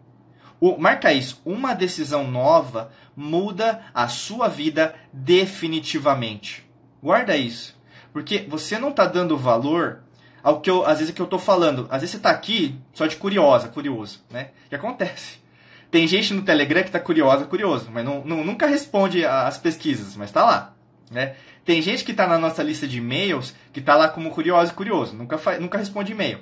O, 0.59 0.75
marca 0.79 1.13
isso. 1.13 1.39
Uma 1.45 1.75
decisão 1.75 2.27
nova 2.27 2.91
muda 3.15 3.85
a 3.93 4.07
sua 4.07 4.47
vida 4.47 4.95
definitivamente. 5.13 6.67
Guarda 6.99 7.37
isso. 7.37 7.79
Porque 8.11 8.39
você 8.39 8.79
não 8.79 8.89
está 8.89 9.05
dando 9.05 9.37
valor 9.37 10.01
ao 10.43 10.61
que 10.61 10.69
eu, 10.69 10.85
às 10.85 10.99
vezes, 10.99 11.13
que 11.13 11.21
eu 11.21 11.27
tô 11.27 11.39
falando. 11.39 11.87
Às 11.89 12.01
vezes 12.01 12.15
você 12.15 12.19
tá 12.19 12.29
aqui 12.29 12.79
só 12.93 13.05
de 13.05 13.15
curiosa, 13.15 13.67
curioso, 13.67 14.23
né? 14.29 14.49
O 14.65 14.69
que 14.69 14.75
acontece? 14.75 15.39
Tem 15.91 16.07
gente 16.07 16.33
no 16.33 16.43
Telegram 16.43 16.83
que 16.83 16.91
tá 16.91 16.99
curiosa, 16.99 17.45
curioso, 17.45 17.89
mas 17.91 18.05
não, 18.05 18.23
não, 18.23 18.43
nunca 18.43 18.67
responde 18.67 19.25
às 19.25 19.57
pesquisas, 19.57 20.15
mas 20.15 20.31
tá 20.31 20.43
lá, 20.43 20.73
né? 21.09 21.35
Tem 21.65 21.81
gente 21.81 22.03
que 22.03 22.13
tá 22.13 22.27
na 22.27 22.37
nossa 22.37 22.61
lista 22.61 22.87
de 22.87 22.99
e-mails 22.99 23.53
que 23.73 23.81
tá 23.81 23.95
lá 23.95 24.07
como 24.07 24.29
curioso, 24.31 24.73
curioso, 24.73 25.15
nunca, 25.15 25.39
nunca 25.59 25.77
responde 25.77 26.11
e-mail. 26.11 26.39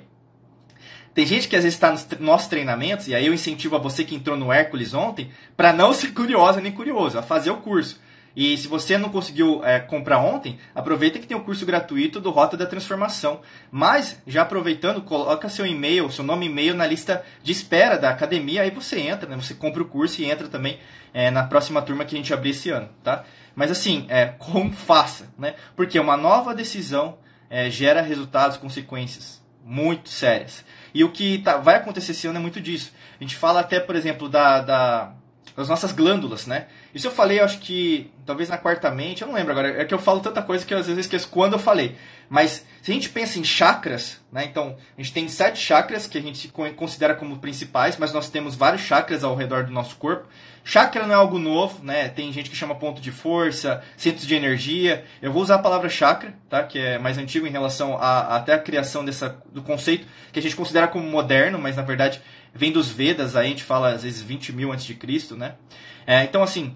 Tem 1.14 1.26
gente 1.26 1.48
que 1.48 1.56
às 1.56 1.64
vezes 1.64 1.76
está 1.76 1.90
nos 1.90 2.06
nossos 2.20 2.48
treinamentos, 2.48 3.08
e 3.08 3.14
aí 3.14 3.26
eu 3.26 3.34
incentivo 3.34 3.74
a 3.74 3.78
você 3.78 4.04
que 4.04 4.14
entrou 4.14 4.36
no 4.36 4.52
Hércules 4.52 4.94
ontem, 4.94 5.30
para 5.56 5.72
não 5.72 5.92
ser 5.92 6.12
curiosa 6.12 6.60
nem 6.60 6.70
curioso, 6.70 7.18
a 7.18 7.22
fazer 7.22 7.50
o 7.50 7.56
curso. 7.56 8.00
E 8.40 8.56
se 8.56 8.68
você 8.68 8.96
não 8.96 9.08
conseguiu 9.08 9.64
é, 9.64 9.80
comprar 9.80 10.18
ontem, 10.18 10.60
aproveita 10.72 11.18
que 11.18 11.26
tem 11.26 11.36
o 11.36 11.40
um 11.40 11.42
curso 11.42 11.66
gratuito 11.66 12.20
do 12.20 12.30
Rota 12.30 12.56
da 12.56 12.66
Transformação. 12.66 13.40
Mas, 13.68 14.22
já 14.28 14.42
aproveitando, 14.42 15.02
coloca 15.02 15.48
seu 15.48 15.66
e-mail, 15.66 16.08
seu 16.12 16.22
nome 16.22 16.46
e 16.46 16.48
e-mail 16.48 16.72
na 16.72 16.86
lista 16.86 17.24
de 17.42 17.50
espera 17.50 17.98
da 17.98 18.10
academia, 18.10 18.62
aí 18.62 18.70
você 18.70 19.00
entra, 19.00 19.28
né? 19.28 19.34
Você 19.34 19.54
compra 19.54 19.82
o 19.82 19.86
curso 19.86 20.22
e 20.22 20.30
entra 20.30 20.46
também 20.46 20.78
é, 21.12 21.32
na 21.32 21.42
próxima 21.42 21.82
turma 21.82 22.04
que 22.04 22.14
a 22.14 22.16
gente 22.16 22.32
abrir 22.32 22.50
esse 22.50 22.70
ano, 22.70 22.88
tá? 23.02 23.24
Mas 23.56 23.72
assim, 23.72 24.06
é, 24.08 24.26
como 24.38 24.70
faça, 24.70 25.28
né? 25.36 25.56
Porque 25.74 25.98
uma 25.98 26.16
nova 26.16 26.54
decisão 26.54 27.18
é, 27.50 27.68
gera 27.68 28.00
resultados, 28.00 28.56
consequências 28.56 29.42
muito 29.64 30.10
sérias. 30.10 30.64
E 30.94 31.02
o 31.02 31.10
que 31.10 31.38
tá, 31.38 31.56
vai 31.56 31.74
acontecer 31.74 32.12
esse 32.12 32.28
ano 32.28 32.38
é 32.38 32.40
muito 32.40 32.60
disso. 32.60 32.92
A 33.20 33.24
gente 33.24 33.34
fala 33.34 33.58
até, 33.58 33.80
por 33.80 33.96
exemplo, 33.96 34.28
da, 34.28 34.60
da 34.60 35.12
das 35.58 35.68
nossas 35.68 35.90
glândulas, 35.90 36.46
né? 36.46 36.68
Isso 36.94 37.06
eu 37.06 37.12
falei, 37.12 37.38
acho 37.40 37.58
que 37.58 38.10
talvez 38.24 38.48
na 38.48 38.56
quarta 38.56 38.90
mente, 38.90 39.22
eu 39.22 39.28
não 39.28 39.34
lembro 39.34 39.52
agora, 39.52 39.80
é 39.80 39.84
que 39.84 39.92
eu 39.92 39.98
falo 39.98 40.20
tanta 40.20 40.42
coisa 40.42 40.64
que 40.64 40.72
eu 40.72 40.78
às 40.78 40.86
vezes 40.86 41.04
esqueço 41.04 41.28
quando 41.28 41.52
eu 41.52 41.58
falei. 41.58 41.96
Mas 42.28 42.64
se 42.82 42.90
a 42.90 42.94
gente 42.94 43.08
pensa 43.08 43.38
em 43.38 43.44
chakras, 43.44 44.20
né? 44.30 44.44
Então, 44.44 44.76
a 44.96 45.00
gente 45.00 45.12
tem 45.12 45.28
sete 45.28 45.58
chakras 45.60 46.06
que 46.06 46.18
a 46.18 46.20
gente 46.20 46.48
considera 46.76 47.14
como 47.14 47.38
principais, 47.38 47.96
mas 47.96 48.12
nós 48.12 48.28
temos 48.28 48.54
vários 48.54 48.82
chakras 48.82 49.24
ao 49.24 49.34
redor 49.34 49.64
do 49.64 49.72
nosso 49.72 49.96
corpo. 49.96 50.26
Chakra 50.64 51.06
não 51.06 51.14
é 51.14 51.16
algo 51.16 51.38
novo, 51.38 51.82
né? 51.82 52.08
Tem 52.08 52.30
gente 52.30 52.50
que 52.50 52.56
chama 52.56 52.74
ponto 52.74 53.00
de 53.00 53.10
força, 53.10 53.82
centros 53.96 54.26
de 54.26 54.34
energia. 54.34 55.04
Eu 55.22 55.32
vou 55.32 55.42
usar 55.42 55.54
a 55.54 55.58
palavra 55.58 55.88
chakra, 55.88 56.34
tá? 56.48 56.62
Que 56.62 56.78
é 56.78 56.98
mais 56.98 57.16
antigo 57.16 57.46
em 57.46 57.50
relação 57.50 57.96
a, 57.96 58.36
até 58.36 58.52
a 58.52 58.58
criação 58.58 59.04
dessa, 59.04 59.42
do 59.50 59.62
conceito 59.62 60.06
que 60.30 60.38
a 60.38 60.42
gente 60.42 60.54
considera 60.54 60.86
como 60.86 61.08
moderno, 61.08 61.58
mas 61.58 61.76
na 61.76 61.82
verdade 61.82 62.20
vem 62.54 62.72
dos 62.72 62.90
Vedas, 62.90 63.36
aí 63.36 63.46
a 63.46 63.48
gente 63.50 63.64
fala 63.64 63.90
às 63.90 64.02
vezes 64.02 64.20
20 64.20 64.52
mil 64.52 64.72
antes 64.72 64.84
de 64.84 64.94
Cristo, 64.94 65.36
né? 65.36 65.54
É, 66.08 66.24
então, 66.24 66.42
assim, 66.42 66.74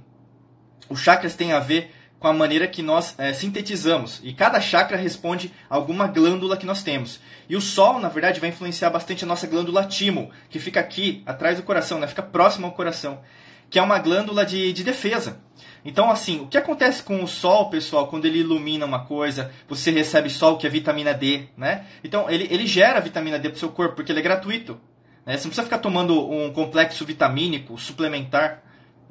os 0.90 1.00
chakras 1.00 1.34
têm 1.34 1.54
a 1.54 1.58
ver 1.58 1.90
com 2.18 2.28
a 2.28 2.34
maneira 2.34 2.68
que 2.68 2.82
nós 2.82 3.14
é, 3.16 3.32
sintetizamos. 3.32 4.20
E 4.22 4.34
cada 4.34 4.60
chakra 4.60 4.94
responde 4.94 5.50
a 5.70 5.74
alguma 5.74 6.06
glândula 6.06 6.54
que 6.54 6.66
nós 6.66 6.82
temos. 6.82 7.18
E 7.48 7.56
o 7.56 7.60
Sol, 7.62 7.98
na 7.98 8.10
verdade, 8.10 8.38
vai 8.38 8.50
influenciar 8.50 8.90
bastante 8.90 9.24
a 9.24 9.26
nossa 9.26 9.46
glândula 9.46 9.86
timo, 9.86 10.30
que 10.50 10.58
fica 10.58 10.80
aqui, 10.80 11.22
atrás 11.24 11.56
do 11.56 11.62
coração, 11.62 11.98
né? 11.98 12.06
fica 12.06 12.22
próximo 12.22 12.66
ao 12.66 12.74
coração, 12.74 13.22
que 13.70 13.78
é 13.78 13.82
uma 13.82 13.98
glândula 13.98 14.44
de, 14.44 14.70
de 14.70 14.84
defesa. 14.84 15.40
Então, 15.82 16.10
assim, 16.10 16.40
o 16.40 16.46
que 16.46 16.58
acontece 16.58 17.02
com 17.02 17.24
o 17.24 17.26
Sol, 17.26 17.70
pessoal, 17.70 18.08
quando 18.08 18.26
ele 18.26 18.40
ilumina 18.40 18.84
uma 18.84 19.06
coisa, 19.06 19.50
você 19.66 19.90
recebe 19.90 20.28
Sol, 20.28 20.58
que 20.58 20.66
é 20.66 20.70
vitamina 20.70 21.14
D, 21.14 21.48
né? 21.56 21.86
Então, 22.04 22.28
ele, 22.28 22.46
ele 22.50 22.66
gera 22.66 23.00
vitamina 23.00 23.38
D 23.38 23.48
para 23.48 23.56
o 23.56 23.58
seu 23.58 23.70
corpo, 23.70 23.96
porque 23.96 24.12
ele 24.12 24.20
é 24.20 24.22
gratuito. 24.22 24.78
Né? 25.24 25.38
Você 25.38 25.44
não 25.44 25.50
precisa 25.50 25.62
ficar 25.62 25.78
tomando 25.78 26.30
um 26.30 26.52
complexo 26.52 27.06
vitamínico 27.06 27.78
suplementar. 27.78 28.62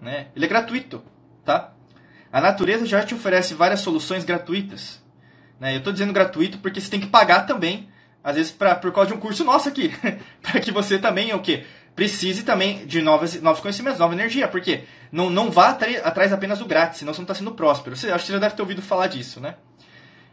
Né? 0.01 0.27
Ele 0.35 0.45
é 0.45 0.47
gratuito. 0.47 1.03
Tá? 1.45 1.73
A 2.31 2.41
natureza 2.41 2.85
já 2.85 3.03
te 3.03 3.13
oferece 3.13 3.53
várias 3.53 3.81
soluções 3.81 4.25
gratuitas. 4.25 5.01
Né? 5.59 5.73
Eu 5.73 5.77
estou 5.77 5.93
dizendo 5.93 6.11
gratuito 6.11 6.57
porque 6.57 6.81
você 6.81 6.89
tem 6.89 6.99
que 6.99 7.07
pagar 7.07 7.45
também, 7.45 7.89
às 8.23 8.35
vezes 8.35 8.51
pra, 8.51 8.75
por 8.75 8.91
causa 8.91 9.11
de 9.11 9.15
um 9.15 9.19
curso 9.19 9.43
nosso 9.43 9.69
aqui. 9.69 9.93
para 10.41 10.59
que 10.59 10.71
você 10.71 10.97
também 10.97 11.33
o 11.33 11.39
quê? 11.39 11.65
precise 11.95 12.43
também 12.43 12.85
de 12.85 13.01
novas, 13.01 13.39
novos 13.41 13.61
conhecimentos, 13.61 13.99
nova 13.99 14.13
energia. 14.13 14.47
Porque 14.47 14.83
não, 15.11 15.29
não 15.29 15.51
vá 15.51 15.69
atrás 15.69 16.33
apenas 16.33 16.59
do 16.59 16.65
grátis, 16.65 16.99
senão 16.99 17.13
você 17.13 17.19
não 17.19 17.25
está 17.25 17.35
sendo 17.35 17.51
próspero. 17.51 17.95
Você, 17.95 18.09
acho 18.11 18.25
que 18.25 18.27
você 18.27 18.33
já 18.33 18.39
deve 18.39 18.55
ter 18.55 18.61
ouvido 18.61 18.81
falar 18.81 19.07
disso, 19.07 19.39
né? 19.39 19.55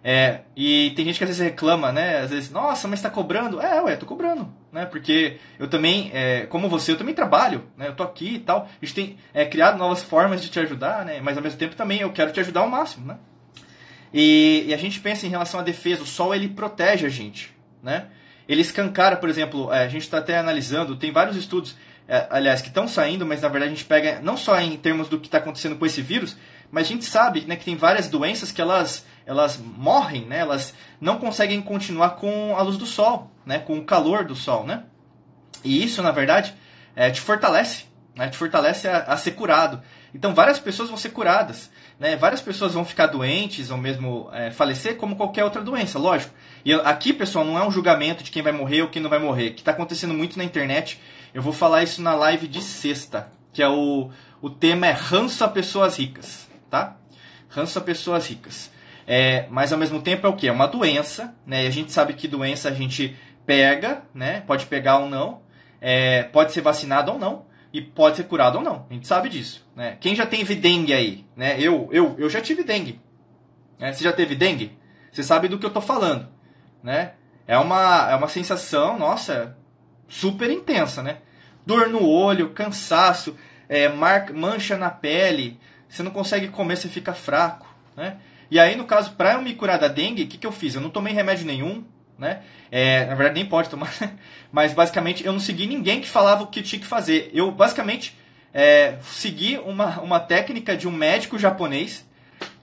É, 0.03 0.41
e 0.57 0.93
tem 0.95 1.05
gente 1.05 1.19
que 1.19 1.25
às 1.25 1.31
vezes 1.31 1.43
reclama, 1.43 1.91
né? 1.91 2.19
Às 2.21 2.31
vezes, 2.31 2.51
nossa, 2.51 2.87
mas 2.87 3.01
está 3.01 3.11
cobrando? 3.11 3.61
É, 3.61 3.83
ué, 3.83 3.97
tô 3.97 4.07
cobrando, 4.07 4.49
né? 4.73 4.87
Porque 4.87 5.39
eu 5.59 5.67
também, 5.69 6.11
é, 6.15 6.47
como 6.47 6.69
você, 6.69 6.93
eu 6.93 6.97
também 6.97 7.15
trabalho, 7.15 7.65
né? 7.77 7.89
Eu 7.89 7.95
tô 7.95 8.03
aqui 8.03 8.37
e 8.37 8.39
tal. 8.39 8.69
A 8.81 8.85
gente 8.85 8.95
tem 8.95 9.19
é, 9.35 9.45
criado 9.45 9.77
novas 9.77 10.03
formas 10.03 10.41
de 10.41 10.49
te 10.49 10.61
ajudar, 10.61 11.05
né? 11.05 11.21
Mas 11.21 11.37
ao 11.37 11.43
mesmo 11.43 11.59
tempo 11.59 11.75
também 11.75 12.01
eu 12.01 12.13
quero 12.13 12.33
te 12.33 12.41
ajudar 12.41 12.61
ao 12.61 12.69
máximo, 12.69 13.07
né? 13.07 13.19
E, 14.13 14.65
e 14.69 14.75
a 14.75 14.77
gente 14.77 15.01
pensa 15.01 15.27
em 15.27 15.31
relação 15.31 15.61
à 15.61 15.63
defesa, 15.63 16.03
o 16.03 16.07
sol 16.07 16.35
ele 16.35 16.49
protege 16.49 17.07
a 17.07 17.11
gente, 17.11 17.55
né? 17.83 18.07
Ele 18.49 18.63
escancara, 18.63 19.17
por 19.17 19.29
exemplo, 19.29 19.73
é, 19.73 19.85
a 19.85 19.89
gente 19.89 20.03
está 20.03 20.19
até 20.19 20.39
analisando, 20.39 20.97
tem 20.97 21.13
vários 21.13 21.37
estudos, 21.37 21.77
é, 22.07 22.27
aliás, 22.31 22.63
que 22.63 22.69
estão 22.69 22.89
saindo, 22.89 23.27
mas 23.27 23.43
na 23.43 23.49
verdade 23.49 23.73
a 23.73 23.75
gente 23.75 23.85
pega 23.85 24.21
não 24.23 24.37
só 24.37 24.59
em 24.59 24.77
termos 24.77 25.09
do 25.09 25.21
que 25.21 25.27
está 25.27 25.37
acontecendo 25.37 25.77
com 25.77 25.85
esse 25.85 26.01
vírus, 26.01 26.35
mas 26.71 26.87
a 26.87 26.89
gente 26.89 27.05
sabe 27.05 27.43
né, 27.43 27.57
que 27.57 27.65
tem 27.65 27.77
várias 27.77 28.09
doenças 28.09 28.51
que 28.51 28.61
elas 28.61 29.05
elas 29.29 29.59
morrem, 29.59 30.25
né? 30.25 30.39
Elas 30.39 30.73
não 30.99 31.19
conseguem 31.19 31.61
continuar 31.61 32.11
com 32.13 32.57
a 32.57 32.63
luz 32.63 32.79
do 32.79 32.87
sol, 32.87 33.31
né? 33.45 33.59
Com 33.59 33.77
o 33.77 33.85
calor 33.85 34.25
do 34.25 34.35
sol, 34.35 34.65
né? 34.65 34.85
E 35.63 35.85
isso, 35.85 36.03
na 36.03 36.11
verdade, 36.11 36.55
é, 36.97 37.11
te 37.11 37.21
fortalece, 37.21 37.85
né? 38.17 38.31
Te 38.31 38.39
fortalece 38.39 38.89
a, 38.89 39.01
a 39.01 39.19
ser 39.19 39.33
curado. 39.33 39.83
Então, 40.15 40.35
várias 40.35 40.59
pessoas 40.59 40.89
vão 40.89 40.97
ser 40.97 41.11
curadas, 41.11 41.71
né? 42.01 42.17
Várias 42.17 42.41
pessoas 42.41 42.73
vão 42.73 42.87
ficar 42.87 43.09
doentes 43.09 43.71
ou 43.71 43.77
mesmo 43.77 44.31
é, 44.33 44.51
falecer 44.51 44.97
como 44.97 45.15
qualquer 45.15 45.45
outra 45.45 45.61
doença, 45.61 45.99
lógico. 45.99 46.33
E 46.65 46.73
aqui, 46.73 47.13
pessoal, 47.13 47.45
não 47.45 47.59
é 47.59 47.67
um 47.67 47.71
julgamento 47.71 48.25
de 48.25 48.31
quem 48.31 48.43
vai 48.43 48.53
morrer 48.53 48.81
ou 48.81 48.89
quem 48.89 49.03
não 49.03 49.11
vai 49.11 49.19
morrer, 49.19 49.51
que 49.51 49.61
está 49.61 49.73
acontecendo 49.73 50.15
muito 50.15 50.39
na 50.39 50.45
internet. 50.45 50.99
Eu 51.35 51.43
vou 51.43 51.53
falar 51.53 51.83
isso 51.83 52.01
na 52.01 52.15
live 52.15 52.49
de 52.49 52.63
sexta, 52.63 53.31
que 53.53 53.63
é 53.63 53.69
o, 53.69 54.09
o 54.41 54.49
tema 54.49 54.87
é 54.87 54.93
ranço 54.93 55.45
a 55.45 55.49
pessoas 55.49 55.99
ricas, 55.99 56.49
tá? 56.71 56.97
Ranço 57.51 57.79
a 57.79 57.83
pessoas 57.83 58.27
ricas. 58.27 58.71
É, 59.11 59.47
mas 59.49 59.73
ao 59.73 59.79
mesmo 59.79 60.03
tempo 60.03 60.27
é 60.27 60.29
o 60.31 60.37
que? 60.37 60.47
É 60.47 60.53
uma 60.53 60.69
doença, 60.69 61.35
né? 61.47 61.65
E 61.65 61.67
a 61.67 61.71
gente 61.71 61.91
sabe 61.91 62.13
que 62.13 62.29
doença 62.29 62.69
a 62.69 62.73
gente 62.73 63.17
pega, 63.47 64.03
né? 64.13 64.43
Pode 64.43 64.67
pegar 64.67 64.99
ou 64.99 65.09
não, 65.09 65.41
é, 65.81 66.25
pode 66.25 66.53
ser 66.53 66.61
vacinado 66.61 67.13
ou 67.13 67.19
não, 67.19 67.47
e 67.73 67.81
pode 67.81 68.19
ser 68.19 68.25
curado 68.25 68.59
ou 68.59 68.63
não. 68.63 68.87
A 68.91 68.93
gente 68.93 69.07
sabe 69.07 69.31
disso, 69.31 69.67
né? 69.75 69.97
Quem 69.99 70.15
já 70.15 70.27
teve 70.27 70.55
dengue 70.55 70.93
aí, 70.93 71.25
né? 71.35 71.59
Eu, 71.59 71.89
eu, 71.91 72.17
eu 72.19 72.29
já 72.29 72.43
tive 72.43 72.63
dengue. 72.63 73.01
Né? 73.79 73.95
Você 73.95 74.05
já 74.05 74.13
teve 74.13 74.35
dengue? 74.35 74.79
Você 75.11 75.23
sabe 75.23 75.49
do 75.49 75.59
que 75.59 75.65
eu 75.65 75.73
tô 75.73 75.81
falando, 75.81 76.29
né? 76.83 77.13
É 77.47 77.57
uma, 77.57 78.11
é 78.11 78.15
uma 78.15 78.29
sensação, 78.29 78.99
nossa, 78.99 79.57
super 80.07 80.51
intensa, 80.51 81.03
né? 81.03 81.21
Dor 81.65 81.89
no 81.89 82.07
olho, 82.07 82.51
cansaço, 82.51 83.35
é, 83.71 83.89
mar, 83.89 84.31
mancha 84.35 84.77
na 84.77 84.91
pele, 84.91 85.59
você 85.89 86.03
não 86.03 86.11
consegue 86.11 86.49
comer, 86.49 86.77
você 86.77 86.91
fica 86.91 87.15
fraco, 87.15 87.67
né? 87.97 88.19
E 88.51 88.59
aí, 88.59 88.77
no 88.77 88.85
caso, 88.85 89.13
para 89.13 89.35
eu 89.35 89.43
me 89.43 89.55
curar 89.55 89.79
da 89.79 89.89
dengue, 89.89 90.23
o 90.23 90.27
que, 90.27 90.39
que 90.39 90.47
eu 90.47 90.53
fiz? 90.53 90.75
Eu 90.75 90.81
não 90.81 90.91
tomei 90.91 91.13
remédio 91.13 91.47
nenhum, 91.47 91.85
né? 92.19 92.43
É, 92.71 93.07
na 93.07 93.15
verdade, 93.15 93.41
nem 93.41 93.47
pode 93.47 93.69
tomar, 93.69 93.93
mas 94.51 94.73
basicamente 94.73 95.25
eu 95.25 95.33
não 95.33 95.41
segui 95.41 95.67
ninguém 95.67 96.01
que 96.01 96.09
falava 96.09 96.43
o 96.43 96.47
que 96.47 96.63
tinha 96.63 96.81
que 96.81 96.87
fazer. 96.87 97.31
Eu, 97.33 97.51
basicamente, 97.51 98.17
é, 98.53 98.97
segui 99.05 99.59
uma, 99.59 100.01
uma 100.01 100.21
técnica 100.21 100.77
de 100.77 100.89
um 100.89 100.93
médico 100.93 101.39
japonês 101.39 102.07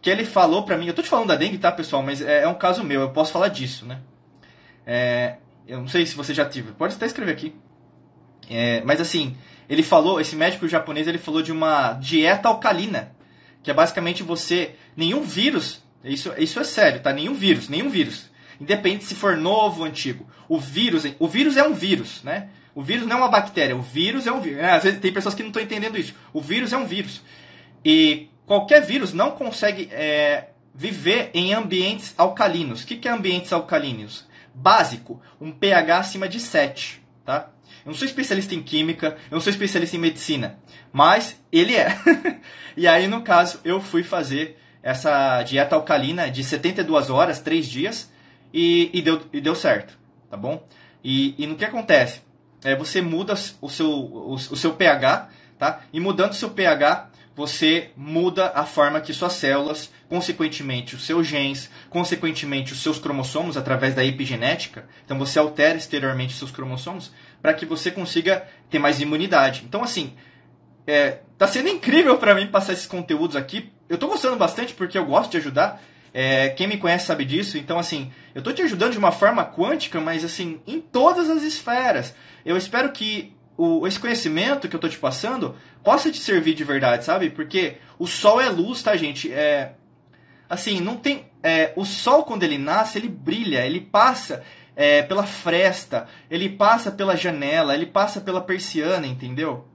que 0.02 0.10
ele 0.10 0.26
falou 0.26 0.64
pra 0.64 0.78
mim. 0.78 0.88
Eu 0.88 0.94
tô 0.94 1.02
te 1.02 1.10
falando 1.10 1.28
da 1.28 1.36
dengue, 1.36 1.58
tá, 1.58 1.72
pessoal? 1.72 2.04
Mas 2.04 2.22
é, 2.22 2.44
é 2.44 2.48
um 2.48 2.56
caso 2.56 2.84
meu, 2.84 3.02
eu 3.02 3.10
posso 3.10 3.32
falar 3.32 3.48
disso, 3.48 3.86
né? 3.86 4.00
É, 4.86 5.38
eu 5.68 5.80
não 5.80 5.88
sei 5.88 6.06
se 6.06 6.16
você 6.16 6.34
já 6.34 6.46
teve, 6.46 6.72
pode 6.74 6.96
até 6.96 7.06
escrever 7.06 7.32
aqui. 7.32 7.56
É, 8.50 8.82
mas 8.86 9.02
assim, 9.02 9.36
ele 9.68 9.82
falou, 9.82 10.20
esse 10.20 10.36
médico 10.36 10.68
japonês, 10.68 11.08
ele 11.08 11.18
falou 11.18 11.42
de 11.42 11.52
uma 11.52 11.94
dieta 11.94 12.48
alcalina, 12.48 13.15
que 13.66 13.72
é 13.72 13.74
basicamente 13.74 14.22
você, 14.22 14.76
nenhum 14.96 15.24
vírus, 15.24 15.82
isso, 16.04 16.32
isso 16.38 16.60
é 16.60 16.64
sério, 16.64 17.02
tá? 17.02 17.12
Nenhum 17.12 17.34
vírus, 17.34 17.68
nenhum 17.68 17.90
vírus, 17.90 18.30
independente 18.62 19.06
se 19.06 19.16
for 19.16 19.36
novo 19.36 19.80
ou 19.80 19.88
antigo. 19.88 20.30
O 20.48 20.60
vírus, 20.60 21.04
o 21.18 21.28
vírus 21.28 21.58
é 21.58 21.68
um 21.68 21.74
vírus, 21.74 22.22
né? 22.22 22.50
O 22.76 22.84
vírus 22.84 23.08
não 23.08 23.16
é 23.18 23.20
uma 23.22 23.28
bactéria, 23.28 23.76
o 23.76 23.82
vírus 23.82 24.28
é 24.28 24.32
um 24.32 24.40
vírus. 24.40 24.60
É, 24.60 24.70
às 24.70 24.84
vezes 24.84 25.00
tem 25.00 25.12
pessoas 25.12 25.34
que 25.34 25.42
não 25.42 25.50
estão 25.50 25.64
entendendo 25.64 25.98
isso. 25.98 26.14
O 26.32 26.40
vírus 26.40 26.74
é 26.74 26.78
um 26.78 26.86
vírus. 26.86 27.24
E 27.84 28.30
qualquer 28.46 28.82
vírus 28.82 29.14
não 29.14 29.32
consegue 29.32 29.90
é, 29.92 30.50
viver 30.76 31.32
em 31.34 31.52
ambientes 31.52 32.14
alcalinos. 32.16 32.84
O 32.84 32.86
que, 32.86 32.98
que 32.98 33.08
é 33.08 33.12
ambientes 33.12 33.52
alcalinos? 33.52 34.28
Básico, 34.54 35.20
um 35.42 35.52
pH 35.52 35.98
acima 35.98 36.30
de 36.30 36.40
7, 36.40 37.02
tá? 37.26 37.50
Eu 37.86 37.92
não 37.92 37.94
sou 37.94 38.08
especialista 38.08 38.56
em 38.56 38.62
química, 38.62 39.18
eu 39.30 39.36
não 39.36 39.42
sou 39.42 39.52
especialista 39.52 39.96
em 39.96 40.00
medicina, 40.00 40.58
mas 40.94 41.40
ele 41.52 41.76
é. 41.76 41.98
e 42.78 42.88
aí, 42.88 43.08
no 43.08 43.22
caso, 43.22 43.60
eu 43.66 43.82
fui 43.82 44.04
fazer 44.04 44.60
essa 44.82 45.42
dieta 45.44 45.76
alcalina 45.76 46.30
de 46.30 46.44
72 46.44 47.10
horas, 47.10 47.40
3 47.40 47.68
dias, 47.68 48.12
e, 48.54 48.90
e, 48.94 49.02
deu, 49.02 49.22
e 49.34 49.42
deu 49.42 49.56
certo, 49.56 49.98
tá 50.30 50.38
bom? 50.38 50.66
E, 51.04 51.36
e 51.38 51.48
no 51.48 51.56
que 51.56 51.66
acontece? 51.66 52.22
É, 52.64 52.76
você 52.76 53.02
muda 53.02 53.34
o 53.62 53.70
seu, 53.70 53.90
o, 53.90 54.34
o 54.36 54.56
seu 54.56 54.74
pH, 54.74 55.30
tá? 55.58 55.82
E 55.92 56.00
mudando 56.00 56.32
o 56.32 56.36
seu 56.36 56.50
pH, 56.50 57.10
você 57.36 57.90
muda 57.98 58.52
a 58.56 58.66
forma 58.66 59.02
que 59.02 59.14
suas 59.14 59.34
células, 59.34 59.92
consequentemente 60.08 60.96
os 60.96 61.06
seus 61.06 61.28
genes, 61.28 61.70
consequentemente 61.90 62.72
os 62.72 62.82
seus 62.82 62.98
cromossomos 62.98 63.58
através 63.58 63.94
da 63.94 64.06
epigenética, 64.06 64.88
então 65.04 65.20
você 65.20 65.38
altera 65.38 65.78
exteriormente 65.78 66.32
os 66.32 66.40
seus 66.40 66.52
cromossomos 66.52 67.12
para 67.42 67.54
que 67.54 67.66
você 67.66 67.92
consiga 67.92 68.48
ter 68.70 68.80
mais 68.80 69.02
imunidade. 69.02 69.64
Então 69.68 69.84
assim, 69.84 70.14
é, 70.88 71.20
tá 71.38 71.46
sendo 71.46 71.68
incrível 71.68 72.18
para 72.18 72.34
mim 72.34 72.48
passar 72.48 72.74
esses 72.74 72.86
conteúdos 72.86 73.36
aqui. 73.36 73.70
Eu 73.90 73.98
tô 73.98 74.08
gostando 74.08 74.38
bastante 74.38 74.74
porque 74.74 74.98
eu 74.98 75.06
gosto 75.06 75.32
de 75.32 75.38
ajudar. 75.38 75.82
É, 76.14 76.50
quem 76.50 76.68
me 76.68 76.78
conhece 76.78 77.06
sabe 77.06 77.26
disso. 77.26 77.58
Então 77.58 77.78
assim, 77.78 78.12
eu 78.34 78.42
tô 78.42 78.54
te 78.54 78.62
ajudando 78.62 78.94
de 78.94 78.98
uma 78.98 79.12
forma 79.12 79.44
quântica, 79.44 80.00
mas 80.00 80.24
assim, 80.24 80.62
em 80.66 80.80
todas 80.80 81.30
as 81.30 81.44
esferas. 81.44 82.16
Eu 82.46 82.56
espero 82.56 82.92
que 82.92 83.35
o, 83.58 83.88
esse 83.88 84.00
conhecimento 84.00 84.68
que 84.68 84.76
eu 84.76 84.80
tô 84.80 84.90
te 84.90 84.98
passando 84.98 85.56
possa 85.84 86.12
te 86.12 86.20
servir 86.20 86.54
de 86.54 86.64
verdade, 86.64 87.06
sabe? 87.06 87.30
Porque 87.30 87.78
o 87.98 88.08
sol 88.08 88.42
é 88.42 88.50
luz, 88.50 88.84
tá, 88.84 88.96
gente? 88.96 89.32
É, 89.32 89.74
assim, 90.50 90.80
não 90.82 90.98
tem. 90.98 91.26
É, 91.42 91.72
o 91.76 91.86
sol, 91.86 92.24
quando 92.24 92.44
ele 92.44 92.58
nasce, 92.58 92.98
ele 92.98 93.08
brilha, 93.08 93.66
ele 93.66 93.80
passa 93.80 94.44
é, 94.76 95.02
pela 95.02 95.24
fresta, 95.24 96.08
ele 96.30 96.50
passa 96.50 96.92
pela 96.92 97.16
janela, 97.16 97.74
ele 97.74 97.86
passa 97.86 98.20
pela 98.20 98.42
persiana, 98.42 99.08
entendeu? 99.08 99.66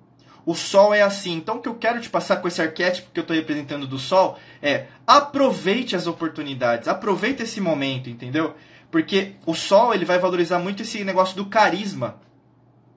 O 0.44 0.54
sol 0.54 0.92
é 0.92 1.02
assim. 1.02 1.34
Então, 1.34 1.56
o 1.56 1.60
que 1.60 1.68
eu 1.68 1.74
quero 1.74 2.00
te 2.00 2.10
passar 2.10 2.36
com 2.36 2.48
esse 2.48 2.60
arquétipo 2.60 3.10
que 3.12 3.20
eu 3.20 3.22
estou 3.22 3.36
representando 3.36 3.86
do 3.86 3.98
sol 3.98 4.38
é 4.62 4.86
aproveite 5.06 5.94
as 5.94 6.06
oportunidades, 6.06 6.88
aproveite 6.88 7.42
esse 7.42 7.60
momento, 7.60 8.10
entendeu? 8.10 8.54
Porque 8.90 9.34
o 9.46 9.54
sol 9.54 9.94
ele 9.94 10.04
vai 10.04 10.18
valorizar 10.18 10.58
muito 10.58 10.82
esse 10.82 11.04
negócio 11.04 11.36
do 11.36 11.46
carisma, 11.46 12.20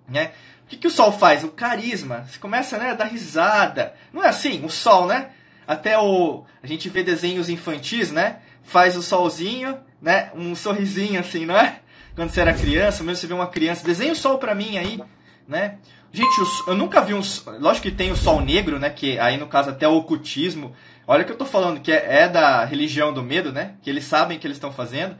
né? 0.08 0.32
O 0.74 0.76
que, 0.76 0.80
que 0.80 0.88
o 0.88 0.92
sol 0.92 1.12
faz? 1.12 1.44
O 1.44 1.50
carisma. 1.50 2.26
Você 2.28 2.40
começa 2.40 2.80
né, 2.80 2.90
a 2.90 2.94
dar 2.96 3.06
risada. 3.06 3.94
Não 4.12 4.24
é 4.24 4.30
assim? 4.30 4.66
O 4.66 4.70
sol, 4.70 5.06
né? 5.06 5.30
Até 5.68 6.00
o. 6.00 6.44
A 6.64 6.68
gente 6.68 6.90
vê 6.90 7.04
desenhos 7.04 7.48
infantis, 7.48 8.12
né? 8.12 8.38
Faz 8.64 8.98
o 8.98 9.04
solzinho, 9.04 9.78
né? 10.02 10.32
Um 10.34 10.56
sorrisinho 10.56 11.20
assim, 11.20 11.46
não 11.46 11.56
é? 11.56 11.80
Quando 12.16 12.32
você 12.32 12.42
era 12.42 12.54
criança, 12.56 13.04
mesmo 13.04 13.18
você 13.18 13.28
vê 13.28 13.34
uma 13.36 13.48
criança, 13.48 13.86
desenha 13.86 14.14
o 14.14 14.16
sol 14.16 14.40
pra 14.40 14.56
mim 14.56 14.78
aí, 14.78 15.00
né? 15.48 15.78
Gente, 16.12 16.36
eu 16.66 16.76
nunca 16.76 17.02
vi 17.02 17.14
um. 17.14 17.22
Lógico 17.60 17.88
que 17.88 17.96
tem 17.96 18.12
o 18.12 18.18
sol 18.18 18.42
negro, 18.42 18.80
né? 18.80 18.90
Que 18.90 19.20
aí 19.20 19.38
no 19.38 19.46
caso 19.46 19.70
até 19.70 19.88
o 19.88 19.96
ocultismo. 19.96 20.76
Olha 21.06 21.22
o 21.22 21.26
que 21.26 21.32
eu 21.34 21.38
tô 21.38 21.46
falando, 21.46 21.82
que 21.82 21.92
é, 21.92 22.24
é 22.24 22.28
da 22.28 22.66
religião 22.66 23.14
do 23.14 23.22
medo, 23.22 23.52
né? 23.52 23.76
Que 23.84 23.92
eles 23.92 24.06
sabem 24.06 24.38
o 24.38 24.40
que 24.40 24.48
eles 24.48 24.58
estão 24.58 24.72
fazendo 24.72 25.16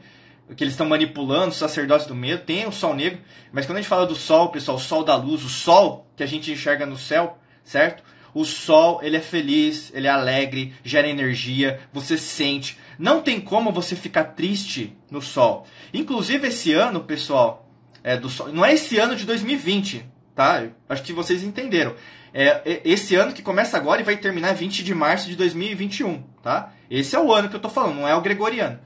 que 0.56 0.62
eles 0.62 0.74
estão 0.74 0.86
manipulando, 0.86 1.48
os 1.48 1.56
sacerdotes 1.56 2.06
do 2.06 2.14
medo, 2.14 2.42
tem 2.44 2.66
o 2.66 2.72
sol 2.72 2.94
negro, 2.94 3.20
mas 3.52 3.64
quando 3.64 3.78
a 3.78 3.80
gente 3.80 3.88
fala 3.88 4.06
do 4.06 4.14
sol, 4.14 4.50
pessoal, 4.50 4.76
o 4.76 4.80
sol 4.80 5.02
da 5.02 5.16
luz, 5.16 5.42
o 5.42 5.48
sol 5.48 6.06
que 6.16 6.22
a 6.22 6.26
gente 6.26 6.52
enxerga 6.52 6.84
no 6.84 6.98
céu, 6.98 7.38
certo? 7.64 8.02
O 8.34 8.44
sol, 8.44 9.00
ele 9.02 9.16
é 9.16 9.20
feliz, 9.20 9.92
ele 9.94 10.06
é 10.06 10.10
alegre, 10.10 10.74
gera 10.84 11.08
energia, 11.08 11.80
você 11.92 12.18
sente. 12.18 12.76
Não 12.98 13.22
tem 13.22 13.40
como 13.40 13.70
você 13.70 13.94
ficar 13.94 14.24
triste 14.24 14.96
no 15.10 15.22
sol. 15.22 15.66
Inclusive 15.92 16.48
esse 16.48 16.72
ano, 16.72 17.00
pessoal, 17.00 17.70
é 18.02 18.16
do 18.16 18.28
sol, 18.28 18.48
não 18.48 18.64
é 18.64 18.74
esse 18.74 18.98
ano 18.98 19.14
de 19.14 19.24
2020, 19.24 20.04
tá? 20.34 20.64
Acho 20.88 21.02
que 21.04 21.12
vocês 21.12 21.42
entenderam. 21.42 21.94
É 22.36 22.80
esse 22.84 23.14
ano 23.14 23.32
que 23.32 23.40
começa 23.40 23.76
agora 23.76 24.00
e 24.00 24.04
vai 24.04 24.16
terminar 24.16 24.52
20 24.52 24.82
de 24.82 24.92
março 24.92 25.28
de 25.28 25.36
2021, 25.36 26.20
tá? 26.42 26.72
Esse 26.90 27.14
é 27.14 27.20
o 27.20 27.32
ano 27.32 27.48
que 27.48 27.54
eu 27.54 27.60
tô 27.60 27.68
falando, 27.68 27.94
não 27.94 28.08
é 28.08 28.14
o 28.16 28.20
gregoriano. 28.20 28.80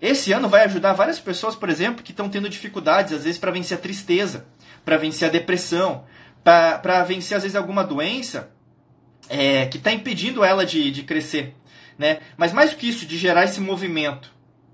Esse 0.00 0.32
ano 0.32 0.48
vai 0.48 0.64
ajudar 0.64 0.92
várias 0.92 1.18
pessoas, 1.18 1.54
por 1.54 1.68
exemplo, 1.68 2.02
que 2.02 2.10
estão 2.10 2.28
tendo 2.28 2.48
dificuldades, 2.48 3.12
às 3.12 3.24
vezes, 3.24 3.38
para 3.38 3.50
vencer 3.50 3.78
a 3.78 3.80
tristeza, 3.80 4.46
para 4.84 4.96
vencer 4.96 5.28
a 5.28 5.32
depressão, 5.32 6.04
para 6.44 7.02
vencer, 7.02 7.36
às 7.36 7.42
vezes, 7.42 7.56
alguma 7.56 7.82
doença 7.82 8.50
é, 9.28 9.66
que 9.66 9.78
está 9.78 9.92
impedindo 9.92 10.44
ela 10.44 10.64
de, 10.64 10.90
de 10.90 11.02
crescer. 11.02 11.54
Né? 11.98 12.18
Mas 12.36 12.52
mais 12.52 12.70
do 12.70 12.76
que 12.76 12.88
isso, 12.88 13.06
de 13.06 13.16
gerar 13.16 13.44
esse 13.44 13.60
movimento, 13.60 14.30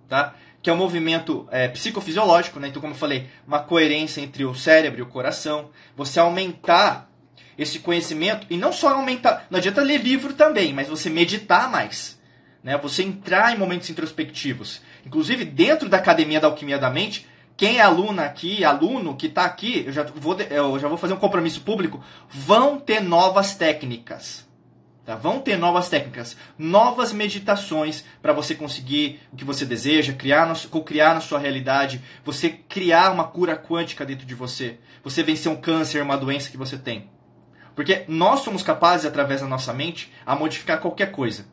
tá? 0.09 0.35
que 0.61 0.70
é 0.70 0.73
um 0.73 0.77
movimento 0.77 1.49
é, 1.51 1.68
psicofisiológico, 1.68 2.61
né? 2.61 2.68
então, 2.68 2.81
como 2.81 2.95
eu 2.95 2.99
falei, 2.99 3.29
uma 3.47 3.61
coerência 3.61 4.20
entre 4.20 4.45
o 4.45 4.55
cérebro 4.55 5.01
e 5.01 5.03
o 5.03 5.07
coração, 5.07 5.70
você 5.97 6.20
aumentar 6.20 7.11
esse 7.57 7.79
conhecimento, 7.79 8.47
e 8.49 8.57
não 8.57 8.73
só 8.73 8.89
aumentar, 8.91 9.47
não 9.51 9.59
adianta 9.59 9.83
ler 9.83 10.01
livro 10.01 10.33
também, 10.33 10.73
mas 10.73 10.89
você 10.89 11.11
meditar 11.11 11.70
mais, 11.70 12.18
né? 12.62 12.76
você 12.76 13.02
entrar 13.02 13.54
em 13.54 13.58
momentos 13.58 13.90
introspectivos. 13.90 14.80
Inclusive, 15.04 15.44
dentro 15.44 15.88
da 15.88 15.96
Academia 15.96 16.40
da 16.40 16.46
Alquimia 16.46 16.78
da 16.78 16.90
Mente, 16.90 17.26
quem 17.56 17.78
é 17.78 17.82
aluna 17.82 18.22
aqui, 18.22 18.64
aluno 18.64 19.16
que 19.16 19.26
está 19.26 19.44
aqui, 19.44 19.84
eu 19.86 19.92
já, 19.92 20.02
vou, 20.02 20.38
eu 20.40 20.78
já 20.78 20.88
vou 20.88 20.98
fazer 20.98 21.14
um 21.14 21.18
compromisso 21.18 21.60
público, 21.60 22.02
vão 22.28 22.78
ter 22.78 23.00
novas 23.00 23.54
técnicas. 23.54 24.46
Tá? 25.04 25.16
Vão 25.16 25.40
ter 25.40 25.56
novas 25.56 25.88
técnicas, 25.88 26.36
novas 26.56 27.12
meditações 27.12 28.04
para 28.20 28.32
você 28.32 28.54
conseguir 28.54 29.20
o 29.32 29.36
que 29.36 29.44
você 29.44 29.64
deseja, 29.64 30.12
criar, 30.12 30.52
criar 30.86 31.14
na 31.14 31.20
sua 31.20 31.40
realidade, 31.40 32.00
você 32.24 32.50
criar 32.50 33.10
uma 33.10 33.24
cura 33.24 33.56
quântica 33.56 34.06
dentro 34.06 34.24
de 34.24 34.34
você, 34.34 34.78
você 35.02 35.22
vencer 35.22 35.50
um 35.50 35.56
câncer, 35.56 36.02
uma 36.02 36.16
doença 36.16 36.50
que 36.50 36.56
você 36.56 36.78
tem. 36.78 37.10
Porque 37.74 38.04
nós 38.06 38.40
somos 38.40 38.62
capazes, 38.62 39.06
através 39.06 39.40
da 39.40 39.46
nossa 39.46 39.72
mente, 39.72 40.12
a 40.24 40.36
modificar 40.36 40.80
qualquer 40.80 41.10
coisa. 41.10 41.46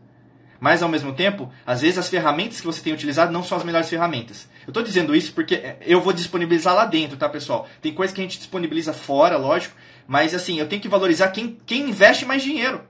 Mas 0.59 0.83
ao 0.83 0.89
mesmo 0.89 1.13
tempo, 1.13 1.51
às 1.65 1.81
vezes 1.81 1.97
as 1.97 2.09
ferramentas 2.09 2.59
que 2.59 2.65
você 2.65 2.81
tem 2.81 2.91
utilizado 2.91 3.31
não 3.31 3.43
são 3.43 3.57
as 3.57 3.63
melhores 3.63 3.89
ferramentas. 3.89 4.47
Eu 4.67 4.71
estou 4.71 4.83
dizendo 4.83 5.15
isso 5.15 5.33
porque 5.33 5.75
eu 5.81 6.01
vou 6.01 6.11
disponibilizar 6.11 6.75
lá 6.75 6.85
dentro, 6.85 7.15
tá, 7.15 7.29
pessoal? 7.29 7.67
Tem 7.81 7.93
coisa 7.93 8.13
que 8.13 8.19
a 8.19 8.23
gente 8.23 8.37
disponibiliza 8.37 8.91
fora, 8.91 9.37
lógico, 9.37 9.75
mas 10.05 10.33
assim, 10.33 10.59
eu 10.59 10.67
tenho 10.67 10.81
que 10.81 10.89
valorizar 10.89 11.29
quem, 11.29 11.57
quem 11.65 11.89
investe 11.89 12.25
mais 12.25 12.43
dinheiro, 12.43 12.81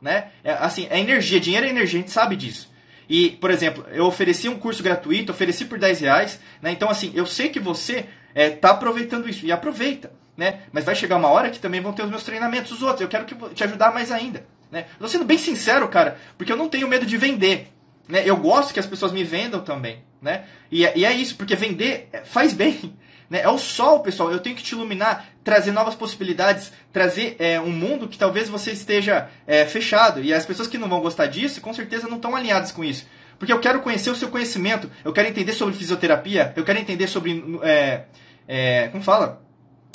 né? 0.00 0.28
É, 0.42 0.52
assim, 0.52 0.86
é 0.88 0.98
energia, 0.98 1.38
dinheiro 1.38 1.66
é 1.66 1.70
energia, 1.70 1.98
a 1.98 2.02
gente 2.02 2.10
sabe 2.10 2.36
disso. 2.36 2.70
E, 3.08 3.30
por 3.32 3.50
exemplo, 3.50 3.84
eu 3.90 4.06
ofereci 4.06 4.48
um 4.48 4.56
curso 4.56 4.82
gratuito, 4.82 5.32
ofereci 5.32 5.64
por 5.64 5.78
10 5.78 6.00
reais, 6.00 6.40
né? 6.62 6.70
Então, 6.70 6.88
assim, 6.88 7.12
eu 7.14 7.26
sei 7.26 7.48
que 7.48 7.58
você 7.58 7.96
está 7.98 8.08
é, 8.34 8.50
tá 8.50 8.70
aproveitando 8.70 9.28
isso, 9.28 9.44
e 9.44 9.50
aproveita, 9.50 10.12
né? 10.36 10.60
Mas 10.72 10.84
vai 10.84 10.94
chegar 10.94 11.16
uma 11.16 11.28
hora 11.28 11.50
que 11.50 11.58
também 11.58 11.80
vão 11.80 11.92
ter 11.92 12.04
os 12.04 12.08
meus 12.08 12.22
treinamentos, 12.22 12.70
os 12.70 12.82
outros, 12.82 13.00
eu 13.00 13.08
quero 13.08 13.24
que, 13.24 13.34
te 13.52 13.64
ajudar 13.64 13.92
mais 13.92 14.12
ainda. 14.12 14.46
Né? 14.70 14.86
Eu 14.94 15.06
tô 15.06 15.08
sendo 15.08 15.24
bem 15.24 15.38
sincero, 15.38 15.88
cara, 15.88 16.18
porque 16.38 16.52
eu 16.52 16.56
não 16.56 16.68
tenho 16.68 16.88
medo 16.88 17.04
de 17.04 17.16
vender. 17.16 17.68
Né? 18.08 18.22
Eu 18.24 18.36
gosto 18.36 18.72
que 18.72 18.80
as 18.80 18.86
pessoas 18.86 19.12
me 19.12 19.24
vendam 19.24 19.60
também. 19.60 20.02
Né? 20.20 20.44
E, 20.70 20.84
é, 20.84 20.92
e 20.96 21.04
é 21.04 21.12
isso, 21.12 21.36
porque 21.36 21.56
vender 21.56 22.08
faz 22.24 22.52
bem. 22.52 22.94
Né? 23.30 23.42
É 23.42 23.48
o 23.48 23.58
sol, 23.58 24.00
pessoal. 24.00 24.32
Eu 24.32 24.40
tenho 24.40 24.56
que 24.56 24.62
te 24.64 24.72
iluminar, 24.72 25.24
trazer 25.44 25.70
novas 25.70 25.94
possibilidades, 25.94 26.72
trazer 26.92 27.36
é, 27.38 27.60
um 27.60 27.70
mundo 27.70 28.08
que 28.08 28.18
talvez 28.18 28.48
você 28.48 28.72
esteja 28.72 29.28
é, 29.46 29.64
fechado. 29.64 30.20
E 30.20 30.34
as 30.34 30.44
pessoas 30.44 30.66
que 30.66 30.76
não 30.76 30.88
vão 30.88 31.00
gostar 31.00 31.26
disso, 31.26 31.60
com 31.60 31.72
certeza 31.72 32.08
não 32.08 32.16
estão 32.16 32.34
alinhadas 32.34 32.72
com 32.72 32.82
isso. 32.82 33.06
Porque 33.38 33.52
eu 33.52 33.60
quero 33.60 33.82
conhecer 33.82 34.10
o 34.10 34.16
seu 34.16 34.30
conhecimento, 34.30 34.90
eu 35.04 35.12
quero 35.12 35.28
entender 35.28 35.52
sobre 35.52 35.76
fisioterapia, 35.76 36.52
eu 36.56 36.64
quero 36.64 36.80
entender 36.80 37.06
sobre. 37.06 37.60
É, 37.62 38.02
é, 38.48 38.88
como 38.88 39.02
fala? 39.02 39.40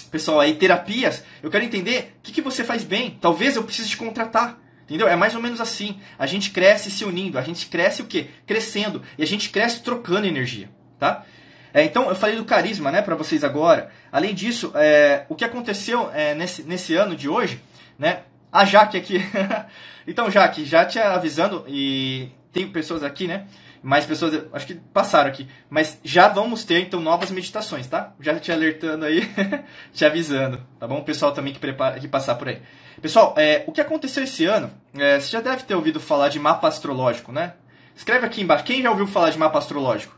Pessoal, 0.10 0.40
aí, 0.40 0.56
terapias. 0.56 1.22
Eu 1.44 1.52
quero 1.52 1.66
entender 1.66 2.16
o 2.20 2.22
que, 2.24 2.32
que 2.32 2.42
você 2.42 2.64
faz 2.64 2.86
bem. 2.86 3.18
Talvez 3.20 3.58
eu 3.58 3.64
precise 3.64 3.90
te 3.90 3.98
contratar. 3.98 4.58
Entendeu? 4.86 5.08
É 5.08 5.16
mais 5.16 5.36
ou 5.36 5.42
menos 5.42 5.60
assim. 5.60 6.00
A 6.18 6.26
gente 6.26 6.52
cresce 6.52 6.90
se 6.90 7.04
unindo. 7.04 7.38
A 7.38 7.42
gente 7.42 7.66
cresce 7.66 8.02
o 8.02 8.06
quê? 8.06 8.28
Crescendo. 8.46 9.02
E 9.18 9.24
a 9.24 9.28
gente 9.28 9.50
cresce 9.50 9.82
trocando 9.82 10.28
energia. 10.28 10.70
Tá? 11.00 11.26
É, 11.74 11.84
então, 11.84 12.08
eu 12.08 12.16
falei 12.16 12.38
do 12.38 12.46
carisma, 12.46 12.90
né, 12.90 13.02
para 13.02 13.16
vocês 13.16 13.44
agora. 13.44 13.92
Além 14.10 14.34
disso, 14.34 14.72
é, 14.76 15.26
o 15.28 15.36
que 15.36 15.44
aconteceu 15.44 16.10
é, 16.14 16.34
nesse, 16.34 16.64
nesse 16.64 16.96
ano 16.96 17.18
de 17.18 17.28
hoje, 17.28 17.60
né? 18.00 18.22
A 18.50 18.64
Jaque 18.64 18.96
aqui. 18.96 19.22
então, 20.08 20.32
Jaque, 20.32 20.64
já 20.64 20.86
te 20.86 21.00
avisando, 21.00 21.66
e 21.68 22.30
tem 22.54 22.66
pessoas 22.66 23.04
aqui, 23.04 23.28
né? 23.28 23.46
Mais 23.86 24.04
pessoas, 24.04 24.46
acho 24.52 24.66
que 24.66 24.74
passaram 24.74 25.30
aqui. 25.30 25.48
Mas 25.70 26.00
já 26.04 26.28
vamos 26.28 26.66
ter, 26.66 26.80
então, 26.80 27.00
novas 27.00 27.30
meditações, 27.30 27.86
tá? 27.86 28.14
Já 28.20 28.40
te 28.40 28.52
alertando 28.52 29.06
aí, 29.06 29.32
te 29.94 30.04
avisando, 30.04 30.60
tá 30.80 30.88
bom? 30.88 30.98
O 30.98 31.04
pessoal 31.04 31.34
também 31.34 31.54
que, 31.54 31.60
prepara, 31.60 32.00
que 32.00 32.08
passar 32.08 32.34
por 32.34 32.50
aí. 32.50 32.64
Pessoal, 33.00 33.36
é, 33.38 33.64
o 33.68 33.72
que 33.72 33.80
aconteceu 33.80 34.24
esse 34.24 34.44
ano, 34.44 34.72
é, 34.96 35.20
você 35.20 35.30
já 35.30 35.40
deve 35.40 35.62
ter 35.66 35.76
ouvido 35.76 36.00
falar 36.00 36.30
de 36.30 36.40
mapa 36.40 36.68
astrológico, 36.68 37.32
né? 37.32 37.54
Escreve 37.96 38.26
aqui 38.26 38.42
embaixo, 38.42 38.64
quem 38.64 38.82
já 38.82 38.90
ouviu 38.90 39.06
falar 39.06 39.30
de 39.30 39.38
mapa 39.38 39.60
astrológico? 39.60 40.18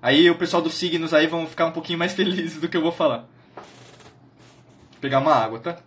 Aí 0.00 0.30
o 0.30 0.38
pessoal 0.38 0.62
dos 0.62 0.74
signos 0.74 1.12
aí 1.12 1.26
vão 1.26 1.44
ficar 1.44 1.66
um 1.66 1.72
pouquinho 1.72 1.98
mais 1.98 2.12
felizes 2.14 2.60
do 2.60 2.68
que 2.68 2.76
eu 2.76 2.82
vou 2.82 2.92
falar. 2.92 3.26
Vou 3.56 5.00
pegar 5.00 5.18
uma 5.18 5.34
água, 5.34 5.58
tá? 5.58 5.78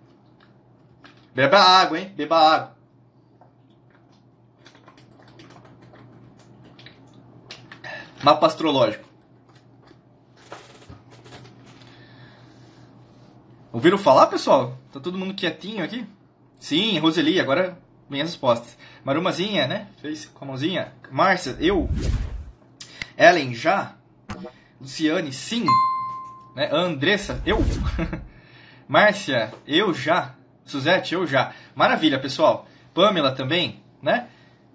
Beba 1.33 1.59
água, 1.59 1.97
hein? 1.97 2.11
Beba 2.13 2.37
água. 2.37 2.80
Mapa 8.23 8.45
astrológico. 8.45 9.09
Ouviram 13.73 13.97
falar, 13.97 14.27
pessoal? 14.27 14.77
Tá 14.91 14.99
todo 14.99 15.17
mundo 15.17 15.33
quietinho 15.33 15.83
aqui? 15.83 16.05
Sim, 16.59 16.99
Roseli, 16.99 17.39
agora 17.39 17.77
vem 18.09 18.21
as 18.21 18.29
respostas. 18.31 18.77
Marumazinha, 19.03 19.65
né? 19.65 19.87
Fez 20.01 20.25
com 20.25 20.45
a 20.45 20.47
mãozinha. 20.49 20.93
Márcia, 21.09 21.55
eu. 21.59 21.89
Ellen, 23.17 23.55
já. 23.55 23.95
Luciane, 24.79 25.31
sim. 25.31 25.65
Né? 26.55 26.69
Andressa, 26.71 27.41
eu. 27.45 27.57
Márcia, 28.87 29.53
eu 29.65 29.93
já. 29.93 30.35
Suzete, 30.65 31.13
eu 31.15 31.25
já. 31.25 31.53
Maravilha, 31.73 32.19
pessoal. 32.19 32.67
Pamela 32.93 33.31
também, 33.31 33.81
né? 34.01 34.27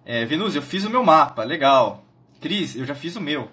É, 0.05 0.25
Venus, 0.25 0.55
eu 0.55 0.63
fiz 0.63 0.85
o 0.85 0.91
meu 0.91 1.05
mapa, 1.05 1.45
legal. 1.45 2.06
Cris, 2.47 2.77
eu 2.77 2.85
já 2.85 2.95
fiz 2.95 3.17
o 3.17 3.21
meu. 3.21 3.51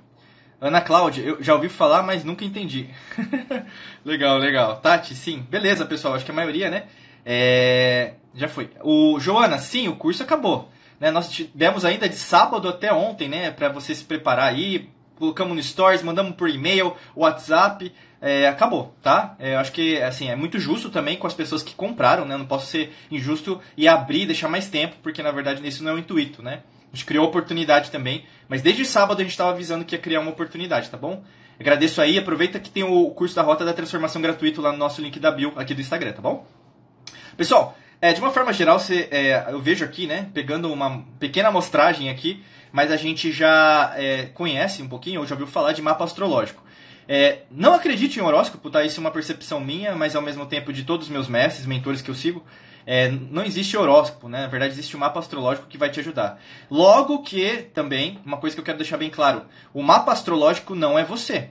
Ana 0.61 0.79
Cláudia, 0.79 1.23
eu 1.23 1.43
já 1.43 1.55
ouvi 1.55 1.67
falar, 1.67 2.03
mas 2.03 2.23
nunca 2.23 2.45
entendi. 2.45 2.89
legal, 4.05 4.37
legal. 4.37 4.75
Tati, 4.77 5.15
sim. 5.15 5.43
Beleza, 5.49 5.83
pessoal, 5.83 6.13
acho 6.13 6.23
que 6.23 6.29
a 6.29 6.33
maioria, 6.33 6.69
né? 6.69 6.83
É... 7.25 8.13
Já 8.35 8.47
foi. 8.47 8.69
O 8.83 9.19
Joana, 9.19 9.57
sim, 9.57 9.87
o 9.87 9.95
curso 9.95 10.21
acabou. 10.21 10.69
Né? 10.99 11.09
Nós 11.09 11.43
demos 11.55 11.83
ainda 11.85 12.07
de 12.07 12.15
sábado 12.15 12.69
até 12.69 12.93
ontem, 12.93 13.27
né? 13.27 13.49
Para 13.49 13.69
você 13.69 13.95
se 13.95 14.03
preparar 14.03 14.49
aí, 14.49 14.91
colocamos 15.15 15.55
no 15.55 15.63
Stories, 15.63 16.03
mandamos 16.03 16.35
por 16.35 16.47
e-mail, 16.47 16.95
WhatsApp, 17.15 17.91
é, 18.21 18.47
acabou, 18.47 18.95
tá? 19.01 19.35
É, 19.39 19.55
eu 19.55 19.59
acho 19.59 19.71
que 19.71 19.99
assim 20.03 20.29
é 20.29 20.35
muito 20.35 20.59
justo 20.59 20.91
também 20.91 21.17
com 21.17 21.25
as 21.25 21.33
pessoas 21.33 21.63
que 21.63 21.73
compraram, 21.73 22.25
né? 22.25 22.37
Não 22.37 22.45
posso 22.45 22.67
ser 22.67 22.93
injusto 23.09 23.59
e 23.75 23.87
abrir, 23.87 24.27
deixar 24.27 24.49
mais 24.49 24.67
tempo, 24.67 24.97
porque 25.01 25.23
na 25.23 25.31
verdade 25.31 25.67
isso 25.67 25.83
não 25.83 25.93
é 25.93 25.95
o 25.95 25.99
intuito, 25.99 26.43
né? 26.43 26.61
A 26.93 26.95
gente 26.95 27.05
criou 27.05 27.25
oportunidade 27.25 27.89
também, 27.89 28.23
mas 28.47 28.61
desde 28.61 28.85
sábado 28.85 29.19
a 29.19 29.23
gente 29.23 29.31
estava 29.31 29.49
avisando 29.49 29.83
que 29.83 29.95
ia 29.95 29.99
criar 29.99 30.19
uma 30.19 30.29
oportunidade, 30.29 30.91
tá 30.91 30.97
bom? 30.97 31.23
Agradeço 31.59 31.99
aí, 31.99 32.19
aproveita 32.19 32.59
que 32.59 32.69
tem 32.69 32.83
o 32.83 33.09
curso 33.11 33.35
da 33.35 33.41
Rota 33.41 33.65
da 33.65 33.73
Transformação 33.73 34.21
gratuito 34.21 34.61
lá 34.61 34.71
no 34.71 34.77
nosso 34.77 35.01
link 35.01 35.19
da 35.19 35.31
bio 35.31 35.53
aqui 35.55 35.73
do 35.73 35.81
Instagram, 35.81 36.13
tá 36.13 36.21
bom? 36.21 36.45
Pessoal, 37.35 37.75
é, 37.99 38.13
de 38.13 38.19
uma 38.19 38.31
forma 38.31 38.53
geral, 38.53 38.79
você, 38.79 39.07
é, 39.09 39.45
eu 39.49 39.59
vejo 39.59 39.83
aqui, 39.83 40.05
né, 40.05 40.29
pegando 40.33 40.71
uma 40.71 41.03
pequena 41.19 41.49
amostragem 41.49 42.09
aqui, 42.09 42.43
mas 42.71 42.91
a 42.91 42.97
gente 42.97 43.31
já 43.31 43.93
é, 43.95 44.25
conhece 44.33 44.83
um 44.83 44.87
pouquinho, 44.87 45.21
ou 45.21 45.25
já 45.25 45.33
ouviu 45.33 45.47
falar 45.47 45.71
de 45.71 45.81
mapa 45.81 46.03
astrológico. 46.03 46.63
É, 47.07 47.39
não 47.49 47.73
acredite 47.73 48.19
em 48.19 48.21
horóscopo, 48.21 48.69
tá? 48.69 48.83
Isso 48.83 48.99
é 48.99 49.01
uma 49.01 49.11
percepção 49.11 49.59
minha, 49.59 49.95
mas 49.95 50.15
ao 50.15 50.21
mesmo 50.21 50.45
tempo 50.45 50.71
de 50.71 50.83
todos 50.83 51.07
os 51.07 51.11
meus 51.11 51.27
mestres, 51.27 51.65
mentores 51.65 52.01
que 52.01 52.09
eu 52.09 52.15
sigo. 52.15 52.43
É, 52.85 53.09
não 53.09 53.43
existe 53.43 53.77
horóscopo, 53.77 54.27
né? 54.27 54.41
Na 54.41 54.47
verdade, 54.47 54.73
existe 54.73 54.95
um 54.95 54.99
mapa 54.99 55.19
astrológico 55.19 55.67
que 55.67 55.77
vai 55.77 55.89
te 55.89 55.99
ajudar. 55.99 56.39
Logo 56.69 57.21
que, 57.23 57.69
também, 57.73 58.19
uma 58.25 58.37
coisa 58.37 58.55
que 58.55 58.59
eu 58.59 58.65
quero 58.65 58.77
deixar 58.77 58.97
bem 58.97 59.09
claro: 59.09 59.43
o 59.73 59.81
mapa 59.81 60.11
astrológico 60.11 60.75
não 60.75 60.97
é 60.97 61.03
você, 61.03 61.49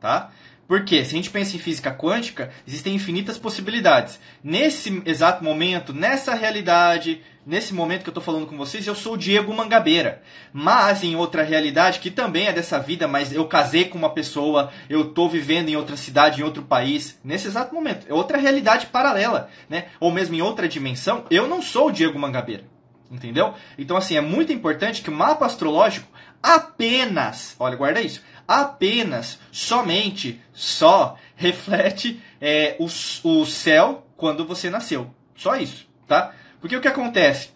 tá? 0.00 0.30
Porque 0.68 1.02
se 1.02 1.14
a 1.14 1.16
gente 1.16 1.30
pensa 1.30 1.56
em 1.56 1.58
física 1.58 1.90
quântica, 1.90 2.50
existem 2.66 2.94
infinitas 2.94 3.38
possibilidades. 3.38 4.20
Nesse 4.44 5.02
exato 5.06 5.42
momento, 5.42 5.94
nessa 5.94 6.34
realidade, 6.34 7.22
nesse 7.46 7.72
momento 7.72 8.02
que 8.02 8.10
eu 8.10 8.12
estou 8.12 8.22
falando 8.22 8.46
com 8.46 8.54
vocês, 8.54 8.86
eu 8.86 8.94
sou 8.94 9.14
o 9.14 9.16
Diego 9.16 9.54
Mangabeira. 9.54 10.20
Mas 10.52 11.02
em 11.02 11.16
outra 11.16 11.42
realidade, 11.42 12.00
que 12.00 12.10
também 12.10 12.48
é 12.48 12.52
dessa 12.52 12.78
vida, 12.78 13.08
mas 13.08 13.32
eu 13.32 13.46
casei 13.46 13.86
com 13.86 13.96
uma 13.96 14.10
pessoa, 14.10 14.70
eu 14.90 15.08
estou 15.08 15.26
vivendo 15.30 15.70
em 15.70 15.76
outra 15.76 15.96
cidade, 15.96 16.42
em 16.42 16.44
outro 16.44 16.62
país, 16.62 17.18
nesse 17.24 17.48
exato 17.48 17.74
momento. 17.74 18.04
É 18.06 18.12
outra 18.12 18.36
realidade 18.36 18.88
paralela, 18.88 19.48
né? 19.70 19.86
Ou 19.98 20.12
mesmo 20.12 20.34
em 20.34 20.42
outra 20.42 20.68
dimensão, 20.68 21.24
eu 21.30 21.48
não 21.48 21.62
sou 21.62 21.88
o 21.88 21.92
Diego 21.92 22.18
Mangabeira. 22.18 22.64
Entendeu? 23.10 23.54
Então, 23.78 23.96
assim, 23.96 24.18
é 24.18 24.20
muito 24.20 24.52
importante 24.52 25.00
que 25.00 25.08
o 25.08 25.14
mapa 25.14 25.46
astrológico 25.46 26.06
apenas, 26.42 27.56
olha, 27.58 27.74
guarda 27.74 28.02
isso, 28.02 28.22
apenas, 28.48 29.38
somente, 29.52 30.40
só 30.54 31.18
reflete 31.36 32.20
é, 32.40 32.76
o, 32.78 32.86
o 32.86 33.46
céu 33.46 34.06
quando 34.16 34.46
você 34.46 34.70
nasceu. 34.70 35.14
Só 35.36 35.54
isso, 35.56 35.86
tá? 36.06 36.32
Porque 36.58 36.74
o 36.74 36.80
que 36.80 36.88
acontece? 36.88 37.50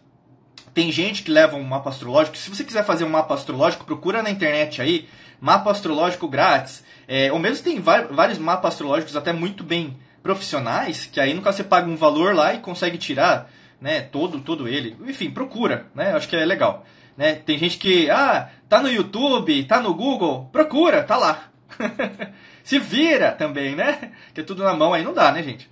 Tem 0.75 0.93
gente 0.93 1.23
que 1.23 1.31
leva 1.31 1.57
um 1.57 1.65
mapa 1.65 1.91
astrológico. 1.91 2.37
Se 2.37 2.51
você 2.51 2.63
quiser 2.63 2.85
fazer 2.85 3.05
um 3.05 3.09
mapa 3.09 3.35
astrológico, 3.35 3.85
procura 3.85 4.23
na 4.23 4.31
internet 4.31 4.81
aí, 4.81 5.09
mapa 5.41 5.71
astrológico 5.71 6.29
grátis. 6.29 6.85
É, 7.09 7.33
ou 7.33 7.39
mesmo 7.39 7.65
tem 7.65 7.81
vários 7.81 8.39
mapas 8.39 8.75
astrológicos 8.75 9.17
até 9.17 9.33
muito 9.33 9.65
bem 9.65 9.97
profissionais, 10.23 11.05
que 11.05 11.19
aí 11.19 11.39
caso 11.41 11.57
você 11.57 11.65
paga 11.65 11.91
um 11.91 11.97
valor 11.97 12.35
lá 12.35 12.55
e 12.55 12.59
consegue 12.59 12.97
tirar 12.97 13.51
né, 13.81 14.01
todo, 14.01 14.41
todo 14.41 14.69
ele. 14.69 14.97
Enfim, 15.05 15.31
procura, 15.31 15.87
né? 15.95 16.13
Acho 16.13 16.29
que 16.29 16.37
é 16.37 16.45
legal. 16.45 16.87
Né? 17.17 17.35
Tem 17.35 17.59
gente 17.59 17.79
que, 17.79 18.11
ah, 18.11 18.49
tá 18.69 18.83
no 18.83 18.91
YouTube, 18.91 19.65
tá 19.65 19.81
no 19.81 19.95
Google, 19.95 20.49
procura, 20.53 21.03
tá 21.03 21.17
lá. 21.17 21.45
Se 22.65 22.79
vira 22.79 23.33
também, 23.33 23.75
né? 23.75 24.13
Que 24.33 24.41
é 24.41 24.45
tudo 24.45 24.63
na 24.63 24.75
mão 24.75 24.93
aí 24.93 25.03
não 25.03 25.13
dá, 25.13 25.33
né, 25.33 25.43
gente? 25.43 25.69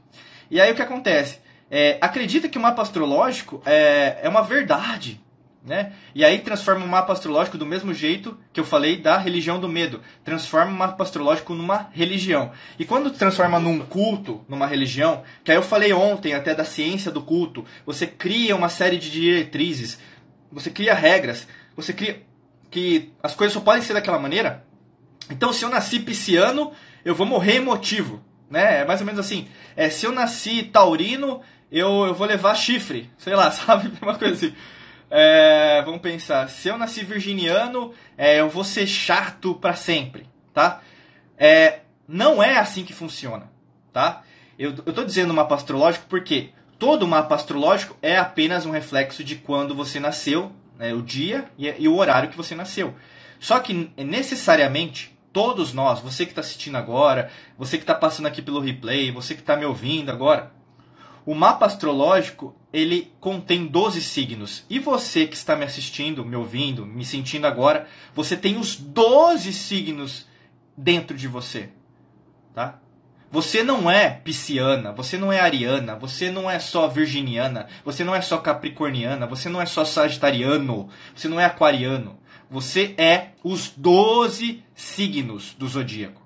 E 0.51 0.61
aí 0.61 0.73
o 0.73 0.75
que 0.75 0.83
acontece? 0.83 1.39
É, 1.71 1.99
acredita 2.01 2.49
que 2.49 2.59
o 2.59 2.61
mapa 2.61 2.83
astrológico 2.83 3.63
é, 3.65 4.19
é 4.23 4.29
uma 4.29 4.43
verdade, 4.43 5.21
né? 5.65 5.93
E 6.15 6.25
aí 6.25 6.39
transforma 6.41 6.85
o 6.85 6.89
mapa 6.89 7.13
astrológico 7.13 7.57
do 7.57 7.65
mesmo 7.65 7.95
jeito 7.95 8.37
que 8.53 8.59
eu 8.59 8.65
falei 8.65 8.97
da 8.97 9.17
religião 9.17 9.61
do 9.61 9.69
medo. 9.69 10.01
Transforma 10.25 10.73
o 10.73 10.75
mapa 10.75 11.05
astrológico 11.05 11.55
numa 11.55 11.89
religião. 11.93 12.51
E 12.77 12.85
quando 12.85 13.11
transforma 13.13 13.61
num 13.61 13.79
culto, 13.79 14.45
numa 14.49 14.67
religião, 14.67 15.23
que 15.45 15.53
aí 15.53 15.57
eu 15.57 15.63
falei 15.63 15.93
ontem 15.93 16.35
até 16.35 16.55
da 16.55 16.65
ciência 16.65 17.11
do 17.13 17.23
culto, 17.23 17.65
você 17.87 18.07
cria 18.07 18.57
uma 18.57 18.69
série 18.69 18.97
de 18.97 19.11
diretrizes, 19.11 19.99
você 20.51 20.71
cria 20.71 20.95
regras, 20.95 21.47
você 21.77 21.93
cria 21.93 22.23
que 22.71 23.13
as 23.23 23.35
coisas 23.35 23.53
só 23.53 23.61
podem 23.61 23.83
ser 23.83 23.95
daquela 23.95 24.19
maneira. 24.19 24.65
Então, 25.29 25.53
se 25.53 25.65
eu 25.65 25.69
nasci 25.69 26.01
pisciano, 26.01 26.73
eu 27.05 27.15
vou 27.15 27.27
morrer 27.27 27.57
emotivo, 27.57 28.23
né? 28.49 28.81
É 28.81 28.85
mais 28.85 29.01
ou 29.01 29.07
menos 29.07 29.21
assim. 29.21 29.49
É, 29.77 29.91
se 29.91 30.07
eu 30.07 30.13
nasci 30.13 30.63
taurino, 30.63 31.41
eu, 31.71 32.07
eu 32.07 32.15
vou 32.15 32.27
levar 32.27 32.55
chifre, 32.55 33.11
sei 33.19 33.35
lá, 33.35 33.51
sabe? 33.53 33.93
Uma 34.01 34.19
coisa 34.19 34.35
assim. 34.35 34.55
É, 35.11 35.83
vamos 35.85 36.01
pensar, 36.01 36.49
se 36.49 36.69
eu 36.69 36.79
nasci 36.79 37.05
virginiano, 37.05 37.93
é, 38.17 38.41
eu 38.41 38.49
vou 38.49 38.63
ser 38.63 38.87
chato 38.87 39.55
para 39.57 39.75
sempre, 39.75 40.29
tá? 40.55 40.81
É, 41.37 41.81
não 42.07 42.41
é 42.41 42.59
assim 42.59 42.85
que 42.85 42.93
funciona, 42.93 43.51
tá? 43.93 44.23
Eu, 44.57 44.75
eu 44.87 44.93
tô 44.93 45.03
dizendo 45.03 45.35
mapa 45.35 45.57
astrológico 45.57 46.05
porque 46.09 46.51
todo 46.81 47.07
mapa 47.07 47.35
astrológico 47.35 47.95
é 48.01 48.17
apenas 48.17 48.65
um 48.65 48.71
reflexo 48.71 49.23
de 49.23 49.37
quando 49.37 49.75
você 49.75 50.01
nasceu, 50.01 50.51
né, 50.79 50.95
o 50.95 51.03
dia 51.03 51.45
e, 51.59 51.87
o 51.87 51.95
horário 51.95 52.31
que 52.31 52.37
você 52.37 52.55
nasceu. 52.55 52.95
Só 53.39 53.61
que 53.61 53.93
necessariamente 53.99 55.15
todos 55.31 55.75
nós, 55.75 56.01
você 56.01 56.25
que 56.25 56.33
está 56.33 56.41
assistindo 56.41 56.77
agora, 56.77 57.31
você 57.59 57.77
que 57.77 57.83
está 57.83 57.95
passando 57.95 58.27
aqui 58.27 58.41
pelo 58.41 58.61
replay, 58.61 59.13
você 59.13 59.35
que 59.35 59.43
está 59.43 59.57
me 59.57 59.67
ouvindo 59.67 60.11
agora, 60.11 60.53
o 61.27 61.35
mapa 61.35 61.67
astrológico 61.67 62.57
ele 62.73 63.13
contém 63.21 63.67
12 63.67 64.01
signos. 64.01 64.65
E 64.71 64.79
você 64.79 65.27
que 65.27 65.37
está 65.37 65.55
me 65.55 65.67
assistindo, 65.67 66.25
me 66.25 66.35
ouvindo, 66.35 66.87
me 66.87 67.05
sentindo 67.05 67.47
agora, 67.47 67.87
você 68.15 68.39
tem 68.39 68.57
os 68.57 68.75
12 68.75 69.53
signos 69.53 70.27
dentro 70.75 71.15
de 71.15 71.29
você. 71.29 71.69
tá? 72.55 72.81
Você 73.31 73.63
não 73.63 73.89
é 73.89 74.11
pisciana, 74.11 74.91
você 74.91 75.17
não 75.17 75.33
é 75.33 75.39
ariana, 75.39 75.95
você 75.95 76.33
não 76.33 76.51
é 76.51 76.59
só 76.59 76.89
virginiana, 76.89 77.69
você 77.85 78.03
não 78.03 78.13
é 78.15 78.21
só 78.21 78.39
capricorniana, 78.39 79.25
você 79.25 79.49
não 79.49 79.63
é 79.63 79.67
só 79.67 79.85
sagitariano, 79.85 80.89
você 81.15 81.29
não 81.29 81.39
é 81.39 81.45
aquariano. 81.45 82.19
Você 82.51 82.97
é 82.99 83.29
os 83.45 83.69
12 83.69 84.65
signos 84.75 85.55
do 85.57 85.69
zodíaco. 85.69 86.21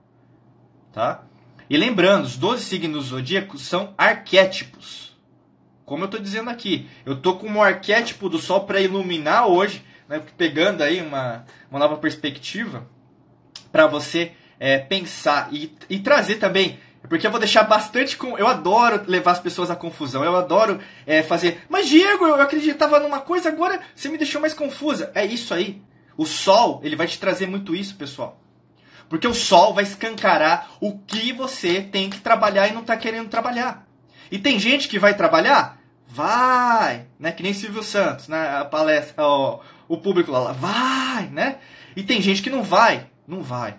Tá? 0.91 1.25
E 1.69 1.77
lembrando, 1.77 2.25
os 2.25 2.39
12 2.39 2.65
signos 2.65 3.05
do 3.05 3.17
zodíaco 3.17 3.59
são 3.59 3.93
arquétipos. 3.99 5.15
Como 5.85 6.05
eu 6.05 6.07
estou 6.07 6.21
dizendo 6.21 6.49
aqui, 6.49 6.89
eu 7.05 7.13
estou 7.13 7.37
com 7.37 7.49
um 7.49 7.63
arquétipo 7.63 8.31
do 8.31 8.39
Sol 8.39 8.65
para 8.65 8.81
iluminar 8.81 9.47
hoje, 9.47 9.85
né, 10.09 10.23
pegando 10.39 10.83
aí 10.83 11.03
uma, 11.03 11.45
uma 11.71 11.79
nova 11.79 11.99
perspectiva 11.99 12.89
para 13.71 13.87
você 13.87 14.33
é, 14.59 14.79
pensar 14.79 15.53
e, 15.53 15.77
e 15.91 15.99
trazer 15.99 16.37
também 16.37 16.79
porque 17.09 17.27
eu 17.27 17.31
vou 17.31 17.41
deixar 17.41 17.65
bastante 17.65 18.17
com. 18.17 18.39
Eu 18.39 18.47
adoro 18.47 19.03
levar 19.07 19.33
as 19.33 19.39
pessoas 19.39 19.71
à 19.71 19.77
confusão. 19.77 20.25
Eu 20.25 20.37
adoro 20.37 20.81
é, 21.07 21.23
fazer. 21.23 21.63
Mas, 21.69 21.89
Diego, 21.89 22.27
eu 22.27 22.41
acreditava 22.41 22.99
numa 22.99 23.21
coisa, 23.21 23.51
agora 23.51 23.81
você 23.95 24.09
me 24.09 24.17
deixou 24.17 24.41
mais 24.41 24.55
confusa. 24.55 25.11
É 25.15 25.25
isso 25.25 25.53
aí. 25.53 25.83
O 26.17 26.25
sol, 26.25 26.81
ele 26.83 26.97
vai 26.97 27.07
te 27.07 27.19
trazer 27.19 27.47
muito 27.47 27.75
isso, 27.75 27.97
pessoal. 27.97 28.41
Porque 29.09 29.29
o 29.29 29.35
sol 29.35 29.75
vai 29.75 29.85
escancarar 29.85 30.71
o 30.81 30.99
que 30.99 31.33
você 31.33 31.83
tem 31.83 32.09
que 32.09 32.21
trabalhar 32.21 32.69
e 32.69 32.73
não 32.73 32.81
está 32.81 32.97
querendo 32.97 33.29
trabalhar. 33.29 33.87
E 34.31 34.39
tem 34.39 34.59
gente 34.59 34.89
que 34.89 34.99
vai 34.99 35.15
trabalhar? 35.15 35.79
Vai! 36.07 37.07
Né? 37.19 37.33
Que 37.33 37.43
nem 37.43 37.53
Silvio 37.53 37.83
Santos, 37.83 38.29
né? 38.29 38.57
A 38.59 38.65
palestra, 38.65 39.25
ó, 39.25 39.61
o 39.87 39.99
público 39.99 40.31
lá, 40.31 40.53
vai, 40.53 41.27
né? 41.27 41.59
E 41.95 42.03
tem 42.03 42.23
gente 42.23 42.41
que 42.41 42.51
não 42.51 42.63
vai. 42.63 43.09
Não 43.27 43.43
vai. 43.43 43.77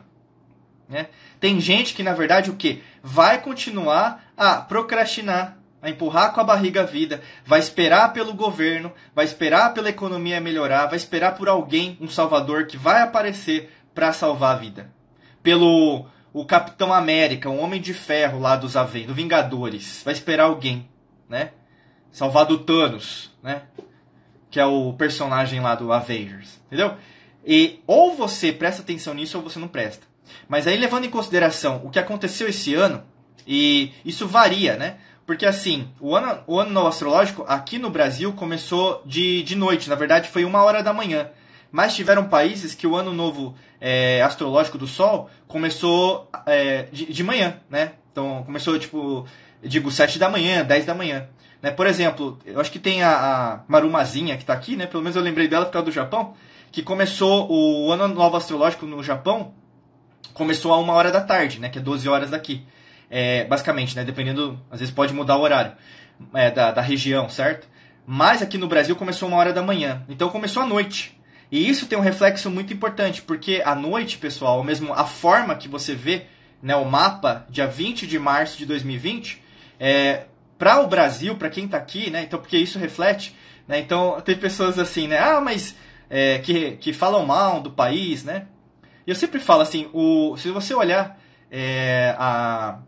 Né? 0.87 1.07
Tem 1.45 1.59
gente 1.59 1.93
que, 1.93 2.01
na 2.01 2.11
verdade, 2.11 2.49
o 2.49 2.55
que? 2.55 2.81
Vai 3.03 3.39
continuar 3.39 4.31
a 4.35 4.55
procrastinar, 4.55 5.59
a 5.79 5.91
empurrar 5.91 6.33
com 6.33 6.41
a 6.41 6.43
barriga 6.43 6.81
a 6.81 6.85
vida, 6.85 7.21
vai 7.45 7.59
esperar 7.59 8.13
pelo 8.13 8.33
governo, 8.33 8.91
vai 9.13 9.25
esperar 9.25 9.71
pela 9.71 9.89
economia 9.89 10.41
melhorar, 10.41 10.87
vai 10.87 10.97
esperar 10.97 11.35
por 11.35 11.47
alguém, 11.47 11.99
um 12.01 12.07
salvador 12.07 12.65
que 12.65 12.77
vai 12.77 13.03
aparecer 13.03 13.71
para 13.93 14.11
salvar 14.11 14.55
a 14.55 14.57
vida. 14.57 14.89
Pelo 15.43 16.07
o 16.33 16.43
Capitão 16.45 16.91
América, 16.91 17.47
um 17.47 17.61
homem 17.61 17.79
de 17.79 17.93
ferro 17.93 18.39
lá 18.39 18.55
dos 18.55 18.75
Aven, 18.75 19.05
do 19.05 19.13
Vingadores, 19.13 20.01
vai 20.03 20.15
esperar 20.15 20.45
alguém, 20.45 20.89
né? 21.29 21.51
Salvar 22.11 22.47
do 22.47 22.57
Thanos, 22.57 23.31
né? 23.43 23.61
Que 24.49 24.59
é 24.59 24.65
o 24.65 24.93
personagem 24.93 25.59
lá 25.59 25.75
do 25.75 25.93
Avengers, 25.93 26.59
entendeu? 26.65 26.95
E 27.45 27.83
ou 27.85 28.15
você 28.15 28.51
presta 28.51 28.81
atenção 28.81 29.13
nisso 29.13 29.37
ou 29.37 29.43
você 29.43 29.59
não 29.59 29.67
presta. 29.67 30.07
Mas 30.47 30.67
aí 30.67 30.77
levando 30.77 31.05
em 31.05 31.09
consideração 31.09 31.81
o 31.83 31.89
que 31.89 31.99
aconteceu 31.99 32.47
esse 32.47 32.73
ano, 32.73 33.03
e 33.47 33.91
isso 34.03 34.27
varia, 34.27 34.75
né? 34.75 34.97
Porque 35.25 35.45
assim, 35.45 35.87
o 35.99 36.15
ano, 36.15 36.39
o 36.45 36.59
ano 36.59 36.71
novo 36.71 36.87
astrológico 36.87 37.43
aqui 37.47 37.79
no 37.79 37.89
Brasil 37.89 38.33
começou 38.33 39.01
de, 39.05 39.41
de 39.43 39.55
noite, 39.55 39.89
na 39.89 39.95
verdade 39.95 40.29
foi 40.29 40.45
uma 40.45 40.63
hora 40.63 40.83
da 40.83 40.93
manhã. 40.93 41.29
Mas 41.71 41.95
tiveram 41.95 42.29
países 42.29 42.75
que 42.75 42.87
o 42.87 42.95
ano 42.95 43.11
novo 43.11 43.55
é, 43.81 44.21
astrológico 44.21 44.77
do 44.77 44.87
Sol 44.87 45.29
começou 45.47 46.29
é, 46.45 46.83
de, 46.91 47.11
de 47.11 47.23
manhã, 47.23 47.59
né? 47.69 47.93
Então 48.11 48.43
começou 48.43 48.79
tipo, 48.79 49.27
digo, 49.61 49.91
7 49.91 50.17
da 50.17 50.29
manhã, 50.29 50.63
10 50.63 50.85
da 50.85 50.93
manhã. 50.93 51.27
Né? 51.61 51.71
Por 51.71 51.87
exemplo, 51.87 52.39
eu 52.45 52.59
acho 52.61 52.71
que 52.71 52.79
tem 52.79 53.03
a, 53.03 53.09
a 53.09 53.59
Marumazinha 53.67 54.37
que 54.37 54.43
está 54.43 54.53
aqui, 54.53 54.75
né? 54.75 54.85
Pelo 54.85 55.03
menos 55.03 55.15
eu 55.15 55.21
lembrei 55.21 55.47
dela 55.47 55.65
por 55.65 55.71
causa 55.73 55.87
do 55.87 55.91
Japão, 55.91 56.35
que 56.71 56.83
começou 56.83 57.51
o 57.51 57.91
ano 57.91 58.07
novo 58.07 58.37
astrológico 58.37 58.85
no 58.85 59.03
Japão 59.03 59.53
começou 60.33 60.73
a 60.73 60.77
uma 60.77 60.93
hora 60.93 61.11
da 61.11 61.21
tarde, 61.21 61.59
né? 61.59 61.69
Que 61.69 61.79
é 61.79 61.81
12 61.81 62.07
horas 62.07 62.29
daqui. 62.29 62.63
É, 63.09 63.45
basicamente, 63.45 63.95
né? 63.95 64.03
Dependendo, 64.03 64.59
às 64.69 64.79
vezes 64.79 64.93
pode 64.93 65.13
mudar 65.13 65.37
o 65.37 65.41
horário 65.41 65.73
é, 66.33 66.51
da, 66.51 66.71
da 66.71 66.81
região, 66.81 67.29
certo? 67.29 67.67
Mas 68.05 68.41
aqui 68.41 68.57
no 68.57 68.67
Brasil 68.67 68.95
começou 68.95 69.27
uma 69.27 69.37
hora 69.37 69.53
da 69.53 69.61
manhã. 69.61 70.03
Então 70.09 70.29
começou 70.29 70.63
à 70.63 70.65
noite. 70.65 71.19
E 71.51 71.69
isso 71.69 71.85
tem 71.85 71.97
um 71.97 72.01
reflexo 72.01 72.49
muito 72.49 72.73
importante, 72.73 73.21
porque 73.21 73.61
à 73.63 73.75
noite, 73.75 74.17
pessoal, 74.17 74.63
mesmo 74.63 74.93
a 74.93 75.05
forma 75.05 75.55
que 75.55 75.67
você 75.67 75.93
vê 75.93 76.25
né, 76.61 76.75
o 76.75 76.85
mapa, 76.85 77.45
dia 77.49 77.67
20 77.67 78.07
de 78.07 78.17
março 78.17 78.57
de 78.57 78.65
2020, 78.65 79.41
é, 79.79 80.25
para 80.57 80.81
o 80.81 80.87
Brasil, 80.87 81.35
para 81.35 81.49
quem 81.49 81.65
está 81.65 81.77
aqui, 81.77 82.09
né, 82.09 82.23
então 82.23 82.39
porque 82.39 82.57
isso 82.57 82.79
reflete, 82.79 83.35
né, 83.67 83.79
então 83.79 84.19
tem 84.21 84.35
pessoas 84.35 84.79
assim, 84.79 85.07
né, 85.07 85.19
ah, 85.19 85.39
mas 85.39 85.75
é, 86.09 86.39
que, 86.39 86.71
que 86.77 86.91
falam 86.93 87.25
mal 87.25 87.61
do 87.61 87.69
país, 87.69 88.23
né, 88.23 88.47
e 89.05 89.11
eu 89.11 89.15
sempre 89.15 89.39
falo 89.39 89.61
assim, 89.61 89.89
o, 89.93 90.35
se 90.37 90.49
você 90.51 90.73
olhar 90.73 91.19
é, 91.51 92.15
a, 92.17 92.79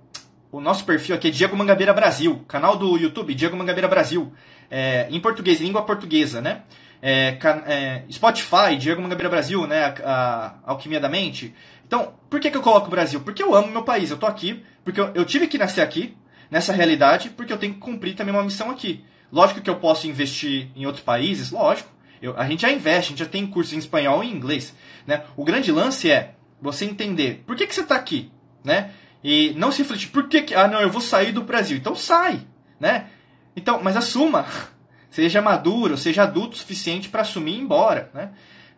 o 0.51 0.59
nosso 0.59 0.83
perfil 0.85 1.15
aqui 1.15 1.27
é 1.27 1.31
Diego 1.31 1.55
Mangabeira 1.55 1.93
Brasil, 1.93 2.43
canal 2.47 2.75
do 2.75 2.97
YouTube 2.97 3.33
Diego 3.33 3.55
Mangabeira 3.55 3.87
Brasil, 3.87 4.33
é, 4.69 5.07
em 5.09 5.19
português, 5.19 5.61
língua 5.61 5.83
portuguesa, 5.83 6.41
né? 6.41 6.63
É, 7.01 7.37
é, 7.67 8.03
Spotify, 8.11 8.75
Diego 8.77 9.01
Mangabeira 9.01 9.29
Brasil, 9.29 9.67
né? 9.67 9.93
A, 10.03 10.55
a, 10.65 10.71
Alquimia 10.71 10.99
da 10.99 11.07
Mente. 11.07 11.53
Então, 11.85 12.13
por 12.29 12.39
que, 12.39 12.49
que 12.49 12.57
eu 12.57 12.61
coloco 12.61 12.87
o 12.87 12.89
Brasil? 12.89 13.21
Porque 13.21 13.41
eu 13.41 13.55
amo 13.55 13.67
meu 13.67 13.83
país, 13.83 14.09
eu 14.09 14.17
tô 14.17 14.25
aqui, 14.25 14.63
porque 14.83 14.99
eu, 14.99 15.11
eu 15.13 15.23
tive 15.23 15.47
que 15.47 15.57
nascer 15.57 15.81
aqui, 15.81 16.17
nessa 16.49 16.73
realidade, 16.73 17.29
porque 17.29 17.53
eu 17.53 17.57
tenho 17.57 17.73
que 17.73 17.79
cumprir 17.79 18.15
também 18.15 18.33
uma 18.33 18.43
missão 18.43 18.71
aqui. 18.71 19.03
Lógico 19.31 19.61
que 19.61 19.69
eu 19.69 19.75
posso 19.75 20.07
investir 20.07 20.69
em 20.75 20.85
outros 20.85 21.03
países, 21.03 21.51
lógico. 21.51 21.89
Eu, 22.21 22.37
a 22.37 22.47
gente 22.47 22.61
já 22.61 22.71
investe, 22.71 23.07
a 23.07 23.09
gente 23.09 23.19
já 23.19 23.25
tem 23.25 23.45
cursos 23.45 23.73
em 23.73 23.77
espanhol 23.77 24.23
e 24.23 24.27
em 24.27 24.33
inglês. 24.33 24.73
Né? 25.05 25.23
O 25.35 25.43
grande 25.43 25.71
lance 25.71 26.09
é 26.09 26.35
você 26.61 26.85
entender 26.85 27.43
por 27.45 27.55
que, 27.55 27.67
que 27.67 27.75
você 27.75 27.81
está 27.81 27.95
aqui, 27.95 28.31
né? 28.63 28.91
E 29.23 29.53
não 29.57 29.71
se 29.71 29.81
refletir, 29.81 30.09
por 30.09 30.27
que, 30.27 30.41
que. 30.41 30.55
Ah, 30.55 30.67
não, 30.67 30.79
eu 30.79 30.89
vou 30.89 31.01
sair 31.01 31.31
do 31.31 31.43
Brasil. 31.43 31.77
Então 31.77 31.95
sai, 31.95 32.39
né? 32.79 33.07
Então, 33.55 33.81
mas 33.81 33.97
assuma. 33.97 34.45
Seja 35.09 35.41
maduro, 35.41 35.97
seja 35.97 36.23
adulto 36.23 36.53
o 36.53 36.59
suficiente 36.59 37.09
para 37.09 37.21
assumir 37.21 37.53
e 37.53 37.55
ir 37.55 37.61
embora, 37.61 38.11
né? 38.13 38.29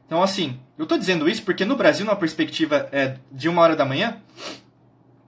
Então, 0.06 0.24
assim, 0.24 0.58
eu 0.78 0.84
estou 0.84 0.98
dizendo 0.98 1.28
isso 1.28 1.44
porque 1.44 1.66
no 1.66 1.76
Brasil, 1.76 2.06
numa 2.06 2.16
perspectiva 2.16 2.88
é, 2.92 3.18
de 3.30 3.50
uma 3.50 3.62
hora 3.62 3.76
da 3.76 3.84
manhã, 3.84 4.22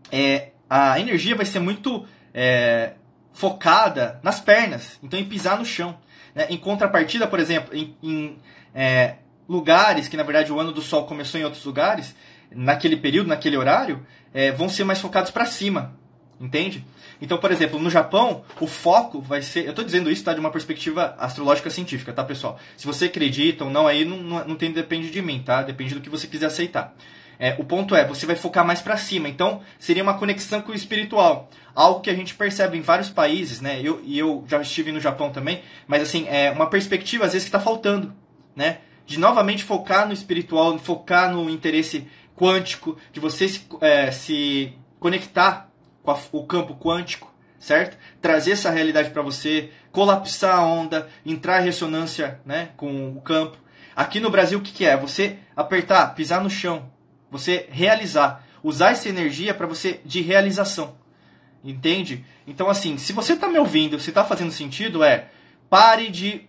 é, 0.10 0.52
a 0.70 1.00
energia 1.00 1.36
vai 1.36 1.46
ser 1.46 1.60
muito 1.60 2.06
é, 2.34 2.94
focada 3.34 4.20
nas 4.24 4.40
pernas, 4.40 4.98
então 5.04 5.20
em 5.20 5.26
pisar 5.26 5.58
no 5.60 5.66
chão. 5.66 6.00
Né? 6.36 6.48
Em 6.50 6.58
contrapartida, 6.58 7.28
por 7.28 7.40
exemplo, 7.40 7.76
em, 7.76 7.96
em 8.02 8.38
é, 8.74 9.16
lugares 9.48 10.08
que 10.08 10.18
na 10.18 10.24
verdade 10.24 10.52
o 10.52 10.60
ano 10.60 10.72
do 10.72 10.82
Sol 10.82 11.06
começou 11.06 11.40
em 11.40 11.44
outros 11.44 11.64
lugares, 11.66 12.16
naquele 12.54 12.98
período, 12.98 13.28
naquele 13.28 13.58
horário, 13.58 14.06
é, 14.34 14.52
vão 14.52 14.70
ser 14.70 14.84
mais 14.84 15.00
focados 15.00 15.32
para 15.32 15.46
cima, 15.46 15.98
entende? 16.40 16.86
Então, 17.22 17.38
por 17.38 17.52
exemplo, 17.52 17.80
no 17.80 17.90
Japão, 17.90 18.44
o 18.60 18.66
foco 18.66 19.22
vai 19.22 19.44
ser. 19.44 19.66
Eu 19.66 19.70
estou 19.70 19.86
dizendo 19.86 20.10
isso 20.10 20.24
tá, 20.24 20.34
de 20.34 20.40
uma 20.40 20.50
perspectiva 20.50 21.16
astrológica 21.20 21.70
científica, 21.70 22.12
tá, 22.12 22.24
pessoal? 22.24 22.60
Se 22.76 22.88
você 22.88 23.06
acredita 23.06 23.64
ou 23.64 23.70
não, 23.70 23.88
aí 23.88 24.04
não, 24.04 24.18
não, 24.18 24.48
não 24.48 24.56
tem, 24.56 24.72
depende 24.72 25.12
de 25.12 25.22
mim, 25.22 25.44
tá? 25.46 25.62
Depende 25.62 25.94
do 25.94 26.02
que 26.02 26.10
você 26.10 26.26
quiser 26.26 26.48
aceitar. 26.48 26.96
É, 27.44 27.56
o 27.58 27.64
ponto 27.64 27.96
é, 27.96 28.06
você 28.06 28.28
vai 28.28 28.36
focar 28.36 28.64
mais 28.64 28.82
para 28.82 28.96
cima. 28.98 29.28
Então, 29.28 29.62
seria 29.80 30.04
uma 30.04 30.14
conexão 30.14 30.62
com 30.62 30.72
o 30.72 30.76
espiritual. 30.76 31.50
Algo 31.74 32.00
que 32.00 32.12
a 32.12 32.14
gente 32.14 32.36
percebe 32.36 32.78
em 32.78 32.82
vários 32.82 33.10
países, 33.10 33.60
né? 33.60 33.82
Eu, 33.84 34.00
e 34.04 34.20
eu 34.20 34.46
já 34.48 34.62
estive 34.62 34.92
no 34.92 35.00
Japão 35.00 35.32
também, 35.32 35.64
mas 35.88 36.04
assim, 36.04 36.28
é 36.30 36.52
uma 36.52 36.70
perspectiva 36.70 37.26
às 37.26 37.34
vezes 37.34 37.48
que 37.48 37.50
está 37.50 37.60
faltando, 37.60 38.14
né? 38.56 38.78
De 39.08 39.18
novamente 39.18 39.64
focar 39.64 40.06
no 40.06 40.14
espiritual, 40.14 40.78
focar 40.78 41.32
no 41.34 41.50
interesse 41.50 42.08
quântico, 42.36 42.96
de 43.12 43.20
você 43.20 43.48
se, 43.48 43.66
é, 43.82 44.12
se 44.12 44.78
conectar 45.00 45.68
com 46.04 46.12
a, 46.12 46.20
o 46.32 46.46
campo 46.46 46.76
quântico, 46.76 47.34
certo? 47.60 47.98
Trazer 48.22 48.52
essa 48.52 48.70
realidade 48.70 49.10
para 49.10 49.24
você, 49.24 49.72
colapsar 49.92 50.60
a 50.60 50.64
onda, 50.64 51.10
entrar 51.26 51.60
em 51.60 51.66
ressonância 51.66 52.40
né, 52.46 52.70
com 52.78 53.10
o 53.10 53.22
campo. 53.22 53.58
Aqui 53.96 54.20
no 54.20 54.30
Brasil, 54.30 54.60
o 54.60 54.62
que, 54.62 54.72
que 54.72 54.86
é? 54.86 54.96
Você 54.96 55.40
apertar, 55.56 56.14
pisar 56.14 56.44
no 56.44 56.50
chão, 56.50 56.92
você 57.32 57.66
realizar, 57.72 58.46
usar 58.62 58.92
essa 58.92 59.10
energia 59.10 59.54
para 59.54 59.66
você 59.66 60.02
de 60.06 60.22
realização. 60.22 60.96
Entende? 61.64 62.26
Então, 62.46 62.70
assim, 62.70 62.98
se 62.98 63.14
você 63.14 63.34
está 63.34 63.48
me 63.48 63.58
ouvindo, 63.58 64.00
se 64.00 64.10
está 64.10 64.26
fazendo 64.26 64.52
sentido, 64.52 65.04
é 65.04 65.30
pare 65.70 66.10
de, 66.10 66.42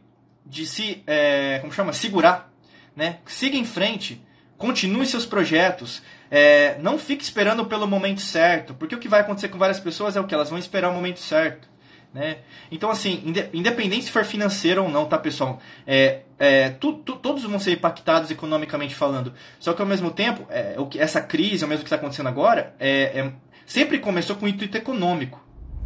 de 0.45 0.67
se, 0.67 1.03
é, 1.07 1.59
como 1.61 1.73
chama, 1.73 1.93
segurar, 1.93 2.53
né? 2.97 3.19
Siga 3.27 3.57
em 3.57 3.65
frente, 3.65 4.21
continue 4.59 5.07
seus 5.07 5.25
projetos, 5.25 6.03
é, 6.31 6.79
não 6.81 6.99
fique 6.99 7.23
esperando 7.23 7.65
pelo 7.67 7.87
momento 7.87 8.21
certo, 8.21 8.75
porque 8.75 8.95
o 8.95 8.99
que 8.99 9.09
vai 9.09 9.21
acontecer 9.21 9.49
com 9.49 9.59
várias 9.59 9.79
pessoas 9.79 10.17
é 10.17 10.21
o 10.21 10.27
que 10.27 10.35
elas 10.35 10.51
vão 10.51 10.59
esperar 10.59 10.91
o 10.91 10.95
momento 10.95 11.21
certo. 11.21 11.69
Né? 12.13 12.39
Então, 12.71 12.91
assim, 12.91 13.23
independente 13.55 14.05
se 14.05 14.11
for 14.11 14.25
financeiro 14.25 14.83
ou 14.83 14.91
não, 14.91 15.07
tá, 15.07 15.17
pessoal? 15.17 15.61
É, 15.87 16.21
é, 16.39 16.69
tu, 16.69 16.93
tu, 16.95 17.17
todos 17.17 17.43
vão 17.45 17.59
ser 17.59 17.73
impactados 17.73 18.31
economicamente 18.31 18.95
falando. 18.95 19.33
Só 19.59 19.73
que, 19.73 19.81
ao 19.81 19.89
mesmo 19.89 20.11
tempo, 20.11 20.47
é, 20.51 20.75
o 20.77 20.87
que, 20.87 20.99
essa 20.99 21.23
crise, 21.23 21.65
ao 21.65 21.69
mesmo 21.69 21.85
que 21.85 21.87
está 21.87 21.97
acontecendo 21.97 22.29
agora, 22.29 22.75
é, 22.79 23.19
é, 23.19 23.33
sempre 23.65 23.99
começou 23.99 24.37
com 24.37 24.47
intuito 24.47 24.77
econômico. 24.77 25.43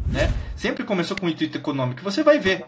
Né? 0.09 0.33
Sempre 0.57 0.85
começou 0.85 1.17
com 1.17 1.29
intuito 1.29 1.59
econômico. 1.59 2.03
Você 2.03 2.23
vai 2.23 2.39
ver. 2.39 2.65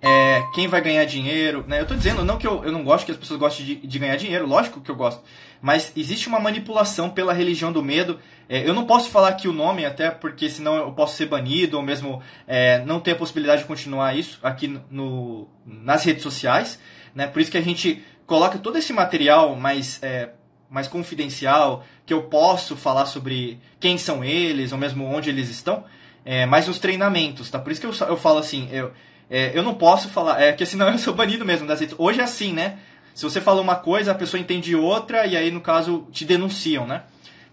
É, 0.00 0.44
quem 0.54 0.68
vai 0.68 0.80
ganhar 0.80 1.04
dinheiro. 1.04 1.64
Né? 1.66 1.80
Eu 1.80 1.86
tô 1.86 1.94
dizendo 1.94 2.24
não 2.24 2.38
que 2.38 2.46
eu, 2.46 2.64
eu 2.64 2.72
não 2.72 2.84
gosto 2.84 3.04
que 3.04 3.12
as 3.12 3.18
pessoas 3.18 3.40
gostem 3.40 3.66
de, 3.66 3.74
de 3.76 3.98
ganhar 3.98 4.16
dinheiro, 4.16 4.46
lógico 4.46 4.80
que 4.80 4.90
eu 4.90 4.96
gosto. 4.96 5.22
Mas 5.60 5.92
existe 5.96 6.28
uma 6.28 6.38
manipulação 6.38 7.10
pela 7.10 7.32
religião 7.32 7.72
do 7.72 7.82
medo. 7.82 8.18
É, 8.48 8.68
eu 8.68 8.72
não 8.72 8.86
posso 8.86 9.10
falar 9.10 9.28
aqui 9.28 9.48
o 9.48 9.52
nome, 9.52 9.84
até 9.84 10.10
porque 10.10 10.48
senão 10.48 10.76
eu 10.76 10.92
posso 10.92 11.16
ser 11.16 11.26
banido, 11.26 11.76
ou 11.76 11.82
mesmo 11.82 12.22
é, 12.46 12.78
não 12.84 13.00
ter 13.00 13.12
a 13.12 13.16
possibilidade 13.16 13.62
de 13.62 13.68
continuar 13.68 14.16
isso 14.16 14.38
aqui 14.42 14.80
no, 14.90 15.48
nas 15.66 16.04
redes 16.04 16.22
sociais. 16.22 16.78
Né? 17.14 17.26
Por 17.26 17.42
isso 17.42 17.50
que 17.50 17.58
a 17.58 17.62
gente 17.62 18.02
coloca 18.24 18.58
todo 18.58 18.78
esse 18.78 18.92
material 18.92 19.56
mais, 19.56 20.00
é, 20.02 20.30
mais 20.70 20.86
confidencial, 20.86 21.84
que 22.06 22.14
eu 22.14 22.24
posso 22.24 22.76
falar 22.76 23.06
sobre 23.06 23.60
quem 23.80 23.98
são 23.98 24.22
eles, 24.22 24.70
ou 24.70 24.78
mesmo 24.78 25.04
onde 25.04 25.28
eles 25.28 25.48
estão, 25.48 25.84
é, 26.24 26.46
mais 26.46 26.68
nos 26.68 26.78
treinamentos. 26.78 27.50
Tá? 27.50 27.58
Por 27.58 27.72
isso 27.72 27.80
que 27.80 27.86
eu, 27.86 28.08
eu 28.08 28.16
falo 28.16 28.38
assim, 28.38 28.68
eu, 28.70 28.92
é, 29.30 29.56
eu 29.56 29.62
não 29.62 29.74
posso 29.74 30.08
falar, 30.08 30.40
é 30.40 30.52
que 30.52 30.64
senão 30.64 30.88
eu 30.92 30.98
sou 30.98 31.14
banido 31.14 31.44
mesmo 31.44 31.66
das 31.66 31.80
redes. 31.80 31.94
Hoje 31.98 32.20
é 32.20 32.24
assim, 32.24 32.52
né? 32.52 32.78
Se 33.14 33.24
você 33.24 33.40
fala 33.40 33.60
uma 33.60 33.74
coisa, 33.74 34.12
a 34.12 34.14
pessoa 34.14 34.40
entende 34.40 34.76
outra 34.76 35.26
e 35.26 35.36
aí, 35.36 35.50
no 35.50 35.60
caso, 35.60 36.06
te 36.12 36.24
denunciam, 36.24 36.86
né? 36.86 37.02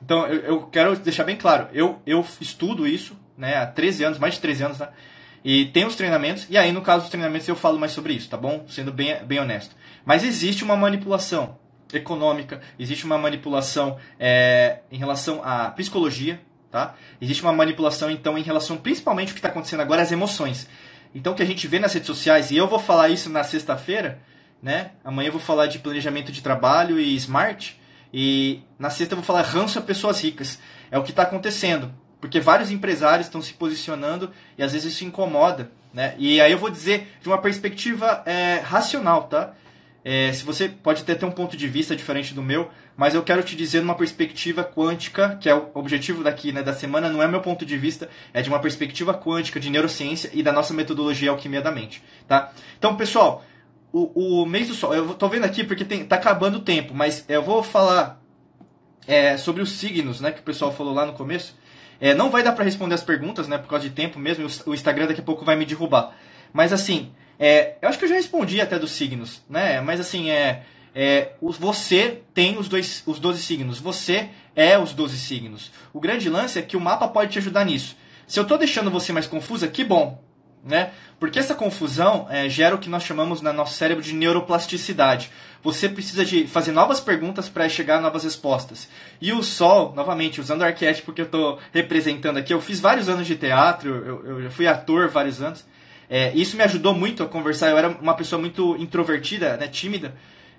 Então, 0.01 0.27
eu, 0.27 0.39
eu 0.41 0.61
quero 0.67 0.95
deixar 0.97 1.23
bem 1.23 1.35
claro, 1.35 1.67
eu, 1.73 1.99
eu 2.05 2.23
estudo 2.39 2.87
isso, 2.87 3.17
né, 3.35 3.57
há 3.57 3.65
13 3.65 4.03
anos, 4.03 4.19
mais 4.19 4.35
de 4.35 4.41
13 4.41 4.63
anos, 4.63 4.79
né? 4.79 4.89
E 5.43 5.65
tem 5.65 5.85
os 5.85 5.95
treinamentos, 5.95 6.47
e 6.49 6.57
aí, 6.57 6.71
no 6.71 6.81
caso 6.81 7.01
dos 7.01 7.09
treinamentos, 7.09 7.47
eu 7.47 7.55
falo 7.55 7.79
mais 7.79 7.91
sobre 7.91 8.13
isso, 8.13 8.29
tá 8.29 8.37
bom? 8.37 8.65
Sendo 8.67 8.91
bem, 8.91 9.15
bem 9.25 9.39
honesto. 9.39 9.75
Mas 10.03 10.23
existe 10.23 10.63
uma 10.63 10.75
manipulação 10.75 11.57
econômica, 11.93 12.61
existe 12.79 13.05
uma 13.05 13.17
manipulação 13.17 13.97
é, 14.19 14.79
em 14.91 14.97
relação 14.97 15.41
à 15.43 15.69
psicologia, 15.69 16.39
tá? 16.71 16.95
Existe 17.21 17.43
uma 17.43 17.53
manipulação, 17.53 18.09
então, 18.09 18.37
em 18.37 18.41
relação 18.41 18.77
principalmente 18.77 19.29
ao 19.29 19.33
que 19.33 19.39
está 19.39 19.49
acontecendo 19.49 19.81
agora, 19.81 20.01
as 20.01 20.11
emoções. 20.11 20.67
Então, 21.15 21.31
o 21.31 21.35
que 21.35 21.41
a 21.41 21.45
gente 21.45 21.65
vê 21.65 21.79
nas 21.79 21.93
redes 21.93 22.07
sociais, 22.07 22.51
e 22.51 22.57
eu 22.57 22.67
vou 22.67 22.77
falar 22.77 23.07
isso 23.07 23.29
na 23.29 23.41
sexta-feira, 23.41 24.19
né? 24.61 24.91
Amanhã 25.03 25.29
eu 25.29 25.31
vou 25.31 25.41
falar 25.41 25.67
de 25.67 25.79
planejamento 25.79 26.29
de 26.29 26.41
trabalho 26.41 26.99
e 26.99 27.15
smart. 27.15 27.79
E 28.13 28.61
na 28.77 28.89
sexta 28.89 29.13
eu 29.13 29.17
vou 29.17 29.25
falar 29.25 29.41
ranço 29.41 29.79
a 29.79 29.81
pessoas 29.81 30.21
ricas. 30.21 30.59
É 30.91 30.99
o 30.99 31.03
que 31.03 31.11
está 31.11 31.23
acontecendo. 31.23 31.93
Porque 32.19 32.39
vários 32.39 32.69
empresários 32.69 33.27
estão 33.27 33.41
se 33.41 33.53
posicionando 33.53 34.31
e 34.57 34.63
às 34.63 34.73
vezes 34.73 34.93
isso 34.93 35.05
incomoda. 35.05 35.71
Né? 35.93 36.15
E 36.17 36.41
aí 36.41 36.51
eu 36.51 36.57
vou 36.57 36.69
dizer 36.69 37.07
de 37.21 37.29
uma 37.29 37.37
perspectiva 37.37 38.21
é, 38.25 38.59
racional, 38.59 39.23
tá? 39.23 39.53
É, 40.03 40.33
se 40.33 40.43
você 40.43 40.67
pode 40.67 41.01
até 41.01 41.15
ter 41.15 41.25
um 41.25 41.31
ponto 41.31 41.55
de 41.55 41.67
vista 41.67 41.95
diferente 41.95 42.33
do 42.33 42.41
meu, 42.41 42.69
mas 42.97 43.13
eu 43.13 43.23
quero 43.23 43.43
te 43.43 43.55
dizer 43.55 43.81
numa 43.81 43.95
perspectiva 43.95 44.63
quântica, 44.63 45.37
que 45.41 45.49
é 45.49 45.55
o 45.55 45.69
objetivo 45.73 46.23
daqui 46.23 46.51
né, 46.51 46.63
da 46.63 46.73
semana, 46.73 47.09
não 47.09 47.21
é 47.21 47.27
meu 47.27 47.41
ponto 47.41 47.65
de 47.65 47.77
vista, 47.77 48.09
é 48.33 48.41
de 48.41 48.49
uma 48.49 48.59
perspectiva 48.59 49.13
quântica 49.13 49.59
de 49.59 49.69
neurociência 49.69 50.29
e 50.33 50.41
da 50.41 50.51
nossa 50.51 50.73
metodologia 50.73 51.29
alquimia 51.29 51.61
da 51.61 51.71
mente. 51.71 52.01
Tá? 52.27 52.51
Então, 52.77 52.95
pessoal, 52.95 53.43
o, 53.91 54.41
o 54.41 54.45
mês 54.45 54.69
do 54.69 54.73
sol, 54.73 54.93
eu 54.93 55.13
tô 55.13 55.27
vendo 55.27 55.43
aqui 55.43 55.63
porque 55.63 55.83
tem, 55.83 56.05
tá 56.05 56.15
acabando 56.15 56.55
o 56.55 56.61
tempo, 56.61 56.93
mas 56.93 57.25
eu 57.27 57.43
vou 57.43 57.61
falar 57.61 58.21
é, 59.07 59.37
sobre 59.37 59.61
os 59.61 59.71
signos, 59.71 60.21
né, 60.21 60.31
que 60.31 60.39
o 60.39 60.43
pessoal 60.43 60.73
falou 60.73 60.93
lá 60.93 61.05
no 61.05 61.13
começo. 61.13 61.55
É, 61.99 62.13
não 62.13 62.29
vai 62.29 62.43
dar 62.43 62.53
para 62.53 62.63
responder 62.63 62.95
as 62.95 63.03
perguntas, 63.03 63.47
né, 63.47 63.57
por 63.57 63.67
causa 63.67 63.87
de 63.87 63.93
tempo 63.93 64.19
mesmo, 64.19 64.47
o 64.65 64.73
Instagram 64.73 65.07
daqui 65.07 65.21
a 65.21 65.23
pouco 65.23 65.43
vai 65.43 65.55
me 65.55 65.65
derrubar. 65.65 66.15
Mas 66.53 66.71
assim, 66.71 67.11
é, 67.37 67.75
eu 67.81 67.89
acho 67.89 67.99
que 67.99 68.05
eu 68.05 68.09
já 68.09 68.15
respondi 68.15 68.61
até 68.61 68.79
dos 68.79 68.91
signos, 68.91 69.41
né? 69.49 69.81
Mas 69.81 69.99
assim, 69.99 70.29
é, 70.29 70.63
é, 70.95 71.33
você 71.41 72.21
tem 72.33 72.57
os, 72.57 72.69
dois, 72.69 73.03
os 73.05 73.19
12 73.19 73.43
signos, 73.43 73.79
você 73.79 74.29
é 74.55 74.79
os 74.79 74.93
12 74.93 75.17
signos. 75.17 75.69
O 75.93 75.99
grande 75.99 76.29
lance 76.29 76.57
é 76.57 76.61
que 76.61 76.77
o 76.77 76.79
mapa 76.79 77.05
pode 77.09 77.33
te 77.33 77.39
ajudar 77.39 77.65
nisso. 77.65 77.97
Se 78.25 78.39
eu 78.39 78.43
estou 78.43 78.57
deixando 78.57 78.89
você 78.89 79.11
mais 79.11 79.27
confusa, 79.27 79.67
que 79.67 79.83
bom, 79.83 80.23
né? 80.63 80.91
Porque 81.19 81.37
essa 81.37 81.53
confusão 81.53 82.27
é, 82.29 82.47
gera 82.47 82.75
o 82.75 82.77
que 82.77 82.89
nós 82.89 83.03
chamamos 83.03 83.41
no 83.41 83.51
nosso 83.51 83.75
cérebro 83.75 84.01
de 84.01 84.13
neuroplasticidade. 84.13 85.29
Você 85.61 85.89
precisa 85.89 86.23
de 86.23 86.47
fazer 86.47 86.71
novas 86.71 87.01
perguntas 87.01 87.49
para 87.49 87.67
chegar 87.67 87.97
a 87.97 88.01
novas 88.01 88.23
respostas. 88.23 88.87
E 89.19 89.33
o 89.33 89.43
Sol, 89.43 89.93
novamente, 89.93 90.39
usando 90.39 90.61
o 90.61 90.65
arquétipo 90.65 91.11
que 91.11 91.21
eu 91.21 91.25
estou 91.25 91.59
representando 91.73 92.37
aqui, 92.37 92.53
eu 92.53 92.61
fiz 92.61 92.79
vários 92.79 93.09
anos 93.09 93.27
de 93.27 93.35
teatro, 93.35 93.89
eu, 93.89 94.43
eu 94.43 94.51
fui 94.51 94.65
ator 94.65 95.09
vários 95.09 95.41
anos. 95.41 95.65
É, 96.09 96.31
isso 96.33 96.55
me 96.55 96.63
ajudou 96.63 96.93
muito 96.93 97.21
a 97.21 97.27
conversar. 97.27 97.69
Eu 97.69 97.77
era 97.77 97.89
uma 97.89 98.13
pessoa 98.13 98.39
muito 98.39 98.77
introvertida, 98.77 99.57
né, 99.57 99.67
tímida. 99.67 100.15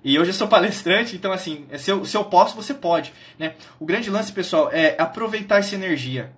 E 0.07 0.17
hoje 0.21 0.31
eu 0.31 0.35
sou 0.35 0.47
palestrante, 0.49 1.17
então 1.17 1.33
assim, 1.33 1.67
se 1.77 1.91
eu, 1.91 2.05
se 2.05 2.17
eu 2.17 2.25
posso, 2.25 2.55
você 2.55 2.73
pode. 2.73 3.13
Né? 3.37 3.55
O 3.81 3.85
grande 3.85 4.09
lance, 4.09 4.31
pessoal, 4.31 4.71
é 4.73 4.95
aproveitar 4.97 5.59
essa 5.59 5.75
energia. 5.75 6.31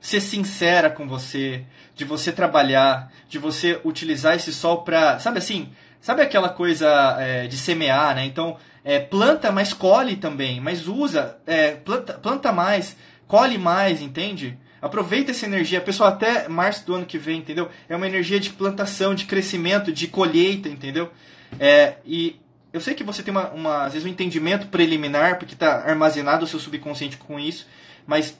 Ser 0.00 0.20
sincera 0.20 0.88
com 0.88 1.08
você, 1.08 1.64
de 1.96 2.04
você 2.04 2.30
trabalhar, 2.30 3.12
de 3.28 3.40
você 3.40 3.80
utilizar 3.84 4.36
esse 4.36 4.52
sol 4.52 4.82
para, 4.82 5.18
sabe 5.18 5.38
assim, 5.38 5.72
sabe 6.00 6.22
aquela 6.22 6.48
coisa 6.48 7.16
é, 7.18 7.48
de 7.48 7.56
semear, 7.56 8.14
né? 8.14 8.24
Então, 8.24 8.56
é, 8.84 9.00
planta, 9.00 9.50
mas 9.50 9.72
colhe 9.72 10.14
também, 10.14 10.60
mas 10.60 10.86
usa, 10.86 11.38
é, 11.44 11.72
planta, 11.72 12.14
planta 12.14 12.52
mais, 12.52 12.96
colhe 13.26 13.58
mais, 13.58 14.00
entende? 14.00 14.56
Aproveita 14.80 15.32
essa 15.32 15.46
energia, 15.46 15.80
pessoal, 15.80 16.10
até 16.10 16.48
março 16.48 16.86
do 16.86 16.94
ano 16.94 17.06
que 17.06 17.18
vem, 17.18 17.38
entendeu? 17.38 17.68
É 17.88 17.96
uma 17.96 18.06
energia 18.06 18.38
de 18.38 18.50
plantação, 18.50 19.12
de 19.12 19.24
crescimento, 19.24 19.92
de 19.92 20.06
colheita, 20.06 20.68
entendeu? 20.68 21.10
É, 21.58 21.96
e 22.04 22.40
eu 22.72 22.80
sei 22.80 22.94
que 22.94 23.04
você 23.04 23.22
tem 23.22 23.32
uma, 23.32 23.50
uma, 23.50 23.84
às 23.84 23.92
vezes 23.92 24.06
um 24.06 24.10
entendimento 24.10 24.66
preliminar, 24.68 25.38
porque 25.38 25.54
está 25.54 25.82
armazenado 25.86 26.44
o 26.44 26.48
seu 26.48 26.58
subconsciente 26.58 27.16
com 27.16 27.38
isso, 27.38 27.66
mas 28.06 28.38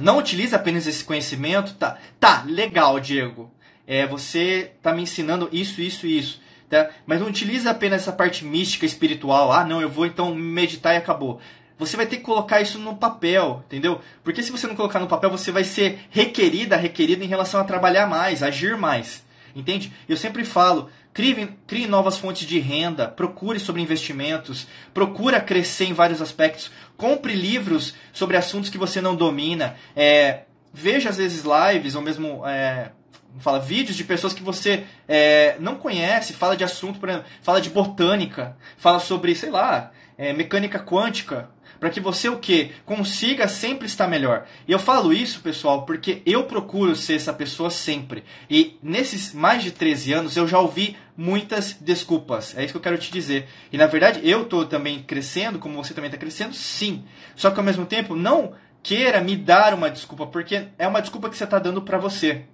não 0.00 0.18
utilize 0.18 0.54
apenas 0.54 0.86
esse 0.86 1.04
conhecimento, 1.04 1.74
tá? 1.74 1.98
Tá, 2.20 2.44
legal, 2.46 3.00
Diego. 3.00 3.50
É, 3.86 4.06
você 4.06 4.72
tá 4.82 4.92
me 4.92 5.02
ensinando 5.02 5.48
isso, 5.50 5.80
isso 5.80 6.06
isso. 6.06 6.40
Tá? 6.68 6.90
Mas 7.06 7.20
não 7.20 7.28
utilize 7.28 7.66
apenas 7.66 8.02
essa 8.02 8.12
parte 8.12 8.44
mística, 8.44 8.84
espiritual. 8.84 9.50
Ah, 9.50 9.64
não, 9.64 9.80
eu 9.80 9.88
vou 9.88 10.04
então 10.04 10.34
meditar 10.34 10.94
e 10.94 10.98
acabou 10.98 11.40
você 11.78 11.96
vai 11.96 12.06
ter 12.06 12.16
que 12.16 12.24
colocar 12.24 12.60
isso 12.60 12.78
no 12.78 12.96
papel, 12.96 13.62
entendeu? 13.66 14.00
Porque 14.24 14.42
se 14.42 14.50
você 14.50 14.66
não 14.66 14.74
colocar 14.74 14.98
no 14.98 15.06
papel, 15.06 15.30
você 15.30 15.52
vai 15.52 15.62
ser 15.62 16.00
requerida, 16.10 16.76
requerida 16.76 17.24
em 17.24 17.28
relação 17.28 17.60
a 17.60 17.64
trabalhar 17.64 18.06
mais, 18.06 18.42
agir 18.42 18.76
mais. 18.76 19.22
Entende? 19.58 19.92
Eu 20.08 20.16
sempre 20.16 20.44
falo, 20.44 20.88
crie, 21.12 21.48
crie 21.66 21.86
novas 21.86 22.16
fontes 22.16 22.46
de 22.46 22.60
renda, 22.60 23.08
procure 23.08 23.58
sobre 23.58 23.82
investimentos, 23.82 24.68
procura 24.94 25.40
crescer 25.40 25.86
em 25.86 25.92
vários 25.92 26.22
aspectos, 26.22 26.70
compre 26.96 27.34
livros 27.34 27.94
sobre 28.12 28.36
assuntos 28.36 28.70
que 28.70 28.78
você 28.78 29.00
não 29.00 29.16
domina, 29.16 29.74
é, 29.96 30.42
veja 30.72 31.08
às 31.08 31.16
vezes 31.16 31.44
lives 31.44 31.96
ou 31.96 32.02
mesmo 32.02 32.46
é, 32.46 32.92
fala 33.40 33.58
vídeos 33.58 33.96
de 33.96 34.04
pessoas 34.04 34.32
que 34.32 34.42
você 34.42 34.84
é, 35.08 35.56
não 35.58 35.74
conhece, 35.74 36.32
fala 36.32 36.56
de 36.56 36.62
assunto, 36.62 37.00
por 37.00 37.08
exemplo, 37.08 37.26
fala 37.42 37.60
de 37.60 37.70
botânica, 37.70 38.56
fala 38.76 39.00
sobre, 39.00 39.34
sei 39.34 39.50
lá, 39.50 39.90
é, 40.16 40.32
mecânica 40.32 40.78
quântica, 40.78 41.50
para 41.78 41.90
que 41.90 42.00
você 42.00 42.28
o 42.28 42.38
que 42.38 42.72
consiga 42.84 43.48
sempre 43.48 43.86
estar 43.86 44.06
melhor. 44.06 44.46
E 44.66 44.72
eu 44.72 44.78
falo 44.78 45.12
isso, 45.12 45.40
pessoal, 45.40 45.84
porque 45.84 46.22
eu 46.26 46.44
procuro 46.44 46.94
ser 46.96 47.14
essa 47.14 47.32
pessoa 47.32 47.70
sempre. 47.70 48.24
E 48.48 48.78
nesses 48.82 49.32
mais 49.32 49.62
de 49.62 49.70
13 49.70 50.12
anos 50.12 50.36
eu 50.36 50.46
já 50.46 50.58
ouvi 50.58 50.96
muitas 51.16 51.74
desculpas. 51.74 52.56
É 52.56 52.64
isso 52.64 52.72
que 52.72 52.78
eu 52.78 52.82
quero 52.82 52.98
te 52.98 53.12
dizer. 53.12 53.48
E 53.72 53.76
na 53.76 53.86
verdade 53.86 54.20
eu 54.22 54.42
estou 54.42 54.64
também 54.64 55.02
crescendo, 55.02 55.58
como 55.58 55.82
você 55.82 55.94
também 55.94 56.08
está 56.08 56.18
crescendo, 56.18 56.54
sim. 56.54 57.04
Só 57.36 57.50
que 57.50 57.58
ao 57.58 57.64
mesmo 57.64 57.86
tempo 57.86 58.14
não 58.14 58.52
queira 58.82 59.20
me 59.20 59.36
dar 59.36 59.74
uma 59.74 59.90
desculpa, 59.90 60.26
porque 60.26 60.68
é 60.78 60.86
uma 60.86 61.00
desculpa 61.00 61.28
que 61.28 61.36
você 61.36 61.44
está 61.44 61.58
dando 61.58 61.82
para 61.82 61.98
você. 61.98 62.44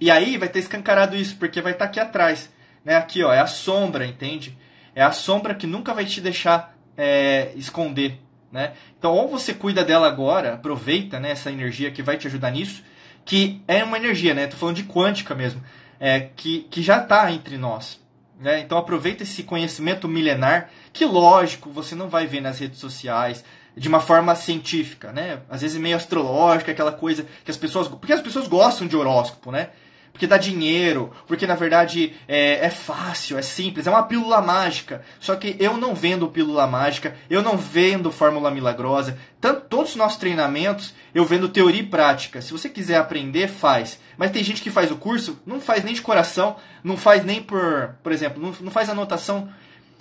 E 0.00 0.10
aí 0.10 0.38
vai 0.38 0.48
ter 0.48 0.60
escancarado 0.60 1.16
isso, 1.16 1.36
porque 1.36 1.60
vai 1.60 1.72
estar 1.72 1.84
tá 1.84 1.90
aqui 1.90 2.00
atrás. 2.00 2.50
Né? 2.84 2.96
Aqui, 2.96 3.22
ó, 3.22 3.32
é 3.32 3.38
a 3.38 3.46
sombra, 3.46 4.06
entende? 4.06 4.56
É 4.94 5.02
a 5.02 5.12
sombra 5.12 5.54
que 5.54 5.66
nunca 5.66 5.92
vai 5.92 6.04
te 6.04 6.20
deixar 6.20 6.74
é, 6.96 7.52
esconder. 7.54 8.18
Né? 8.50 8.72
Então, 8.98 9.12
ou 9.12 9.28
você 9.28 9.54
cuida 9.54 9.84
dela 9.84 10.08
agora, 10.08 10.54
aproveita 10.54 11.20
né, 11.20 11.30
essa 11.30 11.50
energia 11.50 11.90
que 11.90 12.02
vai 12.02 12.16
te 12.16 12.26
ajudar 12.26 12.50
nisso, 12.50 12.82
que 13.24 13.60
é 13.68 13.84
uma 13.84 13.96
energia, 13.96 14.34
né? 14.34 14.46
Tô 14.46 14.56
falando 14.56 14.76
de 14.76 14.84
quântica 14.84 15.34
mesmo, 15.34 15.62
é, 16.00 16.28
que, 16.34 16.66
que 16.70 16.82
já 16.82 16.98
está 16.98 17.30
entre 17.30 17.56
nós. 17.56 18.00
Né? 18.40 18.60
Então 18.60 18.78
aproveita 18.78 19.22
esse 19.22 19.42
conhecimento 19.42 20.08
milenar, 20.08 20.70
que 20.92 21.04
lógico, 21.04 21.70
você 21.70 21.94
não 21.94 22.08
vai 22.08 22.26
ver 22.26 22.40
nas 22.40 22.58
redes 22.58 22.80
sociais 22.80 23.44
de 23.76 23.88
uma 23.88 24.00
forma 24.00 24.34
científica, 24.34 25.12
né? 25.12 25.40
Às 25.48 25.60
vezes 25.60 25.80
meio 25.80 25.96
astrológica, 25.96 26.72
aquela 26.72 26.92
coisa 26.92 27.24
que 27.44 27.50
as 27.50 27.56
pessoas. 27.56 27.86
Porque 27.86 28.12
as 28.12 28.20
pessoas 28.20 28.48
gostam 28.48 28.86
de 28.86 28.96
horóscopo, 28.96 29.52
né? 29.52 29.70
Porque 30.12 30.26
dá 30.26 30.36
dinheiro, 30.36 31.12
porque 31.26 31.46
na 31.46 31.54
verdade 31.54 32.14
é, 32.28 32.66
é, 32.66 32.70
fácil, 32.70 33.38
é 33.38 33.42
simples, 33.42 33.86
é 33.86 33.90
uma 33.90 34.02
pílula 34.02 34.40
mágica. 34.40 35.02
Só 35.18 35.34
que 35.36 35.56
eu 35.58 35.76
não 35.76 35.94
vendo 35.94 36.28
pílula 36.28 36.66
mágica, 36.66 37.16
eu 37.28 37.42
não 37.42 37.56
vendo 37.56 38.12
fórmula 38.12 38.50
milagrosa. 38.50 39.18
Tanto, 39.40 39.62
todos 39.68 39.90
os 39.90 39.96
nossos 39.96 40.18
treinamentos 40.18 40.94
eu 41.14 41.24
vendo 41.24 41.48
teoria 41.48 41.80
e 41.80 41.86
prática. 41.86 42.42
Se 42.42 42.52
você 42.52 42.68
quiser 42.68 42.96
aprender, 42.96 43.48
faz. 43.48 43.98
Mas 44.18 44.30
tem 44.30 44.44
gente 44.44 44.62
que 44.62 44.70
faz 44.70 44.90
o 44.90 44.96
curso, 44.96 45.40
não 45.46 45.60
faz 45.60 45.82
nem 45.82 45.94
de 45.94 46.02
coração, 46.02 46.56
não 46.84 46.96
faz 46.96 47.24
nem 47.24 47.42
por, 47.42 47.96
por 48.02 48.12
exemplo, 48.12 48.42
não, 48.42 48.54
não 48.60 48.70
faz 48.70 48.88
anotação 48.88 49.48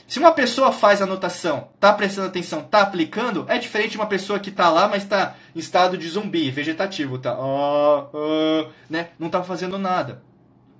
se 0.10 0.18
uma 0.18 0.32
pessoa 0.32 0.72
faz 0.72 1.04
anotação, 1.04 1.70
tá 1.80 1.94
prestando 1.94 2.30
atenção, 2.30 2.64
tá 2.64 2.82
aplicando, 2.82 3.46
é 3.48 3.60
diferente 3.60 3.92
de 3.92 3.98
uma 3.98 4.08
pessoa 4.08 4.40
que 4.40 4.50
tá 4.50 4.68
lá, 4.68 4.88
mas 4.88 5.06
tá 5.06 5.36
em 5.56 5.60
estado 5.60 5.96
de 6.00 6.10
zumbi, 6.10 6.50
vegetativo, 6.50 7.20
tá, 7.20 7.38
uh, 7.40 8.10
uh, 8.12 8.70
né? 8.90 9.10
Não 9.20 9.30
tá 9.30 9.44
fazendo 9.44 9.78
nada. 9.78 10.24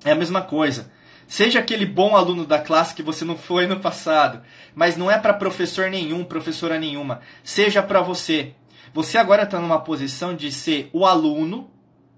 É 0.04 0.14
a 0.14 0.16
mesma 0.16 0.42
coisa. 0.42 0.92
Seja 1.28 1.60
aquele 1.60 1.86
bom 1.86 2.16
aluno 2.16 2.44
da 2.44 2.58
classe 2.58 2.96
que 2.96 3.04
você 3.04 3.24
não 3.24 3.38
foi 3.38 3.68
no 3.68 3.80
passado, 3.80 4.42
mas 4.74 4.98
não 4.98 5.12
é 5.12 5.18
para 5.20 5.32
professor 5.32 5.92
nenhum, 5.92 6.24
professora 6.24 6.80
nenhuma. 6.80 7.22
Seja 7.44 7.84
para 7.84 8.02
você. 8.02 8.56
Você 8.96 9.16
agora 9.16 9.44
está 9.44 9.60
numa 9.60 9.80
posição 9.80 10.36
de 10.36 10.52
ser 10.52 10.90
o 10.92 11.06
aluno, 11.06 11.70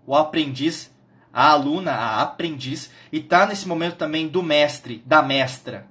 o 0.07 0.16
aprendiz, 0.16 0.89
a 1.34 1.49
aluna, 1.49 1.91
a 1.91 2.22
aprendiz, 2.22 2.89
e 3.12 3.18
está 3.18 3.45
nesse 3.45 3.68
momento 3.68 3.97
também 3.97 4.30
do 4.30 4.41
mestre, 4.41 5.03
da 5.05 5.22
mestra. 5.22 5.90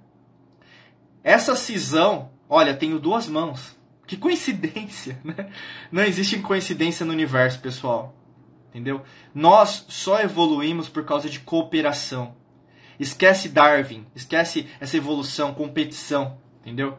Essa 1.22 1.54
cisão, 1.54 2.30
olha, 2.48 2.74
tenho 2.74 2.98
duas 2.98 3.26
mãos. 3.28 3.76
Que 4.06 4.16
coincidência, 4.16 5.18
né? 5.24 5.50
Não 5.90 6.02
existe 6.02 6.38
coincidência 6.40 7.06
no 7.06 7.12
universo, 7.12 7.60
pessoal. 7.60 8.14
Entendeu? 8.70 9.02
Nós 9.34 9.84
só 9.88 10.20
evoluímos 10.20 10.88
por 10.88 11.04
causa 11.04 11.28
de 11.28 11.40
cooperação. 11.40 12.36
Esquece 12.98 13.48
Darwin, 13.48 14.06
esquece 14.14 14.68
essa 14.78 14.96
evolução, 14.96 15.54
competição, 15.54 16.38
entendeu? 16.60 16.98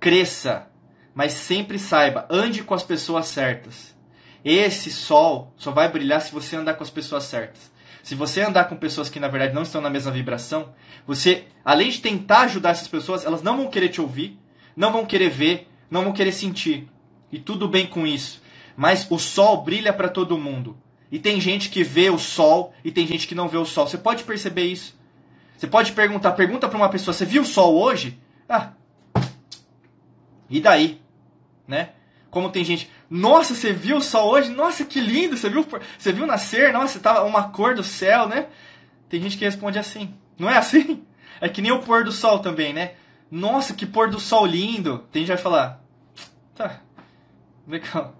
Cresça, 0.00 0.68
mas 1.14 1.32
sempre 1.32 1.78
saiba, 1.78 2.26
ande 2.28 2.62
com 2.62 2.74
as 2.74 2.82
pessoas 2.82 3.26
certas. 3.26 3.94
Esse 4.44 4.90
sol 4.90 5.52
só 5.56 5.70
vai 5.70 5.88
brilhar 5.88 6.20
se 6.20 6.32
você 6.32 6.56
andar 6.56 6.74
com 6.74 6.82
as 6.82 6.90
pessoas 6.90 7.24
certas. 7.24 7.69
Se 8.02 8.14
você 8.14 8.40
andar 8.40 8.64
com 8.64 8.76
pessoas 8.76 9.08
que 9.08 9.20
na 9.20 9.28
verdade 9.28 9.54
não 9.54 9.62
estão 9.62 9.80
na 9.80 9.90
mesma 9.90 10.10
vibração, 10.10 10.72
você, 11.06 11.44
além 11.64 11.90
de 11.90 12.00
tentar 12.00 12.42
ajudar 12.42 12.70
essas 12.70 12.88
pessoas, 12.88 13.24
elas 13.24 13.42
não 13.42 13.56
vão 13.56 13.70
querer 13.70 13.88
te 13.88 14.00
ouvir, 14.00 14.38
não 14.76 14.92
vão 14.92 15.04
querer 15.04 15.30
ver, 15.30 15.68
não 15.90 16.04
vão 16.04 16.12
querer 16.12 16.32
sentir. 16.32 16.88
E 17.30 17.38
tudo 17.38 17.68
bem 17.68 17.86
com 17.86 18.06
isso. 18.06 18.42
Mas 18.76 19.06
o 19.10 19.18
sol 19.18 19.62
brilha 19.62 19.92
para 19.92 20.08
todo 20.08 20.38
mundo. 20.38 20.76
E 21.12 21.18
tem 21.18 21.40
gente 21.40 21.68
que 21.68 21.82
vê 21.82 22.08
o 22.08 22.18
sol 22.18 22.72
e 22.84 22.90
tem 22.90 23.06
gente 23.06 23.26
que 23.26 23.34
não 23.34 23.48
vê 23.48 23.58
o 23.58 23.64
sol. 23.64 23.86
Você 23.86 23.98
pode 23.98 24.24
perceber 24.24 24.64
isso. 24.64 24.98
Você 25.56 25.66
pode 25.66 25.92
perguntar, 25.92 26.32
pergunta 26.32 26.68
para 26.68 26.76
uma 26.76 26.88
pessoa, 26.88 27.12
você 27.12 27.26
viu 27.26 27.42
o 27.42 27.46
sol 27.46 27.76
hoje? 27.76 28.18
Ah. 28.48 28.72
E 30.48 30.60
daí? 30.60 31.00
Né? 31.68 31.90
Como 32.30 32.50
tem 32.50 32.64
gente, 32.64 32.90
nossa, 33.08 33.54
você 33.54 33.72
viu 33.72 33.96
o 33.96 34.02
sol 34.02 34.30
hoje? 34.30 34.50
Nossa, 34.50 34.84
que 34.84 35.00
lindo! 35.00 35.36
Você 35.36 35.48
viu, 35.48 35.66
você 35.98 36.12
viu 36.12 36.26
nascer? 36.26 36.72
Nossa, 36.72 37.00
tava 37.00 37.24
uma 37.24 37.48
cor 37.48 37.74
do 37.74 37.82
céu, 37.82 38.28
né? 38.28 38.46
Tem 39.08 39.20
gente 39.20 39.36
que 39.36 39.44
responde 39.44 39.78
assim. 39.78 40.14
Não 40.38 40.48
é 40.48 40.56
assim? 40.56 41.04
É 41.40 41.48
que 41.48 41.60
nem 41.60 41.72
o 41.72 41.80
pôr 41.80 42.04
do 42.04 42.12
sol 42.12 42.38
também, 42.38 42.72
né? 42.72 42.92
Nossa, 43.30 43.74
que 43.74 43.86
pôr 43.86 44.10
do 44.10 44.20
sol 44.20 44.46
lindo! 44.46 45.06
Tem 45.10 45.22
gente 45.22 45.36
que 45.36 45.42
vai 45.42 45.42
falar, 45.42 45.84
tá, 46.54 46.80
legal, 47.66 48.14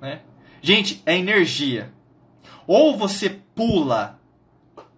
né? 0.00 0.20
Gente, 0.60 1.02
é 1.06 1.16
energia. 1.16 1.92
Ou 2.66 2.96
você 2.96 3.30
pula, 3.30 4.20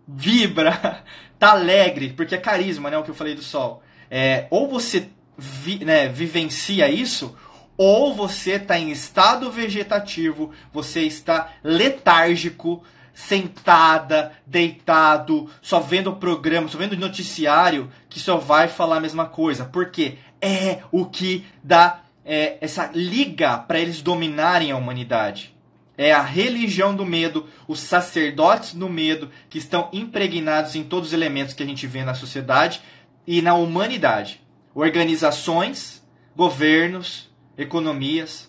vibra, 0.07 1.05
tá 1.39 1.51
alegre, 1.51 2.13
porque 2.15 2.35
é 2.35 2.39
carisma, 2.39 2.91
né? 2.91 2.99
O 2.99 3.03
que 3.03 3.11
eu 3.11 3.15
falei 3.15 3.35
do 3.35 3.43
sol. 3.43 3.83
É, 4.11 4.47
ou 4.51 4.69
você 4.69 5.09
vi, 5.37 5.85
né, 5.85 6.09
vivencia 6.09 6.91
isso, 6.91 7.37
ou 7.79 8.13
você 8.13 8.55
está 8.55 8.77
em 8.77 8.91
estado 8.91 9.51
vegetativo, 9.53 10.53
você 10.73 11.03
está 11.03 11.53
letárgico, 11.63 12.83
sentada, 13.15 14.33
deitado, 14.45 15.49
só 15.63 15.79
vendo 15.79 16.11
o 16.11 16.17
programa, 16.17 16.69
só 16.69 16.77
vendo 16.77 16.95
o 16.95 16.99
noticiário, 16.99 17.89
que 18.09 18.19
só 18.19 18.37
vai 18.37 18.67
falar 18.67 18.97
a 18.97 19.01
mesma 19.01 19.27
coisa. 19.27 19.65
Porque 19.65 20.19
é 20.41 20.81
o 20.91 21.07
que 21.07 21.47
dá 21.63 22.01
é, 22.25 22.59
essa 22.61 22.91
liga 22.93 23.57
para 23.59 23.79
eles 23.79 24.03
dominarem 24.03 24.73
a 24.73 24.77
humanidade. 24.77 25.55
É 25.97 26.13
a 26.13 26.23
religião 26.23 26.95
do 26.95 27.07
medo, 27.07 27.47
os 27.67 27.81
sacerdotes 27.81 28.75
do 28.75 28.89
medo, 28.89 29.31
que 29.49 29.59
estão 29.59 29.89
impregnados 29.93 30.75
em 30.75 30.83
todos 30.83 31.09
os 31.09 31.15
elementos 31.15 31.55
que 31.55 31.63
a 31.63 31.67
gente 31.67 31.87
vê 31.87 32.05
na 32.05 32.15
sociedade 32.15 32.81
e 33.27 33.41
na 33.41 33.55
humanidade. 33.55 34.41
Organizações, 34.75 36.05
governos, 36.37 37.28
economias, 37.59 38.49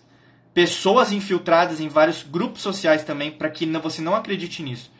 pessoas 0.54 1.12
infiltradas 1.12 1.80
em 1.80 1.88
vários 1.88 2.22
grupos 2.22 2.62
sociais 2.62 3.04
também, 3.04 3.30
para 3.30 3.50
que 3.50 3.66
você 3.66 4.00
não 4.00 4.14
acredite 4.14 4.62
nisso. 4.62 4.90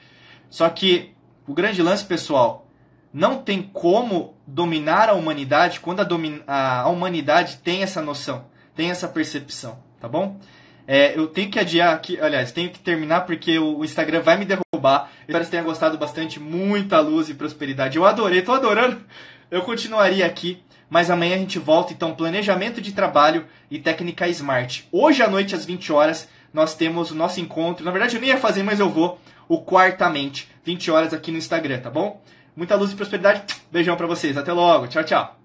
Só 0.50 0.68
que 0.68 1.14
o 1.46 1.54
grande 1.54 1.80
lance, 1.82 2.04
pessoal, 2.04 2.66
não 3.12 3.38
tem 3.42 3.62
como 3.62 4.34
dominar 4.46 5.08
a 5.08 5.14
humanidade 5.14 5.80
quando 5.80 6.00
a, 6.46 6.80
a 6.80 6.88
humanidade 6.88 7.58
tem 7.58 7.82
essa 7.82 8.02
noção, 8.02 8.46
tem 8.74 8.90
essa 8.90 9.08
percepção, 9.08 9.78
tá 10.00 10.08
bom? 10.08 10.38
É, 10.86 11.16
eu 11.16 11.28
tenho 11.28 11.50
que 11.50 11.58
adiar 11.58 11.94
aqui, 11.94 12.20
aliás, 12.20 12.50
tenho 12.50 12.70
que 12.70 12.80
terminar 12.80 13.20
porque 13.20 13.58
o 13.58 13.84
Instagram 13.84 14.22
vai 14.22 14.36
me 14.36 14.44
derrubar. 14.44 15.10
Espero 15.20 15.44
que 15.44 15.50
tenha 15.50 15.62
gostado 15.62 15.96
bastante, 15.96 16.40
muita 16.40 16.98
luz 16.98 17.28
e 17.28 17.34
prosperidade. 17.34 17.96
Eu 17.96 18.04
adorei, 18.04 18.42
tô 18.42 18.52
adorando. 18.52 19.00
Eu 19.50 19.62
continuaria 19.62 20.26
aqui 20.26 20.60
mas 20.90 21.08
amanhã 21.08 21.36
a 21.36 21.38
gente 21.38 21.58
volta. 21.58 21.92
Então, 21.92 22.14
planejamento 22.14 22.80
de 22.80 22.92
trabalho 22.92 23.46
e 23.70 23.78
técnica 23.78 24.28
smart. 24.28 24.86
Hoje 24.90 25.22
à 25.22 25.30
noite, 25.30 25.54
às 25.54 25.64
20 25.64 25.92
horas, 25.92 26.28
nós 26.52 26.74
temos 26.74 27.12
o 27.12 27.14
nosso 27.14 27.40
encontro. 27.40 27.84
Na 27.84 27.92
verdade, 27.92 28.16
eu 28.16 28.20
nem 28.20 28.30
ia 28.30 28.38
fazer, 28.38 28.64
mas 28.64 28.80
eu 28.80 28.90
vou. 28.90 29.18
O 29.48 29.62
Quartamente, 29.62 30.48
20 30.64 30.90
horas 30.90 31.14
aqui 31.14 31.30
no 31.30 31.38
Instagram, 31.38 31.78
tá 31.78 31.90
bom? 31.90 32.20
Muita 32.54 32.74
luz 32.74 32.92
e 32.92 32.96
prosperidade. 32.96 33.42
Beijão 33.70 33.96
para 33.96 34.06
vocês. 34.06 34.36
Até 34.36 34.52
logo. 34.52 34.88
Tchau, 34.88 35.04
tchau. 35.04 35.39